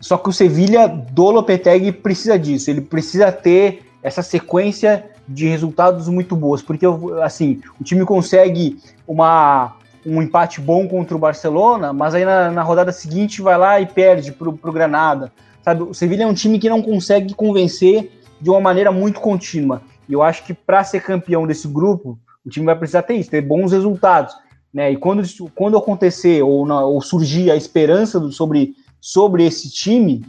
Só 0.00 0.16
que 0.16 0.30
o 0.30 0.32
Sevilha 0.32 0.88
do 0.88 1.30
Lopetegui 1.30 1.92
precisa 1.92 2.38
disso, 2.38 2.70
ele 2.70 2.80
precisa 2.80 3.30
ter 3.30 3.82
essa 4.02 4.22
sequência 4.22 5.04
de 5.28 5.48
resultados 5.48 6.08
muito 6.08 6.36
boas, 6.36 6.62
porque 6.62 6.86
assim, 7.22 7.60
o 7.80 7.84
time 7.84 8.04
consegue 8.04 8.78
uma, 9.06 9.76
um 10.04 10.22
empate 10.22 10.60
bom 10.60 10.86
contra 10.86 11.16
o 11.16 11.20
Barcelona, 11.20 11.92
mas 11.92 12.14
aí 12.14 12.24
na, 12.24 12.50
na 12.50 12.62
rodada 12.62 12.92
seguinte 12.92 13.42
vai 13.42 13.58
lá 13.58 13.80
e 13.80 13.86
perde 13.86 14.32
para 14.32 14.48
o 14.48 14.72
Granada. 14.72 15.32
Sabe? 15.62 15.82
O 15.82 15.92
Sevilha 15.92 16.22
é 16.22 16.26
um 16.26 16.34
time 16.34 16.60
que 16.60 16.68
não 16.68 16.80
consegue 16.80 17.34
convencer 17.34 18.12
de 18.40 18.48
uma 18.48 18.60
maneira 18.60 18.92
muito 18.92 19.20
contínua. 19.20 19.82
E 20.08 20.12
eu 20.12 20.22
acho 20.22 20.44
que 20.44 20.54
para 20.54 20.84
ser 20.84 21.00
campeão 21.00 21.44
desse 21.44 21.66
grupo, 21.66 22.18
o 22.44 22.48
time 22.48 22.64
vai 22.64 22.76
precisar 22.76 23.02
ter 23.02 23.14
isso, 23.14 23.30
ter 23.30 23.40
bons 23.40 23.72
resultados. 23.72 24.32
Né? 24.72 24.92
E 24.92 24.96
quando, 24.96 25.22
quando 25.56 25.76
acontecer 25.76 26.40
ou, 26.42 26.64
na, 26.64 26.84
ou 26.84 27.02
surgir 27.02 27.50
a 27.50 27.56
esperança 27.56 28.20
do, 28.20 28.30
sobre, 28.30 28.76
sobre 29.00 29.44
esse 29.44 29.68
time, 29.70 30.24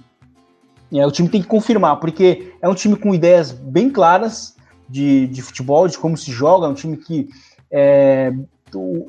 é, 0.92 1.06
o 1.06 1.12
time 1.12 1.30
tem 1.30 1.42
que 1.42 1.48
confirmar, 1.48 2.00
porque 2.00 2.54
é 2.60 2.68
um 2.68 2.74
time 2.74 2.96
com 2.96 3.14
ideias 3.14 3.52
bem 3.52 3.92
claras 3.92 4.57
de, 4.89 5.28
de 5.28 5.41
futebol, 5.41 5.88
de 5.88 5.97
como 5.97 6.17
se 6.17 6.32
joga, 6.32 6.65
é 6.65 6.69
um 6.69 6.73
time 6.73 6.97
que 6.97 7.30
é, 7.71 8.34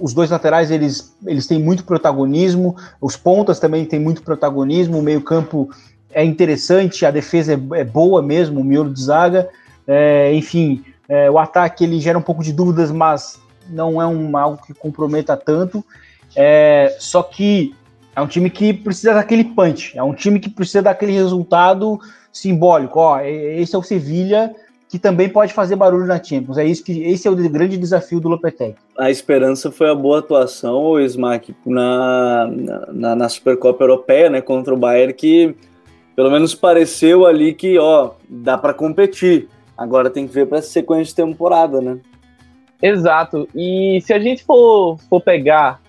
os 0.00 0.14
dois 0.14 0.30
laterais 0.30 0.70
eles, 0.70 1.14
eles 1.26 1.46
têm 1.46 1.60
muito 1.60 1.84
protagonismo, 1.84 2.76
os 3.00 3.16
pontas 3.16 3.58
também 3.58 3.84
têm 3.84 3.98
muito 3.98 4.22
protagonismo, 4.22 4.98
o 4.98 5.02
meio-campo 5.02 5.70
é 6.12 6.24
interessante, 6.24 7.04
a 7.04 7.10
defesa 7.10 7.52
é, 7.52 7.80
é, 7.80 7.84
boa 7.84 8.22
mesmo, 8.22 8.60
o 8.60 8.64
miolo 8.64 8.92
de 8.92 9.02
zaga, 9.02 9.48
é, 9.86 10.32
enfim, 10.32 10.84
é, 11.08 11.30
o 11.30 11.38
ataque 11.38 11.84
ele 11.84 12.00
gera 12.00 12.18
um 12.18 12.22
pouco 12.22 12.42
de 12.42 12.52
dúvidas, 12.52 12.90
mas 12.90 13.40
não 13.68 14.00
é 14.00 14.06
um, 14.06 14.36
algo 14.36 14.62
que 14.64 14.74
comprometa 14.74 15.36
tanto. 15.36 15.84
É, 16.36 16.96
só 16.98 17.22
que 17.22 17.74
é 18.14 18.20
um 18.20 18.26
time 18.26 18.50
que 18.50 18.72
precisa 18.72 19.14
daquele 19.14 19.44
punch, 19.44 19.96
é 19.96 20.02
um 20.02 20.14
time 20.14 20.38
que 20.38 20.50
precisa 20.50 20.82
daquele 20.82 21.12
resultado 21.12 21.98
simbólico. 22.32 23.00
Ó, 23.00 23.20
esse 23.20 23.74
é 23.74 23.78
o 23.78 23.82
Sevilha 23.82 24.54
que 24.88 24.98
também 24.98 25.29
pode 25.29 25.53
fazer 25.53 25.77
barulho 25.77 26.07
na 26.07 26.22
Champions. 26.22 26.57
É 26.57 26.64
isso 26.64 26.83
que 26.83 27.03
esse 27.05 27.29
é 27.29 27.31
o 27.31 27.37
grande 27.37 27.77
desafio 27.77 28.20
do 28.20 28.29
Lopetegui. 28.29 28.77
A 28.96 29.11
esperança 29.11 29.70
foi 29.70 29.90
a 29.90 29.94
boa 29.94 30.20
atuação, 30.20 30.77
o 30.79 31.01
Smack, 31.01 31.55
na, 31.66 32.51
na, 32.92 33.14
na, 33.14 33.29
Supercopa 33.29 33.85
Europeia, 33.85 34.31
né, 34.31 34.40
contra 34.40 34.72
o 34.72 34.79
Bayern, 34.79 35.12
que 35.12 35.55
pelo 36.16 36.31
menos 36.31 36.55
pareceu 36.55 37.27
ali 37.27 37.53
que, 37.53 37.79
ó, 37.79 38.12
dá 38.29 38.57
para 38.57 38.72
competir. 38.72 39.48
Agora 39.77 40.11
tem 40.11 40.27
que 40.27 40.35
ver 40.35 40.46
para 40.46 40.59
essa 40.59 40.70
sequência 40.70 41.05
de 41.05 41.14
temporada, 41.14 41.81
né? 41.81 41.98
Exato. 42.83 43.48
E 43.55 44.01
se 44.03 44.12
a 44.12 44.18
gente 44.18 44.42
for, 44.42 44.98
for 45.09 45.20
pegar 45.20 45.81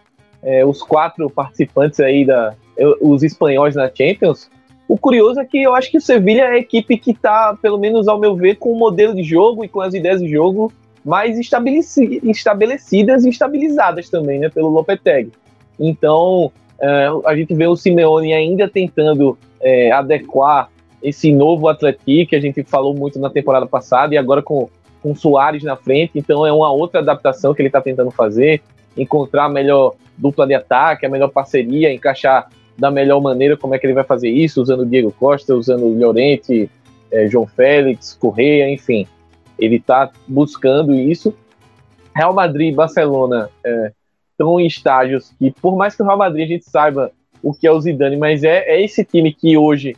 é, 0.43 0.63
os 0.65 0.83
quatro 0.83 1.29
participantes 1.29 1.99
aí 1.99 2.25
da 2.25 2.53
os 3.01 3.23
espanhóis 3.23 3.75
na 3.75 3.89
Champions, 3.93 4.49
o 4.89 4.97
curioso 4.97 5.39
é 5.39 5.45
que 5.45 5.61
eu 5.61 5.75
acho 5.75 5.91
que 5.91 5.99
o 5.99 6.01
Sevilha 6.01 6.41
é 6.41 6.47
a 6.47 6.57
equipe 6.57 6.97
que 6.97 7.11
está, 7.11 7.55
pelo 7.61 7.77
menos 7.77 8.07
ao 8.07 8.19
meu 8.19 8.35
ver, 8.35 8.55
com 8.55 8.71
o 8.71 8.75
modelo 8.77 9.13
de 9.13 9.21
jogo 9.21 9.63
e 9.63 9.67
com 9.67 9.81
as 9.81 9.93
ideias 9.93 10.19
de 10.19 10.27
jogo 10.27 10.73
mais 11.05 11.37
estabeleci 11.37 12.19
estabelecidas 12.23 13.23
e 13.23 13.29
estabilizadas 13.29 14.09
também, 14.09 14.39
né, 14.39 14.49
pelo 14.49 14.69
Lopetegui. 14.69 15.31
Então, 15.79 16.51
é, 16.81 17.07
a 17.23 17.35
gente 17.35 17.53
vê 17.53 17.67
o 17.67 17.75
Simeone 17.75 18.33
ainda 18.33 18.67
tentando 18.67 19.37
é, 19.61 19.91
adequar 19.91 20.69
esse 21.03 21.31
novo 21.31 21.67
Atlético 21.67 22.03
que 22.27 22.35
a 22.35 22.41
gente 22.41 22.63
falou 22.63 22.93
muito 22.95 23.19
na 23.19 23.29
temporada 23.29 23.67
passada 23.67 24.15
e 24.15 24.17
agora 24.17 24.41
com 24.41 24.69
com 25.01 25.15
Soares 25.15 25.63
na 25.63 25.75
frente, 25.75 26.11
então 26.15 26.45
é 26.45 26.51
uma 26.51 26.71
outra 26.71 26.99
adaptação 26.99 27.53
que 27.53 27.61
ele 27.61 27.69
está 27.69 27.81
tentando 27.81 28.11
fazer, 28.11 28.61
encontrar 28.97 29.45
a 29.45 29.49
melhor 29.49 29.93
dupla 30.17 30.45
de 30.45 30.53
ataque, 30.53 31.05
a 31.05 31.09
melhor 31.09 31.29
parceria, 31.29 31.93
encaixar 31.93 32.49
da 32.79 32.89
melhor 32.89 33.21
maneira 33.21 33.57
como 33.57 33.75
é 33.75 33.79
que 33.79 33.85
ele 33.85 33.93
vai 33.93 34.03
fazer 34.03 34.29
isso, 34.29 34.61
usando 34.61 34.81
o 34.81 34.85
Diego 34.85 35.11
Costa, 35.11 35.55
usando 35.55 35.85
o 35.85 35.97
Llorente, 35.97 36.69
é, 37.11 37.27
João 37.27 37.45
Félix, 37.45 38.17
Correia, 38.19 38.69
enfim. 38.71 39.05
Ele 39.57 39.75
está 39.75 40.11
buscando 40.27 40.95
isso. 40.95 41.33
Real 42.15 42.33
Madrid 42.33 42.71
e 42.71 42.75
Barcelona 42.75 43.49
é, 43.63 43.91
estão 44.31 44.59
em 44.59 44.65
estágios 44.65 45.31
que, 45.37 45.51
por 45.51 45.75
mais 45.75 45.95
que 45.95 46.01
o 46.01 46.05
Real 46.05 46.17
Madrid 46.17 46.45
a 46.45 46.53
gente 46.53 46.69
saiba 46.69 47.11
o 47.43 47.53
que 47.53 47.67
é 47.67 47.71
o 47.71 47.79
Zidane, 47.79 48.17
mas 48.17 48.43
é, 48.43 48.63
é 48.67 48.83
esse 48.83 49.03
time 49.03 49.33
que 49.33 49.57
hoje 49.57 49.95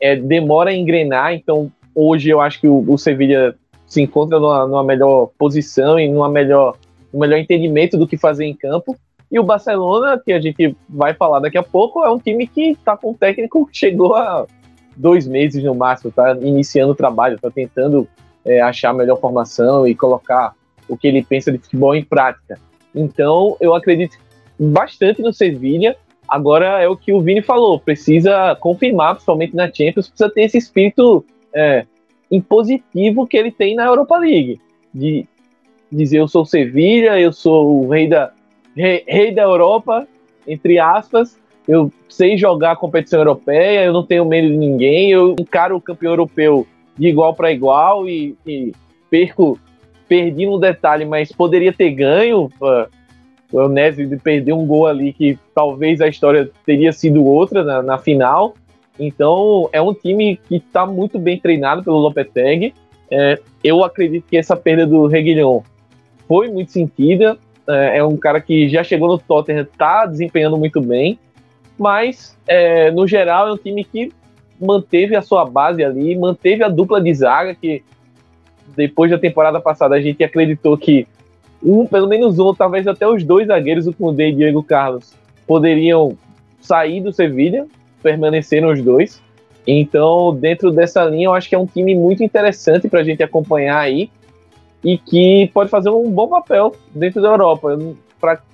é, 0.00 0.16
demora 0.16 0.70
a 0.70 0.74
engrenar, 0.74 1.32
então 1.32 1.70
hoje 1.94 2.28
eu 2.28 2.40
acho 2.40 2.60
que 2.60 2.66
o, 2.66 2.84
o 2.88 2.98
Sevilla 2.98 3.54
se 3.86 4.00
encontra 4.00 4.40
numa, 4.40 4.66
numa 4.66 4.84
melhor 4.84 5.30
posição 5.38 5.98
e 6.00 6.08
numa 6.08 6.28
melhor, 6.28 6.76
um 7.12 7.20
melhor 7.20 7.38
entendimento 7.38 7.96
do 7.96 8.06
que 8.06 8.16
fazer 8.16 8.46
em 8.46 8.54
campo. 8.54 8.96
E 9.32 9.38
o 9.38 9.42
Barcelona, 9.42 10.20
que 10.22 10.30
a 10.30 10.38
gente 10.38 10.76
vai 10.86 11.14
falar 11.14 11.40
daqui 11.40 11.56
a 11.56 11.62
pouco, 11.62 12.04
é 12.04 12.10
um 12.10 12.18
time 12.18 12.46
que 12.46 12.72
está 12.72 12.98
com 12.98 13.12
um 13.12 13.14
técnico 13.14 13.66
que 13.66 13.74
chegou 13.74 14.14
a 14.14 14.46
dois 14.94 15.26
meses 15.26 15.64
no 15.64 15.74
máximo, 15.74 16.10
está 16.10 16.32
iniciando 16.32 16.92
o 16.92 16.94
trabalho, 16.94 17.36
está 17.36 17.50
tentando 17.50 18.06
é, 18.44 18.60
achar 18.60 18.90
a 18.90 18.92
melhor 18.92 19.18
formação 19.18 19.88
e 19.88 19.94
colocar 19.94 20.52
o 20.86 20.98
que 20.98 21.08
ele 21.08 21.24
pensa 21.24 21.50
de 21.50 21.56
futebol 21.56 21.94
em 21.94 22.04
prática. 22.04 22.58
Então, 22.94 23.56
eu 23.58 23.74
acredito 23.74 24.18
bastante 24.60 25.22
no 25.22 25.32
Sevilha. 25.32 25.96
Agora 26.28 26.82
é 26.82 26.86
o 26.86 26.94
que 26.94 27.10
o 27.10 27.22
Vini 27.22 27.40
falou, 27.40 27.80
precisa 27.80 28.54
confirmar, 28.56 29.14
principalmente 29.14 29.56
na 29.56 29.66
Champions, 29.66 30.08
precisa 30.08 30.28
ter 30.28 30.42
esse 30.42 30.58
espírito 30.58 31.24
é, 31.54 31.86
impositivo 32.30 33.26
que 33.26 33.38
ele 33.38 33.50
tem 33.50 33.74
na 33.74 33.86
Europa 33.86 34.18
League. 34.18 34.60
De 34.92 35.26
dizer 35.90 36.18
eu 36.18 36.28
sou 36.28 36.44
Sevilha, 36.44 37.18
eu 37.18 37.32
sou 37.32 37.82
o 37.82 37.88
rei 37.88 38.08
da, 38.08 38.30
rei, 38.76 39.32
da 39.34 39.42
Europa, 39.42 40.06
entre 40.46 40.78
aspas, 40.78 41.38
eu 41.66 41.92
sei 42.08 42.36
jogar 42.36 42.76
competição 42.76 43.20
europeia, 43.20 43.84
eu 43.84 43.92
não 43.92 44.04
tenho 44.04 44.24
medo 44.24 44.48
de 44.48 44.56
ninguém, 44.56 45.10
eu 45.10 45.36
encaro 45.38 45.76
o 45.76 45.80
campeão 45.80 46.12
europeu 46.12 46.66
de 46.96 47.08
igual 47.08 47.34
para 47.34 47.52
igual 47.52 48.08
e, 48.08 48.36
e, 48.46 48.72
perco, 49.08 49.58
perdi 50.08 50.46
um 50.46 50.58
detalhe, 50.58 51.04
mas 51.04 51.32
poderia 51.32 51.72
ter 51.72 51.90
ganho. 51.90 52.50
O 53.52 53.68
de 53.68 54.16
perder 54.16 54.54
um 54.54 54.66
gol 54.66 54.86
ali 54.86 55.12
que 55.12 55.38
talvez 55.54 56.00
a 56.00 56.08
história 56.08 56.50
teria 56.64 56.90
sido 56.90 57.24
outra 57.24 57.62
na, 57.62 57.82
na 57.82 57.98
final. 57.98 58.54
Então, 58.98 59.68
é 59.72 59.80
um 59.80 59.92
time 59.92 60.38
que 60.48 60.56
está 60.56 60.86
muito 60.86 61.18
bem 61.18 61.38
treinado 61.38 61.82
pelo 61.82 61.98
Lopetegui. 61.98 62.72
É, 63.10 63.38
eu 63.62 63.84
acredito 63.84 64.24
que 64.26 64.38
essa 64.38 64.56
perda 64.56 64.86
do 64.86 65.06
Reguilhon 65.06 65.60
foi 66.26 66.48
muito 66.48 66.72
sentida. 66.72 67.36
É, 67.68 67.98
é, 67.98 68.04
um 68.04 68.16
cara 68.16 68.40
que 68.40 68.68
já 68.68 68.82
chegou 68.82 69.08
no 69.08 69.18
Tottenham, 69.18 69.62
está 69.62 70.06
desempenhando 70.06 70.56
muito 70.56 70.80
bem. 70.80 71.18
Mas, 71.78 72.36
é, 72.46 72.90
no 72.90 73.06
geral, 73.06 73.48
é 73.48 73.52
um 73.52 73.56
time 73.56 73.84
que 73.84 74.12
manteve 74.60 75.16
a 75.16 75.22
sua 75.22 75.44
base 75.44 75.82
ali, 75.82 76.16
manteve 76.16 76.62
a 76.62 76.68
dupla 76.68 77.00
de 77.00 77.12
zaga, 77.14 77.54
que 77.54 77.82
depois 78.76 79.10
da 79.10 79.18
temporada 79.18 79.60
passada 79.60 79.94
a 79.94 80.00
gente 80.00 80.22
acreditou 80.22 80.76
que 80.76 81.06
um, 81.62 81.86
pelo 81.86 82.08
menos 82.08 82.38
um, 82.38 82.54
talvez 82.54 82.86
até 82.86 83.06
os 83.06 83.22
dois 83.22 83.46
zagueiros, 83.46 83.86
o 83.86 83.92
Koundé 83.92 84.28
e 84.28 84.34
Diego 84.34 84.62
Carlos, 84.62 85.14
poderiam 85.46 86.16
sair 86.60 87.00
do 87.00 87.12
Sevilha, 87.12 87.66
permaneceram 88.02 88.70
os 88.70 88.82
dois. 88.82 89.22
Então, 89.66 90.34
dentro 90.34 90.72
dessa 90.72 91.04
linha, 91.04 91.26
eu 91.26 91.34
acho 91.34 91.48
que 91.48 91.54
é 91.54 91.58
um 91.58 91.66
time 91.66 91.94
muito 91.94 92.22
interessante 92.22 92.88
para 92.88 93.00
a 93.00 93.04
gente 93.04 93.22
acompanhar 93.22 93.78
aí 93.78 94.10
e 94.84 94.98
que 94.98 95.50
pode 95.54 95.70
fazer 95.70 95.90
um 95.90 96.10
bom 96.10 96.28
papel 96.28 96.74
dentro 96.94 97.22
da 97.22 97.28
Europa. 97.28 97.78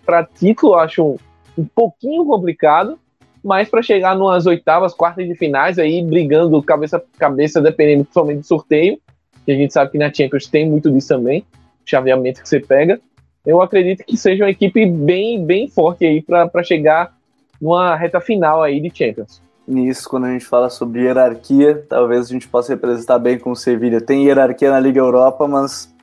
Para 0.05 0.25
título, 0.25 0.75
acho 0.75 1.05
um, 1.05 1.17
um 1.57 1.65
pouquinho 1.65 2.25
complicado, 2.25 2.99
mas 3.43 3.69
para 3.69 3.83
chegar 3.83 4.17
nas 4.17 4.47
oitavas, 4.47 4.95
quartas 4.95 5.27
de 5.27 5.35
finais, 5.35 5.79
aí 5.79 6.03
brigando 6.03 6.63
cabeça 6.63 6.97
a 6.97 7.19
cabeça, 7.19 7.61
dependendo 7.61 8.05
principalmente 8.05 8.41
do 8.41 8.47
sorteio, 8.47 8.99
que 9.45 9.53
a 9.53 9.55
gente 9.55 9.73
sabe 9.73 9.93
que 9.93 9.99
na 9.99 10.13
Champions 10.13 10.47
tem 10.47 10.69
muito 10.69 10.91
disso 10.91 11.09
também, 11.09 11.45
chaveamento 11.85 12.43
que 12.43 12.49
você 12.49 12.61
pega. 12.61 13.01
Eu 13.47 13.63
acredito 13.63 14.05
que 14.05 14.17
seja 14.17 14.45
uma 14.45 14.51
equipe 14.51 14.85
bem, 14.85 15.45
bem 15.45 15.69
forte 15.69 16.05
aí 16.05 16.21
para 16.23 16.63
chegar 16.63 17.17
numa 17.61 17.97
reta 17.97 18.21
final 18.21 18.63
aí 18.63 18.81
de 18.81 18.91
Champions. 18.95 19.41
Nisso, 19.67 20.09
quando 20.09 20.25
a 20.25 20.33
gente 20.33 20.45
fala 20.45 20.71
sobre 20.71 21.03
hierarquia, 21.03 21.85
talvez 21.89 22.27
a 22.27 22.33
gente 22.33 22.49
possa 22.49 22.73
representar 22.73 23.19
bem 23.19 23.39
com 23.39 23.51
o 23.51 23.57
Sevilla. 23.57 24.01
Tem 24.01 24.25
hierarquia 24.25 24.71
na 24.71 24.81
Liga 24.81 25.01
Europa, 25.01 25.47
mas 25.47 25.95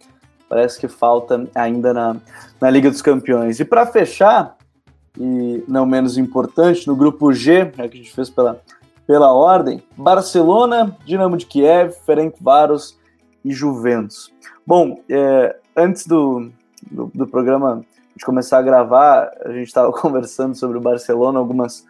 parece 0.56 0.80
que 0.80 0.88
falta 0.88 1.46
ainda 1.54 1.94
na, 1.94 2.16
na 2.62 2.70
Liga 2.70 2.90
dos 2.90 3.02
Campeões. 3.02 3.60
E 3.60 3.66
para 3.66 3.86
fechar, 3.86 4.56
e 5.20 5.62
não 5.68 5.86
menos 5.86 6.18
importante, 6.18 6.88
no 6.88 6.96
grupo 6.96 7.34
G, 7.34 7.74
é 7.78 7.90
que 7.90 7.98
a 7.98 8.02
gente 8.02 8.14
fez 8.14 8.30
pela, 8.30 8.62
pela 9.06 9.34
ordem, 9.34 9.84
Barcelona, 9.98 10.96
Dinamo 11.06 11.36
de 11.36 11.46
Kiev, 11.46 11.94
Ferenc 12.06 12.38
Varos 12.42 12.98
e 13.44 13.52
Juventus. 13.52 14.32
Bom, 14.66 15.04
é, 15.10 15.58
antes 15.76 16.08
do, 16.08 16.50
do, 16.90 17.12
do, 17.14 17.28
programa 17.28 17.84
de 18.16 18.24
começar 18.24 18.60
a 18.60 18.62
gravar, 18.62 19.30
a 19.44 19.52
gente 19.52 19.68
estava 19.68 19.92
conversando 20.00 20.56
sobre 20.56 20.78
o 20.78 20.82
Barcelona, 20.82 21.38
algumas 21.38 21.86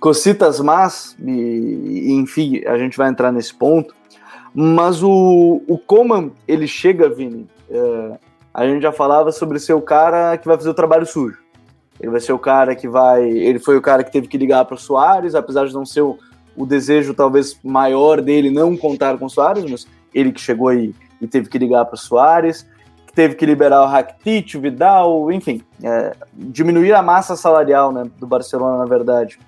cocitas 0.00 0.58
más, 0.58 1.16
e, 1.20 1.30
e, 1.30 2.12
enfim, 2.14 2.64
a 2.66 2.76
gente 2.78 2.98
vai 2.98 3.08
entrar 3.08 3.30
nesse 3.30 3.54
ponto. 3.54 3.94
Mas 4.52 5.04
o, 5.04 5.62
o 5.68 5.78
Coman, 5.78 6.32
ele 6.48 6.66
chega, 6.66 7.08
Vini, 7.08 7.48
é, 7.70 8.18
a 8.52 8.66
gente 8.66 8.82
já 8.82 8.92
falava 8.92 9.30
sobre 9.30 9.58
ser 9.58 9.74
o 9.74 9.80
cara 9.80 10.36
que 10.36 10.46
vai 10.46 10.56
fazer 10.56 10.70
o 10.70 10.74
trabalho 10.74 11.06
sujo. 11.06 11.38
Ele 12.00 12.10
vai 12.10 12.20
ser 12.20 12.32
o 12.32 12.38
cara 12.38 12.74
que 12.74 12.88
vai. 12.88 13.28
Ele 13.28 13.58
foi 13.58 13.76
o 13.76 13.82
cara 13.82 14.04
que 14.04 14.12
teve 14.12 14.28
que 14.28 14.38
ligar 14.38 14.64
para 14.64 14.74
o 14.74 14.78
Soares, 14.78 15.34
apesar 15.34 15.66
de 15.66 15.74
não 15.74 15.84
ser 15.84 16.02
o, 16.02 16.16
o, 16.56 16.64
desejo 16.64 17.12
talvez 17.12 17.58
maior 17.62 18.20
dele 18.20 18.50
não 18.50 18.76
contar 18.76 19.18
com 19.18 19.26
o 19.26 19.30
Soares, 19.30 19.68
mas 19.68 19.86
ele 20.14 20.32
que 20.32 20.40
chegou 20.40 20.68
aí 20.68 20.94
e 21.20 21.26
teve 21.26 21.48
que 21.48 21.58
ligar 21.58 21.84
para 21.84 21.94
o 21.94 21.98
Soares, 21.98 22.66
que 23.06 23.12
teve 23.12 23.34
que 23.34 23.44
liberar 23.44 23.82
o 23.82 23.86
Rakitic, 23.86 24.54
o 24.54 24.60
Vidal, 24.60 25.32
enfim, 25.32 25.60
é, 25.82 26.14
diminuir 26.32 26.92
a 26.92 27.02
massa 27.02 27.36
salarial 27.36 27.90
né, 27.90 28.04
do 28.18 28.26
Barcelona, 28.26 28.78
na 28.78 28.86
verdade. 28.86 29.38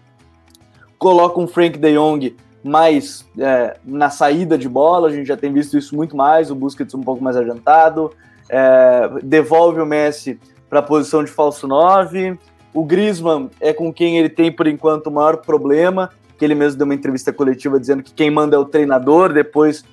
Coloca 0.98 1.40
um 1.40 1.46
Frank 1.46 1.78
de 1.78 1.94
Jong 1.94 2.36
mais 2.62 3.26
é, 3.38 3.76
na 3.84 4.10
saída 4.10 4.58
de 4.58 4.68
bola, 4.68 5.08
a 5.08 5.12
gente 5.12 5.26
já 5.26 5.36
tem 5.36 5.52
visto 5.52 5.78
isso 5.78 5.96
muito 5.96 6.16
mais, 6.16 6.50
o 6.50 6.54
Busquets 6.54 6.94
um 6.94 7.02
pouco 7.02 7.22
mais 7.22 7.36
adiantado, 7.36 8.12
é, 8.48 9.10
devolve 9.22 9.80
o 9.80 9.86
Messi 9.86 10.38
para 10.68 10.80
a 10.80 10.82
posição 10.82 11.24
de 11.24 11.30
falso 11.30 11.66
9. 11.66 12.38
O 12.72 12.84
Griezmann 12.84 13.50
é 13.60 13.72
com 13.72 13.92
quem 13.92 14.18
ele 14.18 14.28
tem, 14.28 14.52
por 14.52 14.66
enquanto, 14.66 15.08
o 15.08 15.10
maior 15.10 15.38
problema, 15.38 16.10
que 16.38 16.44
ele 16.44 16.54
mesmo 16.54 16.78
deu 16.78 16.84
uma 16.84 16.94
entrevista 16.94 17.32
coletiva 17.32 17.78
dizendo 17.78 18.02
que 18.02 18.12
quem 18.12 18.30
manda 18.30 18.56
é 18.56 18.58
o 18.58 18.64
treinador, 18.64 19.32
depois 19.32 19.84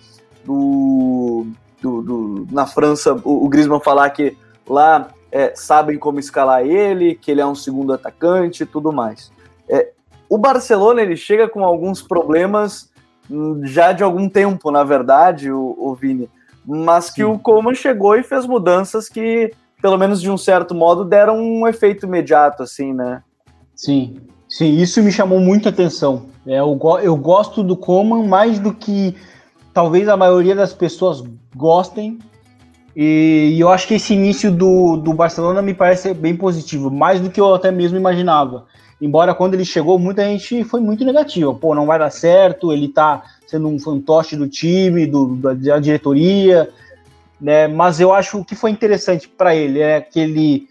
do, 0.45 1.47
do, 1.82 2.01
do 2.01 2.47
na 2.51 2.65
França, 2.65 3.13
o, 3.24 3.45
o, 3.45 3.49
Griezmann 3.49 3.80
falar 3.80 4.09
que 4.11 4.38
lá 4.68 5.09
é, 5.32 5.53
sabem 5.55 5.97
como 5.97 6.20
escalar 6.20 6.65
ele, 6.65 7.15
que 7.15 7.32
ele 7.32 7.41
é 7.41 7.45
um 7.45 7.55
segundo 7.55 7.93
atacante 7.93 8.63
e 8.63 8.65
tudo 8.65 8.91
mais. 8.91 9.32
O 10.30 10.38
Barcelona 10.38 11.01
ele 11.01 11.15
chega 11.15 11.47
com 11.47 11.63
alguns 11.63 12.01
problemas 12.01 12.91
hum, 13.30 13.61
já 13.63 13.91
de 13.91 14.03
algum 14.03 14.30
tempo, 14.30 14.71
na 14.71 14.84
verdade, 14.84 15.51
o, 15.51 15.75
o 15.78 15.95
Vini, 15.95 16.30
mas 16.65 17.09
que 17.09 17.21
Sim. 17.21 17.23
o 17.23 17.39
Coman 17.39 17.73
chegou 17.73 18.15
e 18.15 18.23
fez 18.23 18.45
mudanças 18.45 19.07
que 19.07 19.51
pelo 19.82 19.97
menos 19.97 20.21
de 20.21 20.30
um 20.30 20.38
certo 20.38 20.73
modo, 20.73 21.05
deram 21.05 21.39
um 21.39 21.67
efeito 21.67 22.05
imediato, 22.05 22.63
assim, 22.63 22.93
né? 22.93 23.21
Sim, 23.75 24.17
sim, 24.49 24.75
isso 24.78 25.01
me 25.03 25.11
chamou 25.11 25.39
muito 25.39 25.67
a 25.67 25.71
atenção. 25.71 26.25
É, 26.45 26.59
eu, 26.59 26.80
eu 27.03 27.15
gosto 27.15 27.63
do 27.63 27.78
Coman 27.78 28.25
mais 28.25 28.57
do 28.57 28.73
que 28.73 29.15
talvez 29.73 30.09
a 30.09 30.17
maioria 30.17 30.55
das 30.55 30.73
pessoas 30.73 31.23
gostem. 31.55 32.17
E, 32.95 33.53
e 33.53 33.59
eu 33.59 33.69
acho 33.69 33.88
que 33.88 33.93
esse 33.93 34.15
início 34.15 34.51
do, 34.51 34.97
do 34.97 35.13
Barcelona 35.13 35.61
me 35.61 35.73
parece 35.73 36.11
bem 36.15 36.36
positivo, 36.36 36.89
mais 36.89 37.21
do 37.21 37.30
que 37.30 37.39
eu 37.39 37.53
até 37.53 37.69
mesmo 37.69 37.97
imaginava. 37.97 38.65
Embora 38.99 39.35
quando 39.35 39.53
ele 39.53 39.65
chegou, 39.65 39.99
muita 39.99 40.23
gente 40.23 40.63
foi 40.63 40.79
muito 40.79 41.05
negativa. 41.05 41.53
Pô, 41.53 41.75
não 41.75 41.85
vai 41.85 41.99
dar 41.99 42.09
certo, 42.09 42.73
ele 42.73 42.87
tá 42.87 43.23
sendo 43.45 43.67
um 43.67 43.79
fantoche 43.79 44.35
do 44.35 44.47
time, 44.47 45.05
do, 45.05 45.35
da 45.35 45.79
diretoria, 45.79 46.69
né? 47.39 47.67
Mas 47.67 47.99
eu 47.99 48.11
acho 48.11 48.43
que 48.43 48.55
foi 48.55 48.71
interessante 48.71 49.27
para 49.27 49.55
ele 49.55 49.79
é 49.79 50.01
que 50.01 50.19
ele 50.19 50.67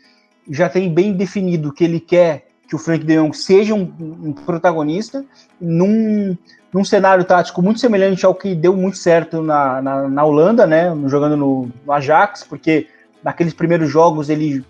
já 0.50 0.68
tem 0.68 0.92
bem 0.92 1.12
definido 1.12 1.72
que 1.72 1.84
ele 1.84 2.00
quer 2.00 2.46
que 2.68 2.74
o 2.74 2.78
Frank 2.78 3.04
De 3.04 3.16
Jong 3.16 3.36
seja 3.36 3.74
um, 3.74 3.92
um 4.00 4.32
protagonista 4.32 5.24
num, 5.60 6.36
num 6.72 6.84
cenário 6.84 7.24
tático 7.24 7.62
muito 7.62 7.80
semelhante 7.80 8.26
ao 8.26 8.34
que 8.34 8.54
deu 8.54 8.76
muito 8.76 8.98
certo 8.98 9.40
na, 9.40 9.80
na, 9.80 10.08
na 10.08 10.24
Holanda, 10.24 10.66
né? 10.66 10.92
Jogando 11.06 11.36
no, 11.36 11.70
no, 11.84 11.92
Ajax, 11.92 12.44
porque 12.44 12.88
naqueles 13.22 13.54
primeiros 13.54 13.88
jogos 13.88 14.28
ele 14.28 14.64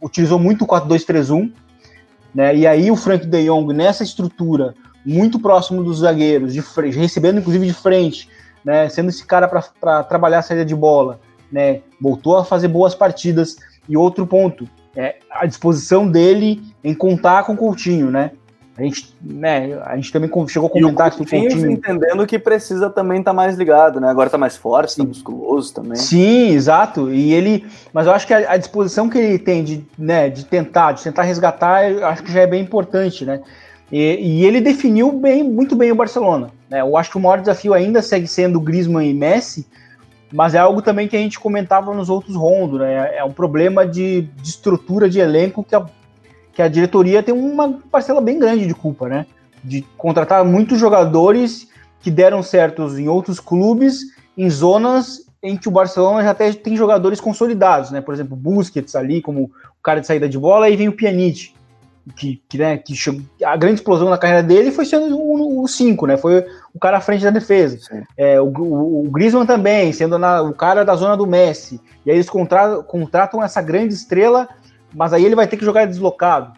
utilizou 0.00 0.38
muito 0.38 0.64
o 0.64 0.68
4-2-3-1, 0.68 1.52
né? 2.34 2.54
E 2.56 2.66
aí 2.66 2.90
o 2.90 2.96
Frank 2.96 3.26
De 3.26 3.44
Jong 3.46 3.72
nessa 3.72 4.02
estrutura 4.02 4.74
muito 5.04 5.38
próximo 5.38 5.82
dos 5.82 5.98
zagueiros, 5.98 6.54
de 6.54 6.62
frente, 6.62 6.96
recebendo 6.96 7.40
inclusive 7.40 7.66
de 7.66 7.74
frente, 7.74 8.28
né? 8.64 8.88
Sendo 8.88 9.10
esse 9.10 9.24
cara 9.24 9.48
para 9.48 10.02
trabalhar 10.04 10.38
a 10.38 10.42
saída 10.42 10.64
de 10.64 10.74
bola 10.74 11.20
né? 11.52 11.82
Voltou 12.00 12.38
a 12.38 12.44
fazer 12.44 12.68
boas 12.68 12.94
partidas. 12.94 13.56
E 13.88 13.96
outro 13.96 14.26
ponto, 14.26 14.66
é 14.96 15.16
a 15.30 15.44
disposição 15.44 16.08
dele 16.08 16.62
em 16.82 16.94
contar 16.94 17.44
com 17.44 17.52
o 17.52 17.56
Coutinho, 17.56 18.10
né? 18.10 18.30
A 18.76 18.82
gente, 18.82 19.14
né, 19.20 19.78
a 19.84 19.96
gente 19.96 20.10
também 20.10 20.30
chegou 20.48 20.68
a 20.68 20.70
comentar 20.70 21.10
que 21.10 21.16
o 21.16 21.28
Coutinho... 21.28 21.70
entendendo 21.70 22.26
que 22.26 22.38
precisa 22.38 22.88
também 22.88 23.18
estar 23.18 23.32
tá 23.32 23.34
mais 23.34 23.54
ligado, 23.56 24.00
né? 24.00 24.08
Agora 24.08 24.28
está 24.28 24.38
mais 24.38 24.56
forte, 24.56 24.90
está 24.90 25.04
musculoso 25.04 25.74
também. 25.74 25.96
Sim, 25.96 26.48
exato. 26.48 27.12
E 27.12 27.34
ele, 27.34 27.66
mas 27.92 28.06
eu 28.06 28.14
acho 28.14 28.26
que 28.26 28.32
a, 28.32 28.52
a, 28.52 28.56
disposição 28.56 29.10
que 29.10 29.18
ele 29.18 29.38
tem 29.38 29.62
de, 29.62 29.84
né, 29.98 30.30
de 30.30 30.46
tentar, 30.46 30.92
de 30.92 31.02
tentar 31.02 31.22
resgatar, 31.22 31.90
eu 31.90 32.06
acho 32.06 32.22
que 32.22 32.32
já 32.32 32.40
é 32.40 32.46
bem 32.46 32.62
importante, 32.62 33.26
né? 33.26 33.42
E, 33.90 33.98
e 33.98 34.46
ele 34.46 34.58
definiu 34.58 35.12
bem, 35.12 35.44
muito 35.44 35.76
bem 35.76 35.92
o 35.92 35.94
Barcelona. 35.94 36.48
Né? 36.70 36.80
Eu 36.80 36.96
acho 36.96 37.10
que 37.10 37.18
o 37.18 37.20
maior 37.20 37.40
desafio 37.40 37.74
ainda 37.74 38.00
segue 38.00 38.26
sendo 38.26 38.58
Griezmann 38.58 39.10
e 39.10 39.12
Messi, 39.12 39.66
mas 40.32 40.54
é 40.54 40.58
algo 40.58 40.80
também 40.80 41.06
que 41.06 41.16
a 41.16 41.20
gente 41.20 41.38
comentava 41.38 41.92
nos 41.92 42.08
outros 42.08 42.34
rondos, 42.34 42.80
né? 42.80 43.14
É 43.14 43.22
um 43.22 43.32
problema 43.32 43.86
de, 43.86 44.22
de 44.22 44.48
estrutura 44.48 45.10
de 45.10 45.20
elenco 45.20 45.62
que 45.62 45.74
a, 45.74 45.84
que 46.52 46.62
a 46.62 46.68
diretoria 46.68 47.22
tem 47.22 47.34
uma 47.34 47.80
parcela 47.90 48.20
bem 48.20 48.38
grande 48.38 48.66
de 48.66 48.74
culpa, 48.74 49.08
né? 49.08 49.26
De 49.62 49.82
contratar 49.96 50.44
muitos 50.44 50.78
jogadores 50.78 51.68
que 52.00 52.10
deram 52.10 52.42
certos 52.42 52.98
em 52.98 53.08
outros 53.08 53.38
clubes, 53.38 54.00
em 54.36 54.50
zonas 54.50 55.26
em 55.42 55.56
que 55.56 55.68
o 55.68 55.72
Barcelona 55.72 56.22
já 56.22 56.30
até 56.30 56.52
tem 56.52 56.76
jogadores 56.76 57.20
consolidados, 57.20 57.90
né? 57.90 58.00
Por 58.00 58.14
exemplo, 58.14 58.36
Busquets 58.36 58.94
ali, 58.94 59.20
como 59.20 59.44
o 59.44 59.82
cara 59.82 60.00
de 60.00 60.06
saída 60.06 60.28
de 60.28 60.38
bola, 60.38 60.66
aí 60.66 60.76
vem 60.76 60.88
o 60.88 60.92
Pjanic 60.92 61.52
que, 62.16 62.42
que, 62.48 62.58
né, 62.58 62.76
que 62.76 62.94
chegou, 62.94 63.20
a 63.44 63.56
grande 63.56 63.76
explosão 63.76 64.10
na 64.10 64.18
carreira 64.18 64.42
dele 64.42 64.72
foi 64.72 64.84
sendo 64.84 65.16
o 65.16 65.66
5, 65.68 66.06
né? 66.06 66.16
Foi 66.16 66.44
o 66.74 66.78
cara 66.78 66.96
à 66.96 67.00
frente 67.00 67.22
da 67.22 67.30
defesa. 67.30 67.78
É, 68.16 68.40
o, 68.40 68.46
o, 68.46 69.06
o, 69.06 69.10
Griezmann 69.10 69.46
também, 69.46 69.92
sendo 69.92 70.18
na, 70.18 70.42
o 70.42 70.52
cara 70.52 70.84
da 70.84 70.96
zona 70.96 71.16
do 71.16 71.26
Messi. 71.26 71.80
E 72.04 72.10
aí 72.10 72.16
eles 72.16 72.28
contratam, 72.28 72.82
contratam 72.82 73.42
essa 73.42 73.62
grande 73.62 73.94
estrela, 73.94 74.48
mas 74.94 75.12
aí 75.12 75.24
ele 75.24 75.36
vai 75.36 75.46
ter 75.46 75.56
que 75.56 75.64
jogar 75.64 75.86
deslocado. 75.86 76.52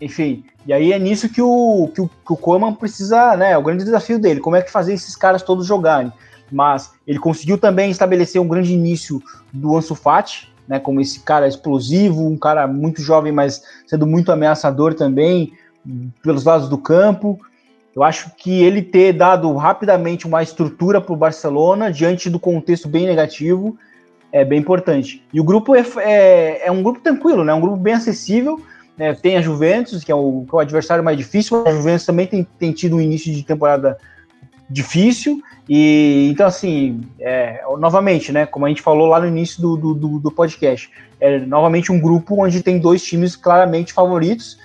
Enfim, 0.00 0.44
e 0.66 0.72
aí 0.72 0.92
é 0.92 0.98
nisso 0.98 1.28
que 1.28 1.40
o, 1.40 1.90
que 1.94 2.00
o, 2.00 2.08
que 2.08 2.32
o 2.32 2.36
Koeman 2.36 2.74
precisa, 2.74 3.36
né? 3.36 3.52
É 3.52 3.58
o 3.58 3.62
grande 3.62 3.84
desafio 3.84 4.18
dele, 4.18 4.40
como 4.40 4.56
é 4.56 4.62
que 4.62 4.70
fazer 4.70 4.92
esses 4.92 5.16
caras 5.16 5.42
todos 5.42 5.66
jogarem. 5.66 6.12
Mas 6.50 6.92
ele 7.06 7.18
conseguiu 7.18 7.58
também 7.58 7.90
estabelecer 7.90 8.40
um 8.40 8.48
grande 8.48 8.72
início 8.72 9.22
do 9.52 9.76
Ansu 9.76 9.94
Fati, 9.94 10.52
né, 10.68 10.78
como 10.78 11.00
esse 11.00 11.20
cara 11.20 11.46
explosivo, 11.46 12.26
um 12.26 12.36
cara 12.36 12.66
muito 12.66 13.00
jovem, 13.00 13.32
mas 13.32 13.62
sendo 13.86 14.06
muito 14.06 14.32
ameaçador 14.32 14.94
também 14.94 15.52
pelos 16.22 16.44
lados 16.44 16.68
do 16.68 16.76
campo. 16.76 17.38
Eu 17.94 18.02
acho 18.02 18.30
que 18.36 18.62
ele 18.62 18.82
ter 18.82 19.12
dado 19.12 19.54
rapidamente 19.54 20.26
uma 20.26 20.42
estrutura 20.42 21.00
para 21.00 21.14
o 21.14 21.16
Barcelona 21.16 21.90
diante 21.90 22.28
do 22.28 22.38
contexto 22.38 22.88
bem 22.88 23.06
negativo 23.06 23.78
é 24.32 24.44
bem 24.44 24.58
importante. 24.58 25.22
E 25.32 25.40
o 25.40 25.44
grupo 25.44 25.74
é, 25.74 25.84
é, 25.98 26.66
é 26.66 26.70
um 26.70 26.82
grupo 26.82 27.00
tranquilo, 27.00 27.44
né? 27.44 27.54
Um 27.54 27.60
grupo 27.60 27.76
bem 27.76 27.94
acessível. 27.94 28.60
Né? 28.96 29.14
Tem 29.14 29.36
a 29.36 29.42
Juventus, 29.42 30.02
que 30.02 30.10
é, 30.10 30.14
o, 30.14 30.44
que 30.48 30.54
é 30.54 30.56
o 30.56 30.60
adversário 30.60 31.04
mais 31.04 31.16
difícil. 31.16 31.66
A 31.66 31.72
Juventus 31.72 32.06
também 32.06 32.26
tem, 32.26 32.46
tem 32.58 32.72
tido 32.72 32.96
um 32.96 33.00
início 33.00 33.32
de 33.32 33.42
temporada 33.42 33.98
difícil. 34.68 35.40
E 35.68 36.28
então, 36.30 36.46
assim, 36.46 37.00
é, 37.20 37.62
novamente, 37.78 38.32
né? 38.32 38.46
Como 38.46 38.66
a 38.66 38.68
gente 38.68 38.82
falou 38.82 39.06
lá 39.06 39.20
no 39.20 39.26
início 39.26 39.60
do, 39.60 39.76
do, 39.76 40.18
do, 40.18 40.30
podcast, 40.30 40.90
é 41.20 41.40
novamente 41.40 41.90
um 41.90 42.00
grupo 42.00 42.42
onde 42.42 42.62
tem 42.62 42.78
dois 42.78 43.02
times 43.02 43.36
claramente 43.36 43.92
favoritos 43.92 44.58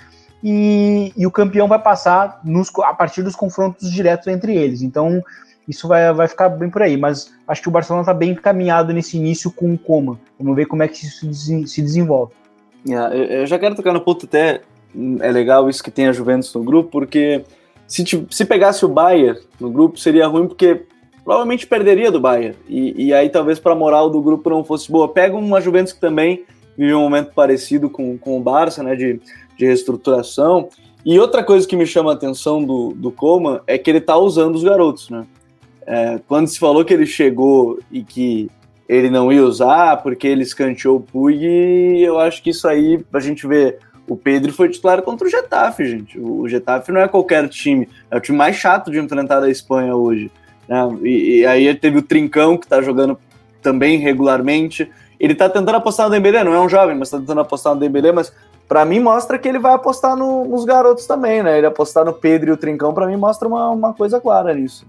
e, 0.43 1.13
e 1.15 1.25
o 1.25 1.31
campeão 1.31 1.67
vai 1.67 1.79
passar 1.79 2.39
nos, 2.43 2.69
a 2.83 2.93
partir 2.93 3.23
dos 3.23 3.35
confrontos 3.35 3.91
diretos 3.91 4.27
entre 4.27 4.55
eles. 4.55 4.81
Então, 4.81 5.23
isso 5.71 5.87
vai, 5.87 6.13
vai 6.13 6.27
ficar 6.27 6.49
bem 6.49 6.69
por 6.69 6.81
aí. 6.81 6.97
Mas 6.97 7.33
acho 7.47 7.61
que 7.61 7.69
o 7.69 7.71
Barcelona 7.71 8.03
está 8.03 8.13
bem 8.13 8.31
encaminhado 8.31 8.93
nesse 8.93 9.17
início 9.17 9.49
com 9.51 9.73
o 9.73 9.77
Coma. 9.77 10.19
Vamos 10.39 10.55
ver 10.55 10.65
como 10.65 10.83
é 10.83 10.87
que 10.87 11.05
isso 11.05 11.33
se 11.33 11.81
desenvolve. 11.81 12.33
Yeah, 12.87 13.15
eu 13.15 13.47
já 13.47 13.57
quero 13.57 13.75
tocar 13.75 13.93
no 13.93 14.01
ponto 14.01 14.25
até. 14.25 14.61
É 15.21 15.31
legal 15.31 15.69
isso 15.69 15.83
que 15.83 15.89
tem 15.89 16.07
a 16.07 16.11
Juventus 16.11 16.53
no 16.53 16.63
grupo, 16.63 16.89
porque 16.91 17.45
se, 17.87 18.03
se 18.29 18.45
pegasse 18.45 18.83
o 18.83 18.89
Bayern 18.89 19.39
no 19.59 19.69
grupo, 19.69 19.97
seria 19.97 20.27
ruim, 20.27 20.47
porque 20.47 20.83
provavelmente 21.23 21.65
perderia 21.65 22.11
do 22.11 22.19
Bayern. 22.19 22.57
E, 22.67 23.07
e 23.07 23.13
aí 23.13 23.29
talvez 23.29 23.57
para 23.57 23.71
a 23.71 23.75
moral 23.75 24.09
do 24.09 24.21
grupo 24.21 24.49
não 24.49 24.63
fosse 24.63 24.91
boa. 24.91 25.07
Pega 25.07 25.35
uma 25.35 25.61
Juventus 25.61 25.93
que 25.93 26.01
também 26.01 26.43
vive 26.77 26.93
um 26.93 27.01
momento 27.01 27.31
parecido 27.33 27.89
com, 27.89 28.17
com 28.17 28.37
o 28.37 28.41
Barça, 28.41 28.83
né, 28.83 28.95
de, 28.95 29.21
de 29.57 29.65
reestruturação. 29.65 30.67
E 31.05 31.19
outra 31.19 31.43
coisa 31.43 31.67
que 31.67 31.75
me 31.75 31.85
chama 31.85 32.11
a 32.11 32.13
atenção 32.13 32.63
do, 32.63 32.93
do 32.93 33.11
Coman 33.11 33.61
é 33.65 33.77
que 33.77 33.89
ele 33.89 33.99
está 33.99 34.17
usando 34.17 34.55
os 34.55 34.63
garotos, 34.63 35.09
né? 35.09 35.25
É, 35.85 36.19
quando 36.27 36.47
se 36.47 36.59
falou 36.59 36.85
que 36.85 36.93
ele 36.93 37.05
chegou 37.05 37.79
e 37.91 38.03
que 38.03 38.49
ele 38.87 39.09
não 39.09 39.31
ia 39.31 39.43
usar 39.43 39.97
porque 40.03 40.27
ele 40.27 40.43
escanteou 40.43 40.97
o 40.97 41.01
Puig, 41.01 41.43
eu 42.01 42.19
acho 42.19 42.43
que 42.43 42.49
isso 42.49 42.67
aí 42.67 43.03
a 43.13 43.19
gente 43.19 43.47
vê 43.47 43.77
O 44.07 44.17
Pedro 44.17 44.51
foi 44.51 44.67
titular 44.67 45.01
contra 45.01 45.25
o 45.25 45.29
Getafe, 45.29 45.85
gente. 45.85 46.19
O 46.19 46.47
Getafe 46.47 46.91
não 46.91 46.99
é 46.99 47.07
qualquer 47.07 47.47
time, 47.47 47.87
é 48.09 48.17
o 48.17 48.19
time 48.19 48.37
mais 48.37 48.57
chato 48.57 48.91
de 48.91 48.99
enfrentar 48.99 49.39
da 49.39 49.49
Espanha 49.49 49.95
hoje. 49.95 50.29
Né? 50.67 50.77
E, 51.03 51.39
e 51.39 51.45
aí 51.45 51.73
teve 51.75 51.99
o 51.99 52.01
Trincão, 52.01 52.57
que 52.57 52.67
tá 52.67 52.81
jogando 52.81 53.17
também 53.61 53.97
regularmente. 53.97 54.91
Ele 55.19 55.35
tá 55.35 55.47
tentando 55.47 55.75
apostar 55.75 56.07
no 56.07 56.11
Dembélé, 56.11 56.43
não 56.43 56.53
é 56.53 56.59
um 56.59 56.67
jovem, 56.67 56.97
mas 56.97 57.09
tá 57.09 57.19
tentando 57.19 57.41
apostar 57.41 57.73
no 57.73 57.79
Dembélé, 57.79 58.11
mas 58.11 58.33
para 58.67 58.83
mim 58.83 58.99
mostra 58.99 59.37
que 59.37 59.47
ele 59.47 59.59
vai 59.59 59.73
apostar 59.73 60.15
no, 60.15 60.45
nos 60.45 60.65
garotos 60.65 61.05
também, 61.05 61.43
né? 61.43 61.57
Ele 61.57 61.67
apostar 61.67 62.03
no 62.03 62.13
Pedro 62.13 62.49
e 62.49 62.53
o 62.53 62.57
Trincão, 62.57 62.93
para 62.93 63.05
mim 63.05 63.17
mostra 63.17 63.47
uma, 63.47 63.69
uma 63.69 63.93
coisa 63.93 64.19
clara 64.19 64.53
nisso. 64.53 64.85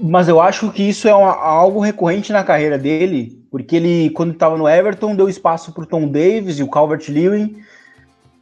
Mas 0.00 0.28
eu 0.28 0.40
acho 0.40 0.70
que 0.70 0.82
isso 0.82 1.08
é 1.08 1.10
algo 1.10 1.80
recorrente 1.80 2.32
na 2.32 2.44
carreira 2.44 2.78
dele, 2.78 3.42
porque 3.50 3.76
ele, 3.76 4.10
quando 4.10 4.32
estava 4.32 4.56
no 4.56 4.68
Everton, 4.68 5.16
deu 5.16 5.28
espaço 5.28 5.72
para 5.72 5.84
o 5.84 5.86
Tom 5.86 6.06
Davis 6.06 6.58
e 6.58 6.62
o 6.62 6.68
Calvert-Lewin. 6.68 7.56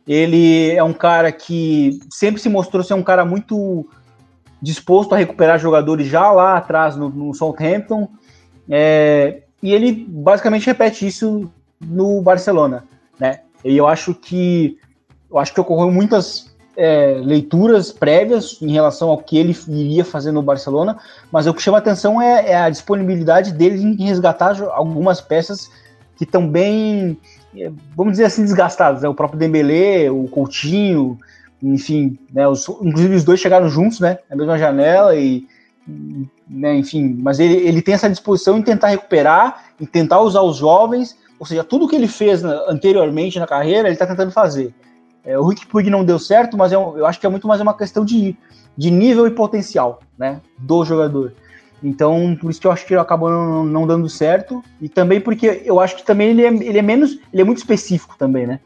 Ele 0.07 0.73
é 0.73 0.83
um 0.83 0.93
cara 0.93 1.31
que 1.31 2.01
sempre 2.11 2.41
se 2.41 2.49
mostrou 2.49 2.83
ser 2.83 2.95
um 2.95 3.03
cara 3.03 3.25
muito 3.25 3.87
disposto 4.61 5.15
a 5.15 5.19
recuperar 5.19 5.59
jogadores 5.59 6.09
já 6.09 6.31
lá 6.33 6.57
atrás 6.57 6.97
no, 6.97 7.09
no 7.09 7.35
Southampton. 7.35 8.09
É, 8.69 9.43
e 9.63 9.73
ele 9.73 10.07
basicamente 10.09 10.67
repete 10.67 11.07
isso 11.07 11.51
no 11.81 12.21
Barcelona, 12.21 12.85
né? 13.19 13.41
E 13.65 13.77
eu 13.77 13.87
acho 13.87 14.15
que 14.15 14.79
eu 15.31 15.39
acho 15.39 15.53
que 15.53 15.61
ocorreu 15.61 15.91
muitas 15.91 16.48
é, 16.79 17.21
leituras 17.25 17.91
prévias 17.91 18.57
em 18.63 18.71
relação 18.71 19.11
ao 19.11 19.19
que 19.19 19.37
ele 19.37 19.57
iria 19.67 20.05
fazer 20.05 20.31
no 20.31 20.41
Barcelona, 20.41 20.97
mas 21.33 21.49
o 21.49 21.53
que 21.53 21.61
chama 21.61 21.79
atenção 21.79 22.23
é, 22.23 22.53
é 22.53 22.57
a 22.57 22.71
disponibilidade 22.71 23.53
dele 23.53 23.83
em 23.83 24.07
resgatar 24.07 24.63
algumas 24.71 25.21
peças 25.21 25.69
que 26.17 26.23
estão 26.23 26.49
bem, 26.49 27.19
é, 27.57 27.73
vamos 27.97 28.13
dizer 28.13 28.27
assim, 28.27 28.45
desgastadas. 28.45 29.03
Né? 29.03 29.09
O 29.09 29.15
próprio 29.15 29.41
Dembélé, 29.41 30.09
o 30.09 30.29
Coutinho, 30.29 31.19
enfim, 31.61 32.17
né? 32.33 32.47
Os, 32.47 32.69
inclusive 32.69 33.17
os 33.17 33.25
dois 33.25 33.41
chegaram 33.41 33.69
juntos, 33.69 33.99
né? 33.99 34.19
Na 34.31 34.37
mesma 34.37 34.57
janela 34.57 35.17
e, 35.17 35.49
né, 36.49 36.77
enfim, 36.77 37.19
mas 37.21 37.41
ele, 37.41 37.55
ele 37.55 37.83
tem 37.83 37.95
essa 37.95 38.09
disposição 38.09 38.57
em 38.57 38.63
tentar 38.63 38.89
recuperar, 38.89 39.65
em 39.81 39.85
tentar 39.85 40.21
usar 40.21 40.43
os 40.43 40.59
jovens, 40.59 41.17
ou 41.41 41.47
seja, 41.47 41.65
tudo 41.65 41.89
que 41.89 41.97
ele 41.97 42.07
fez 42.07 42.45
anteriormente 42.45 43.41
na 43.41 43.49
carreira, 43.49 43.89
ele 43.89 43.95
está 43.95 44.07
tentando 44.07 44.31
fazer. 44.31 44.73
É, 45.29 45.39
o 45.39 45.47
Rick 45.47 45.67
Puig 45.67 45.91
não 45.91 46.03
deu 46.03 46.19
certo, 46.19 46.57
mas 46.57 46.73
é 46.73 46.77
eu 46.77 47.05
acho 47.05 47.21
que 47.21 47.27
é 47.27 47.29
muito 47.29 47.47
mais 47.47 47.61
uma 47.61 47.77
questão 47.77 48.03
de, 48.03 48.35
de 48.75 48.91
nível 48.91 49.27
e 49.27 49.31
potencial 49.31 50.01
né, 50.19 50.41
do 50.57 50.83
jogador. 50.87 51.35
Então, 51.83 52.35
por 52.41 52.51
isso 52.51 52.59
que 52.59 52.67
eu 52.67 52.73
acho 52.73 52.87
que 52.87 52.95
ele 52.95 53.01
acabou 53.01 53.29
não, 53.31 53.63
não, 53.63 53.87
dando 53.87 54.09
certo. 54.09 54.65
E 54.81 54.89
também 54.89 55.21
porque 55.21 55.63
eu 55.67 55.79
acho 55.81 55.97
que 55.97 56.03
também 56.03 56.31
ele 56.31 56.47
é, 56.47 56.49
ele 56.49 56.79
é 56.79 56.83
menos. 56.83 57.19
Ele 57.31 57.43
é 57.43 57.45
muito 57.45 57.59
específico 57.59 58.17
também, 58.19 58.47
né? 58.47 58.59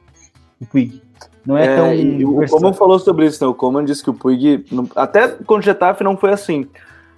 O 0.61 0.65
Puig. 0.65 1.03
Não 1.45 1.59
é, 1.59 1.67
é 1.67 1.77
tão. 1.77 2.31
o 2.31 2.49
Coman 2.49 2.73
falou 2.73 2.99
sobre 3.01 3.27
isso, 3.27 3.45
né? 3.45 3.51
O 3.51 3.55
Coman 3.55 3.85
disse 3.85 4.03
que 4.03 4.11
o 4.11 4.15
Puig. 4.15 4.65
Até 4.95 5.29
com 5.29 5.57
o 5.57 5.61
Getafe 5.61 6.05
não 6.05 6.17
foi 6.17 6.33
assim. 6.33 6.69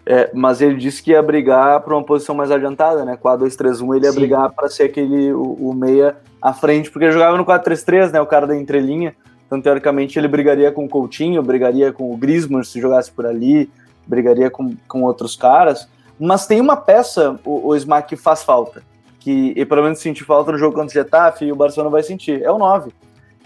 É, 0.06 0.30
mas 0.32 0.62
ele 0.62 0.76
disse 0.76 1.02
que 1.02 1.12
ia 1.12 1.22
brigar 1.22 1.80
para 1.80 1.94
uma 1.94 2.02
posição 2.02 2.34
mais 2.34 2.50
adiantada, 2.50 3.04
né? 3.04 3.18
4-2-3-1, 3.22 3.96
ele 3.96 4.06
ia 4.06 4.12
Sim. 4.12 4.18
brigar 4.18 4.50
para 4.52 4.68
ser 4.68 4.84
aquele 4.84 5.32
o, 5.32 5.52
o, 5.52 5.74
meia 5.74 6.16
à 6.42 6.52
frente, 6.52 6.90
porque 6.90 7.06
ele 7.06 7.12
jogava 7.12 7.38
no 7.38 7.44
4-3-3, 7.44 8.10
né? 8.10 8.20
O 8.20 8.26
cara 8.26 8.46
da 8.46 8.56
entrelinha. 8.56 9.14
Então, 9.46 9.60
teoricamente, 9.60 10.18
ele 10.18 10.28
brigaria 10.28 10.72
com 10.72 10.84
o 10.84 10.88
Coutinho, 10.88 11.42
brigaria 11.42 11.92
com 11.92 12.12
o 12.12 12.16
Griezmann 12.16 12.64
se 12.64 12.80
jogasse 12.80 13.10
por 13.10 13.26
ali, 13.26 13.70
brigaria 14.06 14.50
com, 14.50 14.74
com 14.88 15.02
outros 15.02 15.36
caras. 15.36 15.88
Mas 16.18 16.46
tem 16.46 16.60
uma 16.60 16.76
peça, 16.76 17.38
o, 17.44 17.68
o 17.68 17.76
Smack, 17.76 18.08
que 18.08 18.16
faz 18.16 18.42
falta. 18.42 18.82
Que, 19.20 19.52
e 19.56 19.64
pelo 19.64 19.82
menos 19.82 20.00
sentir 20.00 20.24
falta 20.24 20.52
no 20.52 20.58
jogo 20.58 20.74
contra 20.74 20.90
o 20.90 20.92
Getafe, 20.92 21.44
e 21.46 21.52
o 21.52 21.56
Barcelona 21.56 21.90
vai 21.90 22.02
sentir. 22.02 22.42
É 22.42 22.50
o 22.50 22.58
9. 22.58 22.92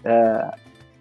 É, 0.05 0.55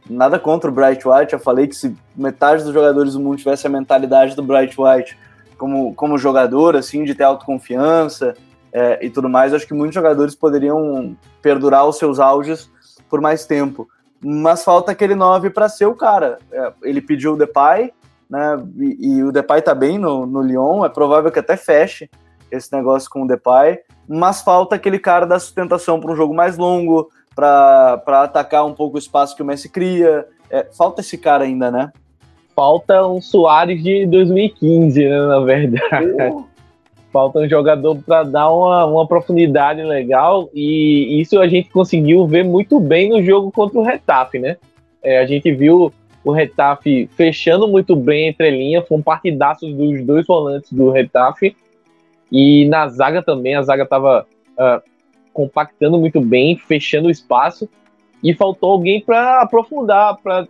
nada 0.10 0.40
contra 0.40 0.70
o 0.70 0.74
Bright 0.74 1.08
White, 1.08 1.34
eu 1.34 1.40
falei 1.40 1.68
que 1.68 1.76
se 1.76 1.96
metade 2.16 2.64
dos 2.64 2.74
jogadores 2.74 3.14
do 3.14 3.20
mundo 3.20 3.38
tivesse 3.38 3.68
a 3.68 3.70
mentalidade 3.70 4.36
do 4.36 4.44
Bright 4.44 4.76
White 4.80 5.18
como, 5.58 5.94
como 5.96 6.18
jogador, 6.18 6.76
assim, 6.76 7.04
de 7.04 7.16
ter 7.16 7.24
autoconfiança 7.24 8.36
é, 8.72 9.06
e 9.06 9.10
tudo 9.10 9.30
mais, 9.30 9.54
acho 9.54 9.68
que 9.68 9.74
muitos 9.74 9.96
jogadores 9.96 10.36
poderiam 10.36 11.16
perdurar 11.42 11.88
os 11.88 11.98
seus 11.98 12.20
auges 12.20 12.70
por 13.10 13.22
mais 13.22 13.46
tempo 13.46 13.88
mas 14.30 14.62
falta 14.62 14.92
aquele 14.92 15.16
9 15.16 15.52
para 15.52 15.70
ser 15.70 15.86
o 15.86 15.96
cara. 15.96 16.38
É, 16.52 16.74
ele 16.84 17.00
pediu 17.00 17.34
o 17.34 17.38
Depay, 17.38 17.94
né? 18.30 18.62
E, 18.78 19.08
e, 19.08 19.24
o 19.24 19.32
Depay 19.32 19.62
tá 19.62 19.74
bem 19.74 19.98
no, 19.98 20.26
no 20.26 20.42
Lyon, 20.42 20.84
é 20.84 20.90
provável 20.90 21.32
que 21.32 21.40
até 21.40 21.56
feche 21.56 22.10
esse 22.52 22.74
negócio 22.74 23.10
com 23.10 23.24
o 23.24 23.28
Depay, 23.28 23.80
mas 24.08 24.42
falta 24.42 24.76
aquele 24.76 25.00
cara 25.00 25.26
da 25.26 25.40
sustentação 25.40 26.00
para 26.00 26.12
um 26.12 26.16
jogo 26.16 26.34
mais 26.34 26.58
longo, 26.58 27.10
para 27.34 28.02
atacar 28.06 28.66
um 28.66 28.74
pouco 28.74 28.98
o 28.98 29.00
espaço 29.00 29.36
que 29.36 29.42
o 29.42 29.46
Messi 29.46 29.70
cria. 29.70 30.28
É, 30.50 30.66
falta 30.78 31.00
esse 31.00 31.18
cara 31.18 31.46
ainda, 31.46 31.72
né? 31.72 31.92
Falta 32.54 33.06
um 33.08 33.22
Soares 33.22 33.82
de 33.82 34.06
2015, 34.08 35.08
né, 35.08 35.22
na 35.28 35.40
verdade. 35.40 36.47
Falta 37.18 37.40
um 37.40 37.50
jogador 37.50 37.98
para 38.06 38.22
dar 38.22 38.52
uma, 38.52 38.86
uma 38.86 39.08
profundidade 39.08 39.82
legal 39.82 40.52
e 40.54 41.20
isso 41.20 41.40
a 41.40 41.48
gente 41.48 41.68
conseguiu 41.72 42.28
ver 42.28 42.44
muito 42.44 42.80
bem 42.80 43.10
no 43.10 43.24
jogo 43.24 43.52
contra 43.52 43.80
o 43.80 43.82
Retafe, 43.82 44.38
né? 44.38 44.56
É, 45.02 45.18
a 45.18 45.26
gente 45.26 45.52
viu 45.52 45.92
o 46.24 46.32
Retafe 46.32 47.10
fechando 47.18 47.68
muito 47.68 47.96
bem 47.96 48.28
entre 48.28 48.52
linha, 48.52 48.84
foi 48.84 49.00
um 49.00 49.04
dos 49.76 50.06
dois 50.06 50.28
volantes 50.28 50.72
do 50.72 50.92
Retafe 50.92 51.58
e 52.32 52.68
na 52.68 52.88
zaga 52.88 53.24
também, 53.24 53.56
a 53.56 53.64
zaga 53.64 53.82
estava 53.82 54.22
uh, 54.22 54.62
ah, 54.62 54.84
compactando 55.34 55.98
muito 55.98 56.22
bem, 56.22 56.56
fechando 56.56 57.08
o 57.08 57.12
espaço 57.12 57.68
e 58.24 58.32
faltou 58.32 58.74
alguém 58.74 59.02
para 59.02 59.42
aprofundar, 59.42 60.18
para 60.18 60.48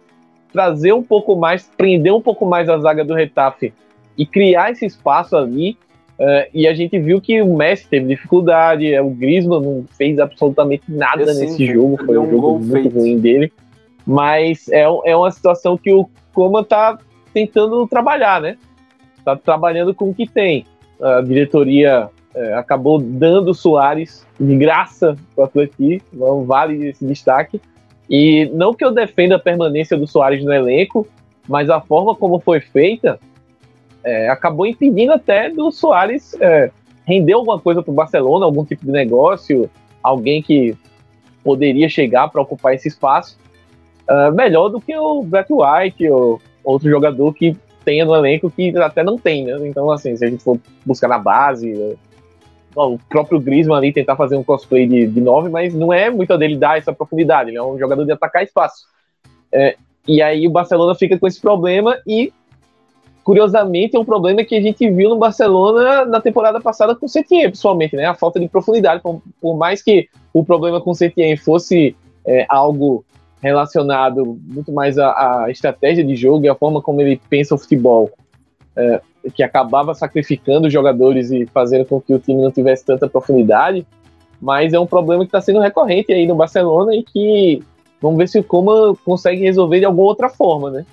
trazer 0.51 0.91
um 0.91 1.01
pouco 1.01 1.34
mais, 1.34 1.72
prender 1.78 2.13
um 2.13 2.22
pouco 2.22 2.45
mais 2.45 2.68
a 2.68 2.78
zaga 2.78 3.05
do 3.05 3.13
Retafe 3.13 3.74
e 4.18 4.26
criar 4.26 4.72
esse 4.72 4.86
espaço 4.86 5.38
ali 5.38 5.78
Uh, 6.20 6.49
e 6.51 6.68
a 6.68 6.74
gente 6.74 6.97
viu 6.99 7.22
que 7.22 7.41
o 7.41 7.55
Messi 7.55 7.88
teve 7.88 8.07
dificuldade, 8.07 8.91
é, 8.91 8.99
o 8.99 9.09
Griezmann 9.09 9.61
não 9.61 9.86
fez 9.97 10.18
absolutamente 10.18 10.84
nada 10.89 11.26
nesse 11.26 11.68
jogo, 11.68 12.03
foi 12.03 12.18
um, 12.18 12.24
um 12.24 12.32
jogo 12.32 12.59
muito 12.59 12.72
feito. 12.72 12.99
ruim 12.99 13.20
dele. 13.20 13.53
Mas 14.05 14.68
é, 14.70 14.82
é 14.82 15.15
uma 15.15 15.30
situação 15.30 15.78
que 15.78 15.91
o 15.91 16.09
Coman 16.34 16.63
tá 16.63 16.97
tentando 17.34 17.86
trabalhar, 17.88 18.41
né? 18.41 18.57
Tá 19.24 19.36
trabalhando 19.36 19.93
com 19.93 20.09
o 20.09 20.13
que 20.13 20.26
tem. 20.26 20.65
A 20.99 21.22
diretoria 21.22 22.09
é, 22.34 22.53
acabou 22.53 22.99
dando 22.99 23.53
Soares 23.53 24.26
de 24.39 24.55
graça 24.55 25.15
para 25.36 25.43
o 25.43 25.45
Atlético, 25.45 26.05
não 26.13 26.43
vale 26.43 26.88
esse 26.88 27.05
destaque. 27.05 27.61
E 28.09 28.49
não 28.53 28.74
que 28.74 28.84
eu 28.84 28.91
defenda 28.91 29.36
a 29.36 29.39
permanência 29.39 29.97
do 29.97 30.07
Soares 30.07 30.43
no 30.43 30.53
elenco, 30.53 31.05
mas 31.47 31.70
a 31.70 31.82
forma 31.82 32.15
como 32.15 32.39
foi 32.39 32.59
feita 32.59 33.20
é, 34.08 34.30
acabou 34.30 34.66
impedindo 34.66 35.12
até 35.12 35.49
do 35.49 35.70
Soares 35.70 36.34
é, 36.39 36.72
render 37.05 37.34
alguma 37.34 37.60
coisa 37.60 37.84
para 37.84 37.91
o 37.91 37.93
Barcelona, 37.93 38.45
algum 38.45 38.64
tipo 38.64 38.86
de 38.86 38.91
negócio, 38.91 39.70
alguém 40.01 40.41
que 40.41 40.78
poderia 41.43 41.89
chegar 41.89 42.30
para 42.30 42.41
ocupar 42.41 42.74
esse 42.74 42.88
espaço, 42.88 43.38
uh, 44.10 44.34
melhor 44.34 44.70
do 44.70 44.80
que 44.80 44.95
o 44.95 45.24
Black 45.24 45.51
White 45.51 46.10
ou 46.10 46.41
outro 46.64 46.89
jogador 46.89 47.34
que 47.34 47.55
tenha 47.84 48.05
no 48.05 48.16
elenco 48.16 48.49
que 48.49 48.78
até 48.78 49.03
não 49.03 49.18
tem, 49.18 49.45
né? 49.45 49.58
Então, 49.68 49.89
assim, 49.91 50.16
se 50.16 50.26
a 50.26 50.30
gente 50.30 50.43
for 50.43 50.60
buscar 50.86 51.08
na 51.08 51.18
base, 51.18 51.97
o 52.76 52.99
próprio 53.10 53.39
Griezmann 53.39 53.78
ali 53.78 53.93
tentar 53.93 54.16
fazer 54.16 54.36
um 54.36 54.43
cosplay 54.43 54.86
de, 54.86 55.08
de 55.08 55.22
nove, 55.22 55.49
mas 55.49 55.74
não 55.74 55.91
é 55.91 56.10
muito 56.10 56.38
dele 56.38 56.58
dar 56.58 56.78
essa 56.78 56.93
profundidade, 56.93 57.49
ele 57.49 57.58
é 57.58 57.64
um 57.64 57.80
jogador 57.80 58.05
de 58.05 58.12
atacar 58.12 58.43
espaço. 58.43 58.86
É, 59.51 59.76
e 60.08 60.22
aí 60.22 60.47
o 60.47 60.51
Barcelona 60.51 60.95
fica 60.95 61.18
com 61.18 61.28
esse 61.28 61.39
problema 61.39 61.97
e 62.05 62.32
curiosamente, 63.28 63.93
é 63.93 63.99
um 63.99 64.05
problema 64.05 64.41
que 64.41 64.55
a 64.55 64.61
gente 64.61 64.89
viu 64.89 65.09
no 65.09 65.17
Barcelona 65.17 66.05
na 66.05 66.21
temporada 66.21 66.61
passada 66.61 66.95
com 66.95 67.07
o 67.07 67.09
Setien, 67.09 67.49
principalmente, 67.49 67.93
né? 67.93 68.05
A 68.05 68.15
falta 68.15 68.39
de 68.39 68.47
profundidade. 68.47 69.01
Por, 69.01 69.21
por 69.41 69.57
mais 69.57 69.82
que 69.82 70.07
o 70.34 70.45
problema 70.45 70.80
com 70.80 70.91
o 70.91 70.95
Setien 70.95 71.36
fosse 71.36 71.93
é, 72.25 72.45
algo 72.47 73.03
relacionado 73.41 74.39
muito 74.47 74.71
mais 74.71 74.97
à, 74.97 75.43
à, 75.43 75.51
estratégia 75.51 76.05
de 76.05 76.15
jogo 76.15 76.45
e 76.45 76.47
à 76.47 76.55
forma 76.55 76.82
como 76.82 77.01
ele 77.01 77.19
pensa 77.30 77.53
o 77.53 77.57
futebol, 77.57 78.09
é, 78.78 79.01
que 79.36 79.43
acabava 79.43 79.93
sacrificando 79.93 80.67
os 80.67 80.71
jogadores 80.71 81.30
e 81.30 81.45
fazendo 81.47 81.84
com 81.84 81.99
que 81.99 82.13
o 82.13 82.19
time 82.19 82.41
não 82.41 82.49
tivesse 82.49 82.86
tanta 82.86 83.09
profundidade, 83.09 83.86
mas 84.41 84.71
é 84.71 84.80
um 84.80 84.88
problema 84.88 85.25
que 85.25 85.28
está 85.28 85.41
sendo 85.41 85.59
recorrente 85.59 86.13
aí 86.13 86.25
no 86.25 86.36
Barcelona 86.36 86.95
e 86.95 87.03
que 87.03 87.61
vamos 88.01 88.19
ver 88.19 88.30
se 88.30 88.39
o 88.39 88.43
Coma 88.43 88.95
consegue 89.03 89.41
resolver 89.41 89.80
de 89.80 89.86
alguma 89.86 90.07
outra 90.07 90.30
forma, 90.30 90.71
né? 90.71 90.86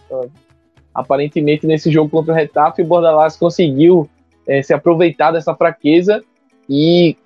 Aparentemente, 0.94 1.66
nesse 1.66 1.90
jogo 1.90 2.08
contra 2.08 2.32
o 2.32 2.36
Retafe, 2.36 2.82
o 2.82 2.86
Bordalás 2.86 3.36
conseguiu 3.36 4.08
é, 4.46 4.62
se 4.62 4.72
aproveitar 4.72 5.32
dessa 5.32 5.54
fraqueza 5.54 6.22
e 6.68 7.16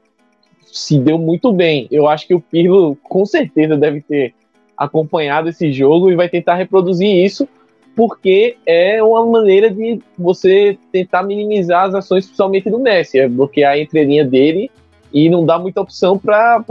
se 0.72 0.98
deu 0.98 1.18
muito 1.18 1.52
bem. 1.52 1.86
Eu 1.90 2.08
acho 2.08 2.26
que 2.26 2.34
o 2.34 2.40
Pirlo, 2.40 2.96
com 3.02 3.26
certeza, 3.26 3.76
deve 3.76 4.00
ter 4.00 4.34
acompanhado 4.76 5.48
esse 5.48 5.72
jogo 5.72 6.10
e 6.10 6.16
vai 6.16 6.28
tentar 6.28 6.54
reproduzir 6.54 7.08
isso, 7.08 7.48
porque 7.96 8.56
é 8.64 9.02
uma 9.02 9.26
maneira 9.26 9.70
de 9.70 10.00
você 10.16 10.78
tentar 10.92 11.24
minimizar 11.24 11.86
as 11.86 11.94
ações, 11.94 12.26
principalmente 12.26 12.70
do 12.70 12.78
Messi, 12.78 13.18
é 13.18 13.28
bloquear 13.28 13.72
a 13.72 13.78
entrelinha 13.78 14.24
dele 14.24 14.70
e 15.12 15.28
não 15.28 15.44
dar 15.44 15.58
muita 15.58 15.80
opção 15.80 16.16
para 16.16 16.62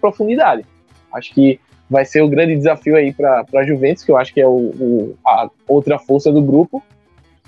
profundidade. 0.00 0.64
Acho 1.12 1.34
que 1.34 1.60
vai 1.88 2.04
ser 2.04 2.22
o 2.22 2.28
grande 2.28 2.56
desafio 2.56 2.96
aí 2.96 3.12
para 3.12 3.44
a 3.54 3.64
Juventus, 3.64 4.04
que 4.04 4.10
eu 4.10 4.16
acho 4.16 4.34
que 4.34 4.40
é 4.40 4.46
o, 4.46 4.50
o, 4.50 5.14
a 5.24 5.48
outra 5.68 5.98
força 5.98 6.32
do 6.32 6.42
grupo. 6.42 6.82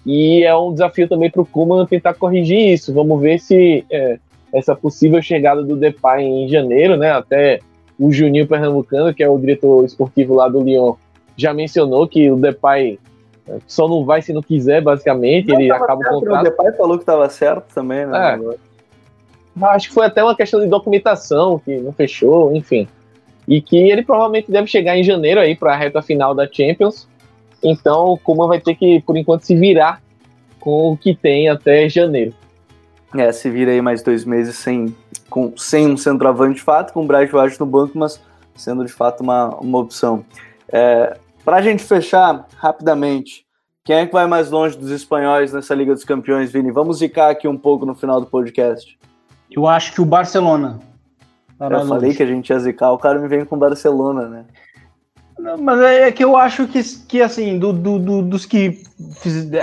E 0.06 0.44
é 0.44 0.56
um 0.56 0.72
desafio 0.72 1.08
também 1.08 1.30
para 1.30 1.42
o 1.42 1.46
Kuman 1.46 1.84
tentar 1.86 2.14
corrigir 2.14 2.72
isso. 2.72 2.94
Vamos 2.94 3.20
ver 3.20 3.38
se 3.38 3.84
é, 3.90 4.18
essa 4.52 4.74
possível 4.74 5.20
chegada 5.20 5.62
do 5.62 5.76
Depay 5.76 6.24
em 6.24 6.48
janeiro, 6.48 6.96
né? 6.96 7.10
Até 7.10 7.60
o 7.98 8.12
Juninho 8.12 8.46
Pernambucano, 8.46 9.12
que 9.12 9.22
é 9.22 9.28
o 9.28 9.38
diretor 9.38 9.84
esportivo 9.84 10.34
lá 10.34 10.48
do 10.48 10.62
Lyon, 10.62 10.94
já 11.36 11.52
mencionou 11.52 12.06
que 12.06 12.30
o 12.30 12.36
Depay 12.36 12.98
é, 13.46 13.58
só 13.66 13.88
não 13.88 14.04
vai 14.04 14.22
se 14.22 14.32
não 14.32 14.40
quiser, 14.40 14.80
basicamente. 14.80 15.48
Não, 15.48 15.60
ele 15.60 15.70
acaba 15.70 16.00
certo, 16.02 16.16
o 16.16 16.20
contrato. 16.20 16.40
O 16.40 16.50
Depay 16.50 16.72
falou 16.72 16.96
que 16.96 17.02
estava 17.02 17.28
certo 17.28 17.74
também, 17.74 18.06
né? 18.06 18.40
É. 18.54 19.64
Acho 19.66 19.88
que 19.88 19.94
foi 19.94 20.06
até 20.06 20.22
uma 20.22 20.36
questão 20.36 20.60
de 20.60 20.68
documentação 20.68 21.58
que 21.58 21.76
não 21.78 21.92
fechou, 21.92 22.54
enfim. 22.54 22.86
E 23.48 23.60
que 23.60 23.76
ele 23.76 24.02
provavelmente 24.02 24.52
deve 24.52 24.68
chegar 24.68 24.96
em 24.96 25.02
janeiro 25.02 25.40
aí 25.40 25.56
para 25.56 25.72
a 25.72 25.76
reta 25.76 26.00
final 26.02 26.34
da 26.34 26.46
Champions. 26.46 27.08
Então 27.62 28.10
o 28.10 28.18
Kuma 28.18 28.46
vai 28.46 28.60
ter 28.60 28.76
que, 28.76 29.00
por 29.00 29.16
enquanto, 29.16 29.42
se 29.42 29.56
virar 29.56 30.00
com 30.60 30.92
o 30.92 30.96
que 30.96 31.14
tem 31.14 31.48
até 31.48 31.88
janeiro. 31.88 32.34
É, 33.16 33.32
se 33.32 33.48
vira 33.48 33.70
aí 33.70 33.80
mais 33.80 34.02
dois 34.02 34.24
meses 34.24 34.56
sem, 34.56 34.94
com, 35.30 35.52
sem 35.56 35.86
um 35.86 35.96
centroavante 35.96 36.56
de 36.56 36.62
fato, 36.62 36.92
com 36.92 37.06
o 37.06 37.08
White 37.08 37.58
no 37.58 37.64
banco, 37.64 37.98
mas 37.98 38.20
sendo 38.54 38.84
de 38.84 38.92
fato 38.92 39.22
uma, 39.22 39.56
uma 39.56 39.78
opção. 39.78 40.24
É, 40.70 41.16
para 41.44 41.56
a 41.56 41.62
gente 41.62 41.82
fechar 41.82 42.46
rapidamente, 42.56 43.46
quem 43.82 43.96
é 43.96 44.06
que 44.06 44.12
vai 44.12 44.26
mais 44.26 44.50
longe 44.50 44.76
dos 44.76 44.90
espanhóis 44.90 45.52
nessa 45.52 45.74
Liga 45.74 45.94
dos 45.94 46.04
Campeões, 46.04 46.52
Vini? 46.52 46.70
Vamos 46.70 46.98
zicar 46.98 47.30
aqui 47.30 47.48
um 47.48 47.56
pouco 47.56 47.86
no 47.86 47.94
final 47.94 48.20
do 48.20 48.26
podcast. 48.26 48.98
Eu 49.50 49.66
acho 49.66 49.94
que 49.94 50.02
o 50.02 50.04
Barcelona. 50.04 50.78
Eu 51.60 51.86
falei 51.86 52.14
que 52.14 52.22
a 52.22 52.26
gente 52.26 52.50
ia 52.50 52.58
zicar, 52.58 52.92
o 52.92 52.98
cara 52.98 53.18
me 53.18 53.26
vem 53.26 53.44
com 53.44 53.58
Barcelona, 53.58 54.28
né? 54.28 54.44
Mas 55.60 55.80
é, 55.80 56.08
é 56.08 56.12
que 56.12 56.24
eu 56.24 56.36
acho 56.36 56.66
que, 56.66 56.82
que 57.06 57.22
assim, 57.22 57.58
do, 57.58 57.72
do, 57.72 57.98
do, 57.98 58.22
dos 58.22 58.44
que. 58.44 58.82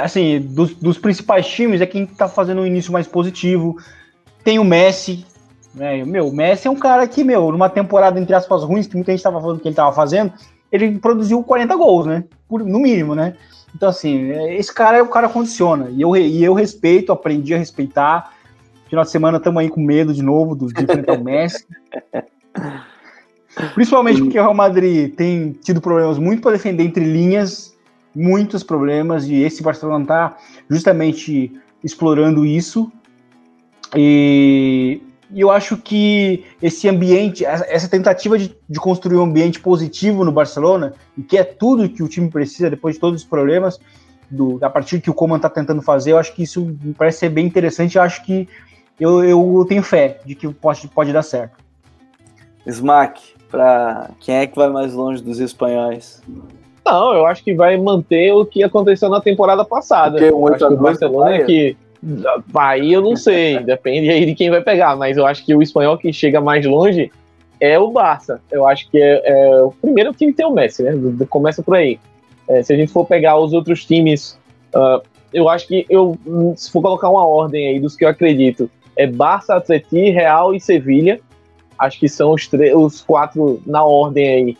Assim, 0.02 0.40
dos, 0.40 0.74
dos, 0.76 0.98
principais 0.98 1.48
times 1.48 1.82
é 1.82 1.86
quem 1.86 2.06
tá 2.06 2.28
fazendo 2.28 2.62
um 2.62 2.66
início 2.66 2.94
mais 2.94 3.08
positivo. 3.08 3.78
Tem 4.44 4.58
o 4.58 4.64
Messi. 4.64 5.26
Né? 5.74 6.06
Meu, 6.06 6.30
o 6.30 6.36
Messi 6.36 6.68
é 6.68 6.72
um 6.72 6.76
cara 6.76 7.06
que, 7.08 7.24
meu, 7.24 7.52
numa 7.52 7.70
temporada, 7.70 8.20
entre 8.20 8.34
aspas, 8.34 8.64
ruins, 8.64 8.88
que 8.88 8.96
muita 8.96 9.12
gente 9.12 9.24
tava 9.24 9.42
falando 9.42 9.60
que 9.60 9.68
ele 9.68 9.76
tava 9.76 9.94
fazendo, 9.94 10.32
ele 10.72 10.98
produziu 10.98 11.44
40 11.44 11.76
gols, 11.76 12.06
né? 12.06 12.24
Por, 12.48 12.64
no 12.64 12.80
mínimo, 12.80 13.14
né? 13.14 13.36
Então, 13.76 13.90
assim, 13.90 14.30
esse 14.54 14.74
cara, 14.74 15.04
o 15.04 15.10
cara 15.10 15.28
condiciona. 15.28 15.90
E 15.90 16.02
eu, 16.02 16.16
e 16.16 16.42
eu 16.42 16.54
respeito, 16.54 17.12
aprendi 17.12 17.54
a 17.54 17.58
respeitar. 17.58 18.32
Final 18.96 19.04
de 19.04 19.12
semana 19.12 19.38
estamos 19.40 19.60
aí 19.60 19.68
com 19.68 19.82
medo 19.82 20.14
de 20.14 20.24
novo 20.24 20.56
de 20.56 20.82
enfrentar 20.82 21.20
o 21.20 21.22
Messi. 21.22 21.68
Principalmente 23.76 24.22
porque 24.22 24.40
o 24.40 24.42
Real 24.42 24.54
Madrid 24.54 25.14
tem 25.14 25.52
tido 25.52 25.82
problemas 25.82 26.18
muito 26.18 26.42
para 26.42 26.54
defender 26.54 26.84
entre 26.84 27.04
linhas, 27.04 27.76
muitos 28.16 28.64
problemas, 28.64 29.28
e 29.28 29.42
esse 29.42 29.62
Barcelona 29.62 30.04
está 30.04 30.38
justamente 30.70 31.52
explorando 31.84 32.46
isso. 32.46 32.90
E, 33.94 35.02
eu 35.36 35.52
acho 35.52 35.76
que 35.76 36.46
esse 36.62 36.88
ambiente, 36.88 37.44
essa 37.44 37.90
tentativa 37.90 38.38
de, 38.38 38.56
de, 38.70 38.80
construir 38.80 39.18
um 39.18 39.24
ambiente 39.24 39.60
positivo 39.60 40.24
no 40.24 40.32
Barcelona, 40.32 40.94
e 41.18 41.22
que 41.22 41.38
é 41.38 41.44
tudo 41.44 41.90
que 41.90 42.02
o 42.02 42.08
time 42.08 42.30
precisa 42.30 42.70
depois 42.70 42.96
de 42.96 43.02
todos 43.02 43.24
os 43.24 43.28
problemas, 43.28 43.78
do, 44.32 44.58
a 44.64 44.70
partir 44.70 45.02
que 45.02 45.10
o 45.10 45.14
Coman 45.14 45.36
está 45.36 45.50
tentando 45.50 45.82
fazer, 45.82 46.14
eu 46.14 46.18
acho 46.18 46.34
que 46.34 46.44
isso 46.44 46.66
me 46.82 46.94
parece 46.94 47.20
ser 47.20 47.30
bem 47.30 47.46
interessante. 47.46 47.98
Eu 47.98 48.02
acho 48.02 48.24
que 48.24 48.48
eu, 49.00 49.24
eu 49.24 49.66
tenho 49.68 49.84
fé 49.84 50.20
de 50.26 50.36
que 50.36 50.48
pode, 50.54 50.88
pode 50.88 51.12
dar 51.12 51.24
certo. 51.24 51.58
Smack, 52.66 53.22
para 53.50 54.10
quem 54.20 54.36
é 54.36 54.48
que 54.48 54.56
vai 54.56 54.70
mais 54.70 54.94
longe 54.94 55.22
dos 55.22 55.40
espanhóis? 55.40 56.22
Não, 56.86 57.14
eu 57.14 57.26
acho 57.26 57.44
que 57.44 57.54
vai 57.54 57.78
manter 57.78 58.32
o 58.34 58.46
que 58.46 58.64
aconteceu 58.64 59.10
na 59.10 59.20
temporada 59.20 59.66
passada. 59.66 60.18
Porque 60.18 60.34
o, 60.34 60.48
acho 60.48 60.68
que 60.68 60.74
o 60.74 60.78
Barcelona 60.78 61.36
é 61.36 61.44
que 61.44 61.78
aí 62.54 62.94
eu 62.94 63.02
não 63.02 63.16
sei, 63.16 63.60
depende 63.64 64.10
aí 64.10 64.26
de 64.26 64.36
quem 64.36 64.50
vai 64.50 64.62
pegar, 64.62 64.96
mas 64.96 65.18
eu 65.18 65.26
acho 65.26 65.44
que 65.46 65.56
o 65.56 65.62
espanhol 65.62 65.98
que 65.98 66.12
chega 66.14 66.40
mais 66.40 66.66
longe 66.66 67.12
é 67.60 67.80
o 67.80 67.90
Barça. 67.90 68.42
Eu 68.52 68.68
acho 68.68 68.90
que 68.90 69.02
é, 69.02 69.22
é 69.26 69.64
o 69.64 69.72
primeiro 69.72 70.14
time 70.14 70.34
tem 70.34 70.46
o 70.46 70.52
Messi, 70.52 70.84
né? 70.84 70.92
Começa 71.30 71.64
por 71.64 71.76
aí. 71.76 72.00
É, 72.48 72.62
se 72.62 72.74
a 72.74 72.76
gente 72.76 72.92
for 72.92 73.06
pegar 73.06 73.38
os 73.40 73.54
outros 73.54 73.86
times, 73.86 74.38
uh, 74.76 75.02
eu 75.34 75.50
acho 75.50 75.68
que 75.68 75.86
eu, 75.90 76.18
se 76.56 76.72
for 76.72 76.82
colocar 76.82 77.10
uma 77.10 77.26
ordem 77.26 77.68
aí 77.68 77.80
dos 77.80 77.96
que 77.96 78.06
eu 78.06 78.10
acredito, 78.10 78.70
é 78.98 79.08
Barça, 79.08 79.56
Atleti, 79.56 80.10
Real 80.10 80.54
e 80.54 80.60
Sevilha. 80.60 81.20
Acho 81.78 82.00
que 82.00 82.08
são 82.08 82.34
os, 82.34 82.50
os 82.76 83.02
quatro 83.02 83.62
na 83.66 83.84
ordem 83.84 84.28
aí. 84.28 84.58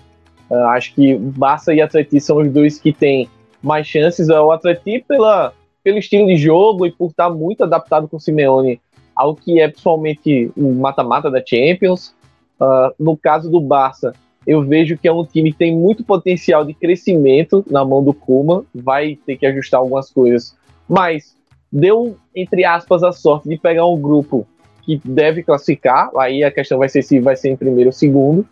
Uh, 0.50 0.68
acho 0.68 0.94
que 0.94 1.16
Barça 1.16 1.74
e 1.74 1.82
Atleti 1.82 2.20
são 2.20 2.38
os 2.38 2.52
dois 2.52 2.78
que 2.78 2.92
têm 2.92 3.30
mais 3.62 3.88
chances. 3.88 4.30
O 4.30 4.52
Atleti 4.52 5.04
pela, 5.08 5.54
pelo 5.84 5.98
estilo 5.98 6.28
de 6.28 6.36
jogo 6.36 6.86
e 6.86 6.92
por 6.92 7.10
estar 7.10 7.30
muito 7.30 7.64
adaptado 7.64 8.08
com 8.08 8.18
o 8.18 8.20
Simeone 8.20 8.80
ao 9.16 9.34
que 9.34 9.62
é 9.62 9.68
principalmente 9.68 10.52
o 10.58 10.74
mata-mata 10.74 11.32
da 11.32 11.42
Champions. 11.44 12.14
Uh, 12.60 12.94
no 13.00 13.16
caso 13.16 13.50
do 13.50 13.62
Barça, 13.62 14.14
eu 14.46 14.62
vejo 14.62 14.98
que 14.98 15.08
é 15.08 15.12
um 15.12 15.26
time 15.26 15.52
que 15.52 15.58
tem 15.58 15.76
muito 15.76 16.04
potencial 16.04 16.66
de 16.66 16.74
crescimento 16.74 17.66
na 17.70 17.84
mão 17.84 18.04
do 18.04 18.14
Kuma. 18.14 18.66
Vai 18.74 19.18
ter 19.26 19.38
que 19.38 19.46
ajustar 19.46 19.80
algumas 19.80 20.12
coisas, 20.12 20.56
mas 20.88 21.36
deu, 21.72 22.18
entre 22.36 22.64
aspas, 22.64 23.04
a 23.04 23.12
sorte 23.12 23.50
de 23.50 23.58
pegar 23.58 23.86
um 23.86 24.00
grupo 24.00 24.48
que 24.84 25.02
deve 25.04 25.44
classificar. 25.44 26.10
Aí 26.18 26.44
a 26.44 26.52
questão 26.52 26.78
vai 26.78 26.90
ser 26.90 27.02
se 27.02 27.20
vai 27.20 27.36
ser 27.36 27.50
em 27.50 27.56
primeiro 27.56 27.90
ou 27.90 27.94
segundo. 27.94 28.46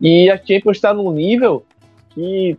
E 0.00 0.30
a 0.30 0.36
Champions 0.36 0.76
está 0.76 0.94
num 0.94 1.12
nível 1.12 1.64
que 2.10 2.56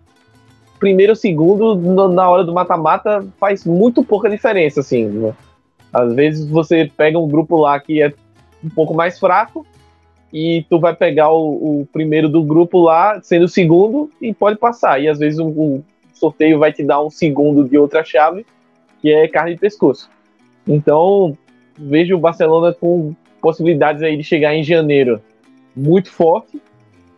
primeiro 0.79 1.11
ou 1.11 1.15
segundo 1.15 2.09
na 2.09 2.29
hora 2.29 2.43
do 2.43 2.53
mata-mata 2.53 3.25
faz 3.39 3.65
muito 3.65 4.03
pouca 4.03 4.29
diferença, 4.29 4.81
assim. 4.81 5.05
Né? 5.05 5.33
Às 5.91 6.13
vezes 6.13 6.47
você 6.47 6.91
pega 6.95 7.17
um 7.17 7.27
grupo 7.27 7.57
lá 7.57 7.79
que 7.79 8.01
é 8.01 8.13
um 8.63 8.69
pouco 8.69 8.93
mais 8.93 9.19
fraco 9.19 9.65
e 10.31 10.65
tu 10.69 10.79
vai 10.79 10.95
pegar 10.95 11.31
o, 11.31 11.81
o 11.81 11.87
primeiro 11.91 12.29
do 12.29 12.43
grupo 12.43 12.79
lá 12.79 13.19
sendo 13.21 13.45
o 13.45 13.49
segundo 13.49 14.09
e 14.21 14.33
pode 14.33 14.57
passar. 14.57 15.01
E 15.01 15.07
às 15.07 15.19
vezes 15.19 15.39
o, 15.39 15.47
o 15.47 15.83
sorteio 16.13 16.59
vai 16.59 16.71
te 16.71 16.83
dar 16.83 17.01
um 17.01 17.09
segundo 17.09 17.67
de 17.67 17.77
outra 17.77 18.03
chave 18.03 18.45
que 19.01 19.11
é 19.11 19.27
carne 19.27 19.53
de 19.53 19.59
pescoço. 19.59 20.09
Então, 20.67 21.37
vejo 21.77 22.15
o 22.15 22.19
Barcelona 22.19 22.73
com 22.73 23.15
possibilidades 23.41 24.03
aí 24.03 24.15
de 24.15 24.23
chegar 24.23 24.55
em 24.55 24.63
janeiro 24.63 25.19
muito 25.75 26.09
forte, 26.11 26.61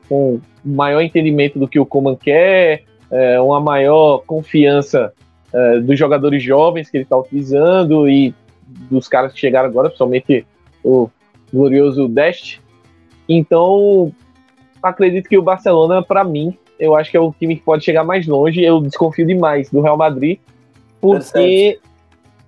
com 0.08 0.40
maior 0.64 1.02
entendimento 1.02 1.60
do 1.60 1.68
que 1.68 1.80
o 1.80 1.86
Coman 1.86 2.16
quer, 2.16 2.84
é, 3.12 3.40
uma 3.40 3.60
maior 3.60 4.20
confiança 4.20 5.14
é, 5.54 5.80
dos 5.80 6.00
jogadores 6.00 6.42
jovens 6.42 6.90
que 6.90 6.98
ele 6.98 7.04
está 7.04 7.18
utilizando 7.18 8.10
e 8.10 8.34
dos 8.90 9.08
caras 9.08 9.34
que 9.34 9.40
chegaram 9.40 9.70
agora, 9.70 9.90
principalmente 9.90 10.46
o 10.84 11.10
glorioso 11.52 12.08
Dest. 12.08 12.60
Então, 13.28 14.12
acredito 14.82 15.30
que 15.30 15.38
o 15.38 15.44
Barcelona, 15.44 16.02
para 16.02 16.24
mim, 16.24 16.58
eu 16.80 16.96
acho 16.96 17.12
que 17.12 17.18
é 17.18 17.20
o 17.20 17.34
time 17.38 17.56
que 17.56 17.62
pode 17.62 17.84
chegar 17.84 18.04
mais 18.04 18.28
longe. 18.28 18.62
Eu 18.62 18.82
desconfio 18.82 19.26
demais 19.26 19.70
do 19.70 19.82
Real 19.82 19.98
Madrid, 19.98 20.40
porque. 21.12 21.80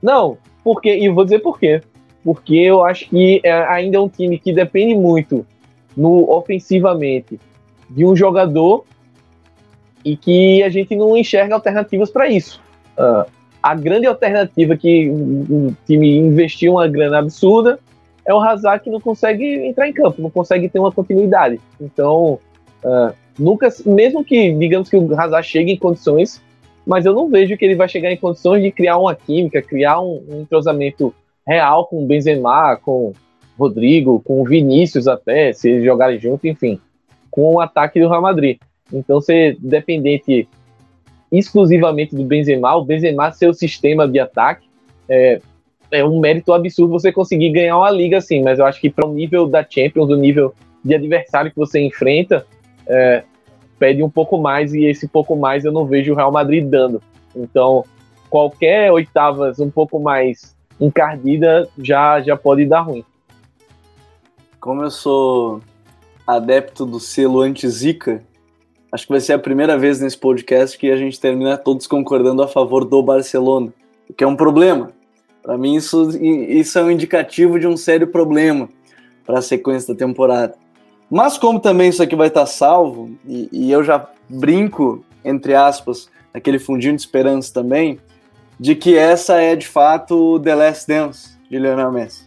Não, 0.02 0.38
porque. 0.64 0.96
E 0.96 1.10
vou 1.10 1.24
dizer 1.24 1.40
por 1.40 1.60
quê 1.60 1.82
porque 2.26 2.56
eu 2.56 2.84
acho 2.84 3.08
que 3.08 3.40
é, 3.44 3.52
ainda 3.68 3.98
é 3.98 4.00
um 4.00 4.10
time 4.10 4.40
que 4.40 4.52
depende 4.52 4.96
muito 4.96 5.46
no 5.96 6.28
ofensivamente 6.32 7.40
de 7.88 8.04
um 8.04 8.16
jogador 8.16 8.84
e 10.04 10.18
que 10.18 10.64
a 10.64 10.70
gente 10.70 10.96
não 10.96 11.16
enxerga 11.16 11.54
alternativas 11.54 12.10
para 12.10 12.28
isso. 12.28 12.60
Uh, 12.98 13.30
a 13.62 13.76
grande 13.76 14.08
alternativa 14.08 14.76
que 14.76 15.08
o 15.08 15.76
time 15.86 16.18
investiu 16.18 16.74
uma 16.74 16.88
grana 16.88 17.20
absurda 17.20 17.80
é 18.26 18.34
o 18.34 18.40
Hazard 18.40 18.84
que 18.84 18.90
não 18.90 19.00
consegue 19.00 19.46
entrar 19.68 19.88
em 19.88 19.94
campo, 19.94 20.20
não 20.20 20.32
consegue 20.32 20.68
ter 20.68 20.80
uma 20.80 20.92
continuidade. 20.92 21.60
Então, 21.80 22.40
uh, 22.84 23.14
nunca, 23.38 23.70
mesmo 23.86 24.24
que 24.24 24.52
digamos 24.52 24.90
que 24.90 24.98
o 24.98 25.20
Hazard 25.20 25.48
chegue 25.48 25.74
em 25.74 25.78
condições, 25.78 26.42
mas 26.86 27.06
eu 27.06 27.14
não 27.14 27.30
vejo 27.30 27.58
que 27.58 27.66
ele 27.66 27.76
vai 27.76 27.90
chegar 27.90 28.12
em 28.12 28.18
condições 28.18 28.62
de 28.62 28.72
criar 28.72 28.98
uma 28.98 29.16
química, 29.16 29.62
criar 29.62 30.00
um, 30.02 30.24
um 30.30 30.42
entrosamento 30.42 31.14
real 31.46 31.88
com 31.88 32.04
o 32.04 32.06
Benzema, 32.06 32.78
com 32.78 33.14
Rodrigo, 33.58 34.22
com 34.22 34.42
o 34.42 34.46
Vinícius 34.46 35.08
até, 35.08 35.54
se 35.54 35.70
eles 35.70 35.84
jogarem 35.84 36.20
junto, 36.20 36.48
enfim, 36.48 36.80
com 37.32 37.56
o 37.56 37.60
ataque 37.60 38.00
do 38.00 38.10
Real 38.10 38.22
Madrid. 38.22 38.58
Então, 38.92 39.20
ser 39.20 39.58
dependente 39.60 40.48
exclusivamente 41.32 42.16
do 42.16 42.24
Benzema, 42.24 42.76
o 42.76 42.86
Benzema 42.86 43.32
ser 43.32 43.50
o 43.50 43.54
sistema 43.54 44.08
de 44.08 44.20
ataque, 44.20 44.68
é, 45.10 45.42
é 45.92 46.04
um 46.04 46.20
mérito 46.20 46.54
absurdo 46.54 46.92
você 46.92 47.12
conseguir 47.12 47.50
ganhar 47.50 47.78
uma 47.78 47.92
liga 47.92 48.18
assim, 48.18 48.42
mas 48.44 48.60
eu 48.60 48.66
acho 48.66 48.80
que 48.80 48.90
para 48.90 49.08
o 49.08 49.14
nível 49.14 49.48
da 49.48 49.66
Champions, 49.68 50.10
o 50.10 50.16
nível 50.16 50.54
de 50.84 50.94
adversário 50.94 51.52
que 51.52 51.58
você 51.58 51.80
enfrenta, 51.80 52.46
é, 52.88 53.24
pede 53.78 54.04
um 54.04 54.10
pouco 54.10 54.38
mais 54.38 54.74
e 54.74 54.86
esse 54.86 55.08
pouco 55.08 55.36
mais 55.36 55.66
eu 55.66 55.72
não 55.72 55.86
vejo 55.86 56.14
o 56.14 56.16
Real 56.16 56.32
Madrid 56.32 56.66
dando. 56.66 57.02
Então, 57.36 57.84
qualquer 58.30 58.92
oitavas 58.92 59.60
um 59.60 59.70
pouco 59.70 60.00
mais 60.00 60.56
encardida 60.80 61.70
já, 61.78 62.22
já 62.22 62.36
pode 62.36 62.66
dar 62.66 62.82
ruim. 62.82 63.04
Como 64.60 64.84
eu 64.84 64.92
sou 64.92 65.62
adepto 66.26 66.86
do 66.86 67.00
selo 67.00 67.42
anti-zica, 67.42 68.24
acho 68.92 69.06
que 69.06 69.12
vai 69.12 69.22
ser 69.22 69.34
a 69.34 69.40
primeira 69.40 69.78
vez 69.78 70.00
nesse 70.00 70.18
podcast 70.18 70.78
que 70.78 70.90
a 70.90 70.98
gente 70.98 71.20
termina 71.20 71.58
todos 71.58 71.86
concordando 71.86 72.42
a 72.42 72.48
favor 72.48 72.84
do 72.84 73.02
Barcelona, 73.04 73.72
o 74.10 74.14
que 74.14 74.24
é 74.24 74.28
um 74.28 74.36
problema. 74.36 74.92
Para 75.44 75.58
mim, 75.58 75.76
isso, 75.76 76.10
isso 76.20 76.80
é 76.80 76.84
um 76.84 76.90
indicativo 76.90 77.60
de 77.60 77.68
um 77.68 77.78
sério 77.78 78.08
problema 78.08 78.68
para 79.26 79.40
a 79.40 79.44
sequência 79.44 79.94
da 79.94 79.98
temporada. 79.98 80.56
Mas 81.10 81.38
como 81.38 81.60
também 81.60 81.90
isso 81.90 82.02
aqui 82.02 82.16
vai 82.16 82.28
estar 82.28 82.46
salvo, 82.46 83.12
e, 83.28 83.50
e 83.52 83.72
eu 83.72 83.84
já 83.84 84.08
brinco, 84.30 85.04
entre 85.24 85.54
aspas, 85.54 86.10
naquele 86.34 86.60
fundinho 86.60 86.96
de 86.96 87.02
esperança 87.02 87.54
também, 87.54 88.00
de 88.60 88.76
que 88.76 88.98
essa 88.98 89.40
é 89.42 89.56
de 89.56 89.68
fato 89.68 90.40
The 90.40 90.56
Last 90.56 90.88
Dance 90.88 91.38
de 91.50 91.60
Lionel 91.60 91.92
Messi. 91.92 92.26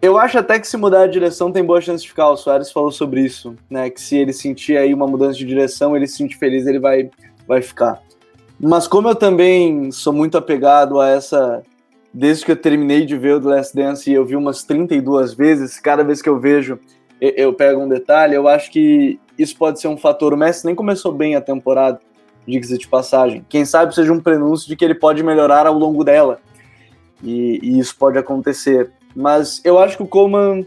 Eu 0.00 0.18
acho 0.18 0.36
até 0.36 0.58
que 0.58 0.66
se 0.66 0.76
mudar 0.76 1.06
de 1.06 1.12
direção 1.12 1.52
tem 1.52 1.64
boa 1.64 1.80
chance 1.80 2.02
de 2.02 2.08
ficar. 2.08 2.28
O 2.28 2.36
Soares 2.36 2.72
falou 2.72 2.90
sobre 2.90 3.20
isso, 3.20 3.54
né? 3.70 3.88
Que 3.88 4.00
se 4.00 4.16
ele 4.16 4.32
sentir 4.32 4.76
aí 4.76 4.92
uma 4.92 5.06
mudança 5.06 5.38
de 5.38 5.44
direção, 5.44 5.96
ele 5.96 6.08
se 6.08 6.16
sentir 6.16 6.36
feliz, 6.38 6.66
ele 6.66 6.80
vai, 6.80 7.08
vai 7.46 7.62
ficar. 7.62 8.02
Mas 8.58 8.88
como 8.88 9.08
eu 9.08 9.14
também 9.14 9.92
sou 9.92 10.12
muito 10.12 10.36
apegado 10.36 11.00
a 11.00 11.08
essa. 11.08 11.62
Desde 12.14 12.44
que 12.44 12.52
eu 12.52 12.56
terminei 12.56 13.06
de 13.06 13.16
ver 13.16 13.36
o 13.36 13.40
The 13.40 13.48
Last 13.48 13.74
Dance 13.74 14.10
e 14.10 14.12
eu 14.12 14.26
vi 14.26 14.36
umas 14.36 14.64
32 14.64 15.32
vezes, 15.32 15.80
cada 15.80 16.04
vez 16.04 16.20
que 16.20 16.28
eu 16.28 16.38
vejo, 16.38 16.78
eu 17.22 17.52
pego 17.52 17.80
um 17.80 17.88
detalhe, 17.88 18.34
eu 18.34 18.48
acho 18.48 18.68
que 18.70 19.20
isso 19.38 19.56
pode 19.56 19.80
ser 19.80 19.86
um 19.86 19.96
fator. 19.96 20.34
O 20.34 20.36
Messi 20.36 20.66
nem 20.66 20.74
começou 20.74 21.12
bem 21.12 21.36
a 21.36 21.40
temporada, 21.40 22.00
diga-se 22.46 22.76
de 22.76 22.88
passagem. 22.88 23.46
Quem 23.48 23.64
sabe 23.64 23.94
seja 23.94 24.12
um 24.12 24.20
prenúncio 24.20 24.66
de 24.66 24.74
que 24.74 24.84
ele 24.84 24.94
pode 24.94 25.22
melhorar 25.22 25.66
ao 25.66 25.74
longo 25.74 26.02
dela. 26.02 26.40
E, 27.22 27.60
e 27.62 27.78
isso 27.78 27.96
pode 27.96 28.18
acontecer. 28.18 28.90
Mas 29.14 29.60
eu 29.64 29.78
acho 29.78 29.96
que 29.96 30.02
o 30.02 30.06
Coleman 30.06 30.66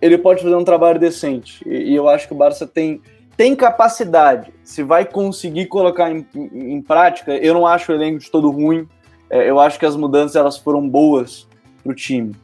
ele 0.00 0.16
pode 0.16 0.42
fazer 0.42 0.54
um 0.54 0.64
trabalho 0.64 0.98
decente. 0.98 1.62
E, 1.68 1.92
e, 1.92 1.94
eu 1.94 2.08
acho 2.08 2.26
que 2.26 2.32
o 2.32 2.36
Barça 2.36 2.66
tem, 2.66 3.02
tem 3.36 3.54
capacidade. 3.54 4.50
Se 4.64 4.82
vai 4.82 5.04
conseguir 5.04 5.66
colocar 5.66 6.10
em, 6.10 6.26
em, 6.34 6.72
em 6.72 6.80
prática, 6.80 7.36
eu 7.36 7.52
não 7.52 7.66
acho 7.66 7.92
o 7.92 7.94
elenco 7.94 8.20
de 8.20 8.30
todo 8.30 8.50
ruim. 8.50 8.88
É, 9.28 9.50
eu 9.50 9.60
acho 9.60 9.78
que 9.78 9.84
as 9.84 9.96
mudanças 9.96 10.34
elas 10.34 10.56
foram 10.56 10.88
boas 10.88 11.46
para 11.82 11.92
o 11.92 11.94
time. 11.94 12.34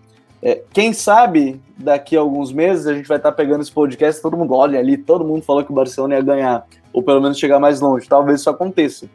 É, 0.42 0.62
quem 0.72 0.92
sabe 0.92 1.60
daqui 1.76 2.16
a 2.16 2.20
alguns 2.20 2.52
meses 2.52 2.86
a 2.86 2.94
gente 2.94 3.08
vai 3.08 3.16
estar 3.16 3.30
tá 3.30 3.36
pegando 3.36 3.62
esse 3.62 3.72
podcast, 3.72 4.20
todo 4.20 4.36
mundo 4.36 4.54
olha 4.54 4.78
ali, 4.78 4.96
todo 4.96 5.24
mundo 5.24 5.42
falou 5.42 5.64
que 5.64 5.72
o 5.72 5.74
Barcelona 5.74 6.16
ia 6.16 6.22
ganhar, 6.22 6.66
ou 6.92 7.02
pelo 7.02 7.20
menos 7.20 7.38
chegar 7.38 7.58
mais 7.58 7.80
longe. 7.80 8.08
Talvez 8.08 8.40
isso 8.40 8.50
aconteça. 8.50 9.08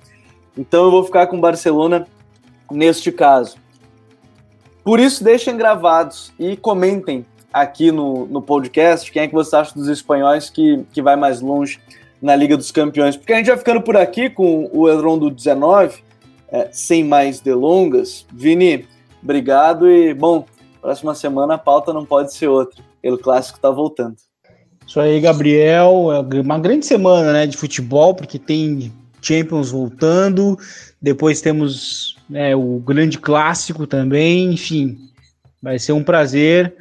Então 0.57 0.85
eu 0.85 0.91
vou 0.91 1.03
ficar 1.03 1.27
com 1.27 1.37
o 1.37 1.41
Barcelona 1.41 2.07
neste 2.71 3.11
caso. 3.11 3.57
Por 4.83 4.99
isso, 4.99 5.23
deixem 5.23 5.55
gravados 5.55 6.33
e 6.39 6.57
comentem 6.57 7.25
aqui 7.53 7.91
no, 7.91 8.25
no 8.25 8.41
podcast 8.41 9.11
quem 9.11 9.23
é 9.23 9.27
que 9.27 9.33
você 9.33 9.55
acha 9.55 9.75
dos 9.75 9.87
espanhóis 9.87 10.49
que, 10.49 10.83
que 10.91 11.01
vai 11.01 11.15
mais 11.15 11.41
longe 11.41 11.79
na 12.21 12.35
Liga 12.35 12.57
dos 12.57 12.71
Campeões. 12.71 13.15
Porque 13.15 13.33
a 13.33 13.37
gente 13.37 13.47
vai 13.47 13.57
ficando 13.57 13.81
por 13.81 13.97
aqui 13.97 14.29
com 14.29 14.69
o 14.73 14.89
Edron 14.89 15.17
do 15.17 15.29
19, 15.29 16.03
é, 16.51 16.69
sem 16.71 17.03
mais 17.03 17.39
delongas. 17.39 18.25
Vini, 18.31 18.87
obrigado 19.21 19.89
e, 19.89 20.13
bom, 20.13 20.45
próxima 20.81 21.15
semana 21.15 21.55
a 21.55 21.57
pauta 21.57 21.93
não 21.93 22.05
pode 22.05 22.33
ser 22.33 22.47
outra. 22.47 22.83
O 23.03 23.17
clássico 23.17 23.57
está 23.57 23.69
voltando. 23.69 24.15
Isso 24.85 24.99
aí, 24.99 25.19
Gabriel. 25.19 26.09
É 26.11 26.41
uma 26.41 26.59
grande 26.59 26.85
semana 26.85 27.31
né, 27.31 27.47
de 27.47 27.55
futebol, 27.55 28.13
porque 28.13 28.37
tem 28.37 28.91
Champions 29.21 29.71
voltando, 29.71 30.57
depois 31.01 31.41
temos 31.41 32.17
né, 32.29 32.55
o 32.55 32.79
grande 32.79 33.19
clássico 33.19 33.85
também, 33.85 34.53
enfim, 34.53 34.97
vai 35.61 35.77
ser 35.77 35.93
um 35.93 36.03
prazer 36.03 36.73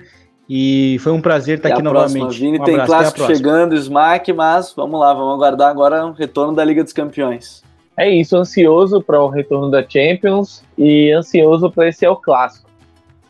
e 0.48 0.96
foi 1.00 1.12
um 1.12 1.20
prazer 1.20 1.58
estar 1.58 1.68
aqui 1.68 1.82
próxima, 1.82 2.20
novamente. 2.20 2.40
Vini, 2.40 2.58
um 2.58 2.64
tem 2.64 2.84
clássico 2.84 3.26
chegando, 3.26 3.76
Smack, 3.76 4.32
mas 4.32 4.72
vamos 4.74 4.98
lá, 4.98 5.12
vamos 5.12 5.34
aguardar 5.34 5.70
agora 5.70 6.06
o 6.06 6.12
retorno 6.12 6.54
da 6.54 6.64
Liga 6.64 6.82
dos 6.82 6.92
Campeões. 6.92 7.62
É 7.96 8.08
isso, 8.08 8.36
ansioso 8.36 9.02
para 9.02 9.22
o 9.22 9.28
retorno 9.28 9.70
da 9.70 9.86
Champions 9.86 10.64
e 10.78 11.12
ansioso 11.12 11.70
para 11.70 11.88
esse 11.88 12.04
é 12.04 12.10
o 12.10 12.16
clássico. 12.16 12.69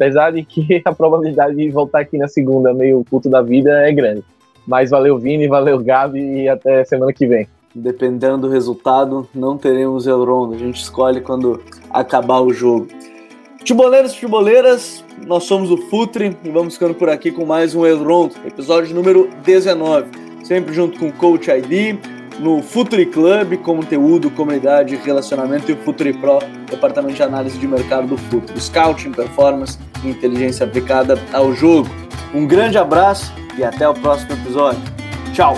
Apesar 0.01 0.33
de 0.33 0.43
que 0.43 0.81
a 0.87 0.93
probabilidade 0.95 1.55
de 1.55 1.69
voltar 1.69 2.01
aqui 2.01 2.17
na 2.17 2.27
segunda, 2.27 2.73
meio 2.73 3.05
culto 3.11 3.29
da 3.29 3.43
vida, 3.43 3.87
é 3.87 3.93
grande. 3.93 4.25
Mas 4.67 4.89
valeu, 4.89 5.19
Vini, 5.19 5.47
valeu, 5.47 5.79
Gabi, 5.79 6.21
e 6.21 6.49
até 6.49 6.83
semana 6.85 7.13
que 7.13 7.27
vem. 7.27 7.47
Dependendo 7.75 8.39
do 8.39 8.49
resultado, 8.49 9.29
não 9.35 9.59
teremos 9.59 10.07
Elrond. 10.07 10.55
A 10.55 10.59
gente 10.59 10.81
escolhe 10.81 11.21
quando 11.21 11.61
acabar 11.91 12.41
o 12.41 12.51
jogo. 12.51 12.89
Futeboleiros 13.59 14.15
futeboleiras, 14.15 15.05
nós 15.27 15.45
somos 15.45 15.71
o 15.71 15.77
Futre 15.77 16.35
e 16.43 16.49
vamos 16.49 16.75
ficando 16.75 16.95
por 16.95 17.11
aqui 17.11 17.31
com 17.31 17.45
mais 17.45 17.75
um 17.75 17.85
Elrond, 17.85 18.33
episódio 18.47 18.95
número 18.95 19.29
19. 19.45 20.09
Sempre 20.43 20.73
junto 20.73 20.99
com 20.99 21.09
o 21.09 21.13
Coach 21.13 21.51
ID, 21.51 21.99
no 22.39 22.63
Futre 22.63 23.07
Club, 23.07 23.57
conteúdo, 23.59 24.31
comunidade, 24.31 24.97
relacionamento 24.97 25.71
e 25.71 25.75
o 25.75 25.77
Futre 25.79 26.13
Pro, 26.13 26.39
departamento 26.71 27.15
de 27.15 27.23
análise 27.23 27.59
de 27.59 27.67
mercado 27.67 28.07
do 28.07 28.17
Futre. 28.17 28.59
Scouting, 28.61 29.13
performance 29.13 29.79
e 30.05 30.11
inteligência 30.11 30.65
aplicada 30.65 31.19
ao 31.33 31.55
jogo. 31.55 31.89
Um 32.35 32.47
grande 32.47 32.79
abraço 32.79 33.33
e 33.59 33.65
até 33.65 33.89
o 33.89 33.95
próximo 33.95 34.33
episódio. 34.33 34.81
Tchau! 35.33 35.55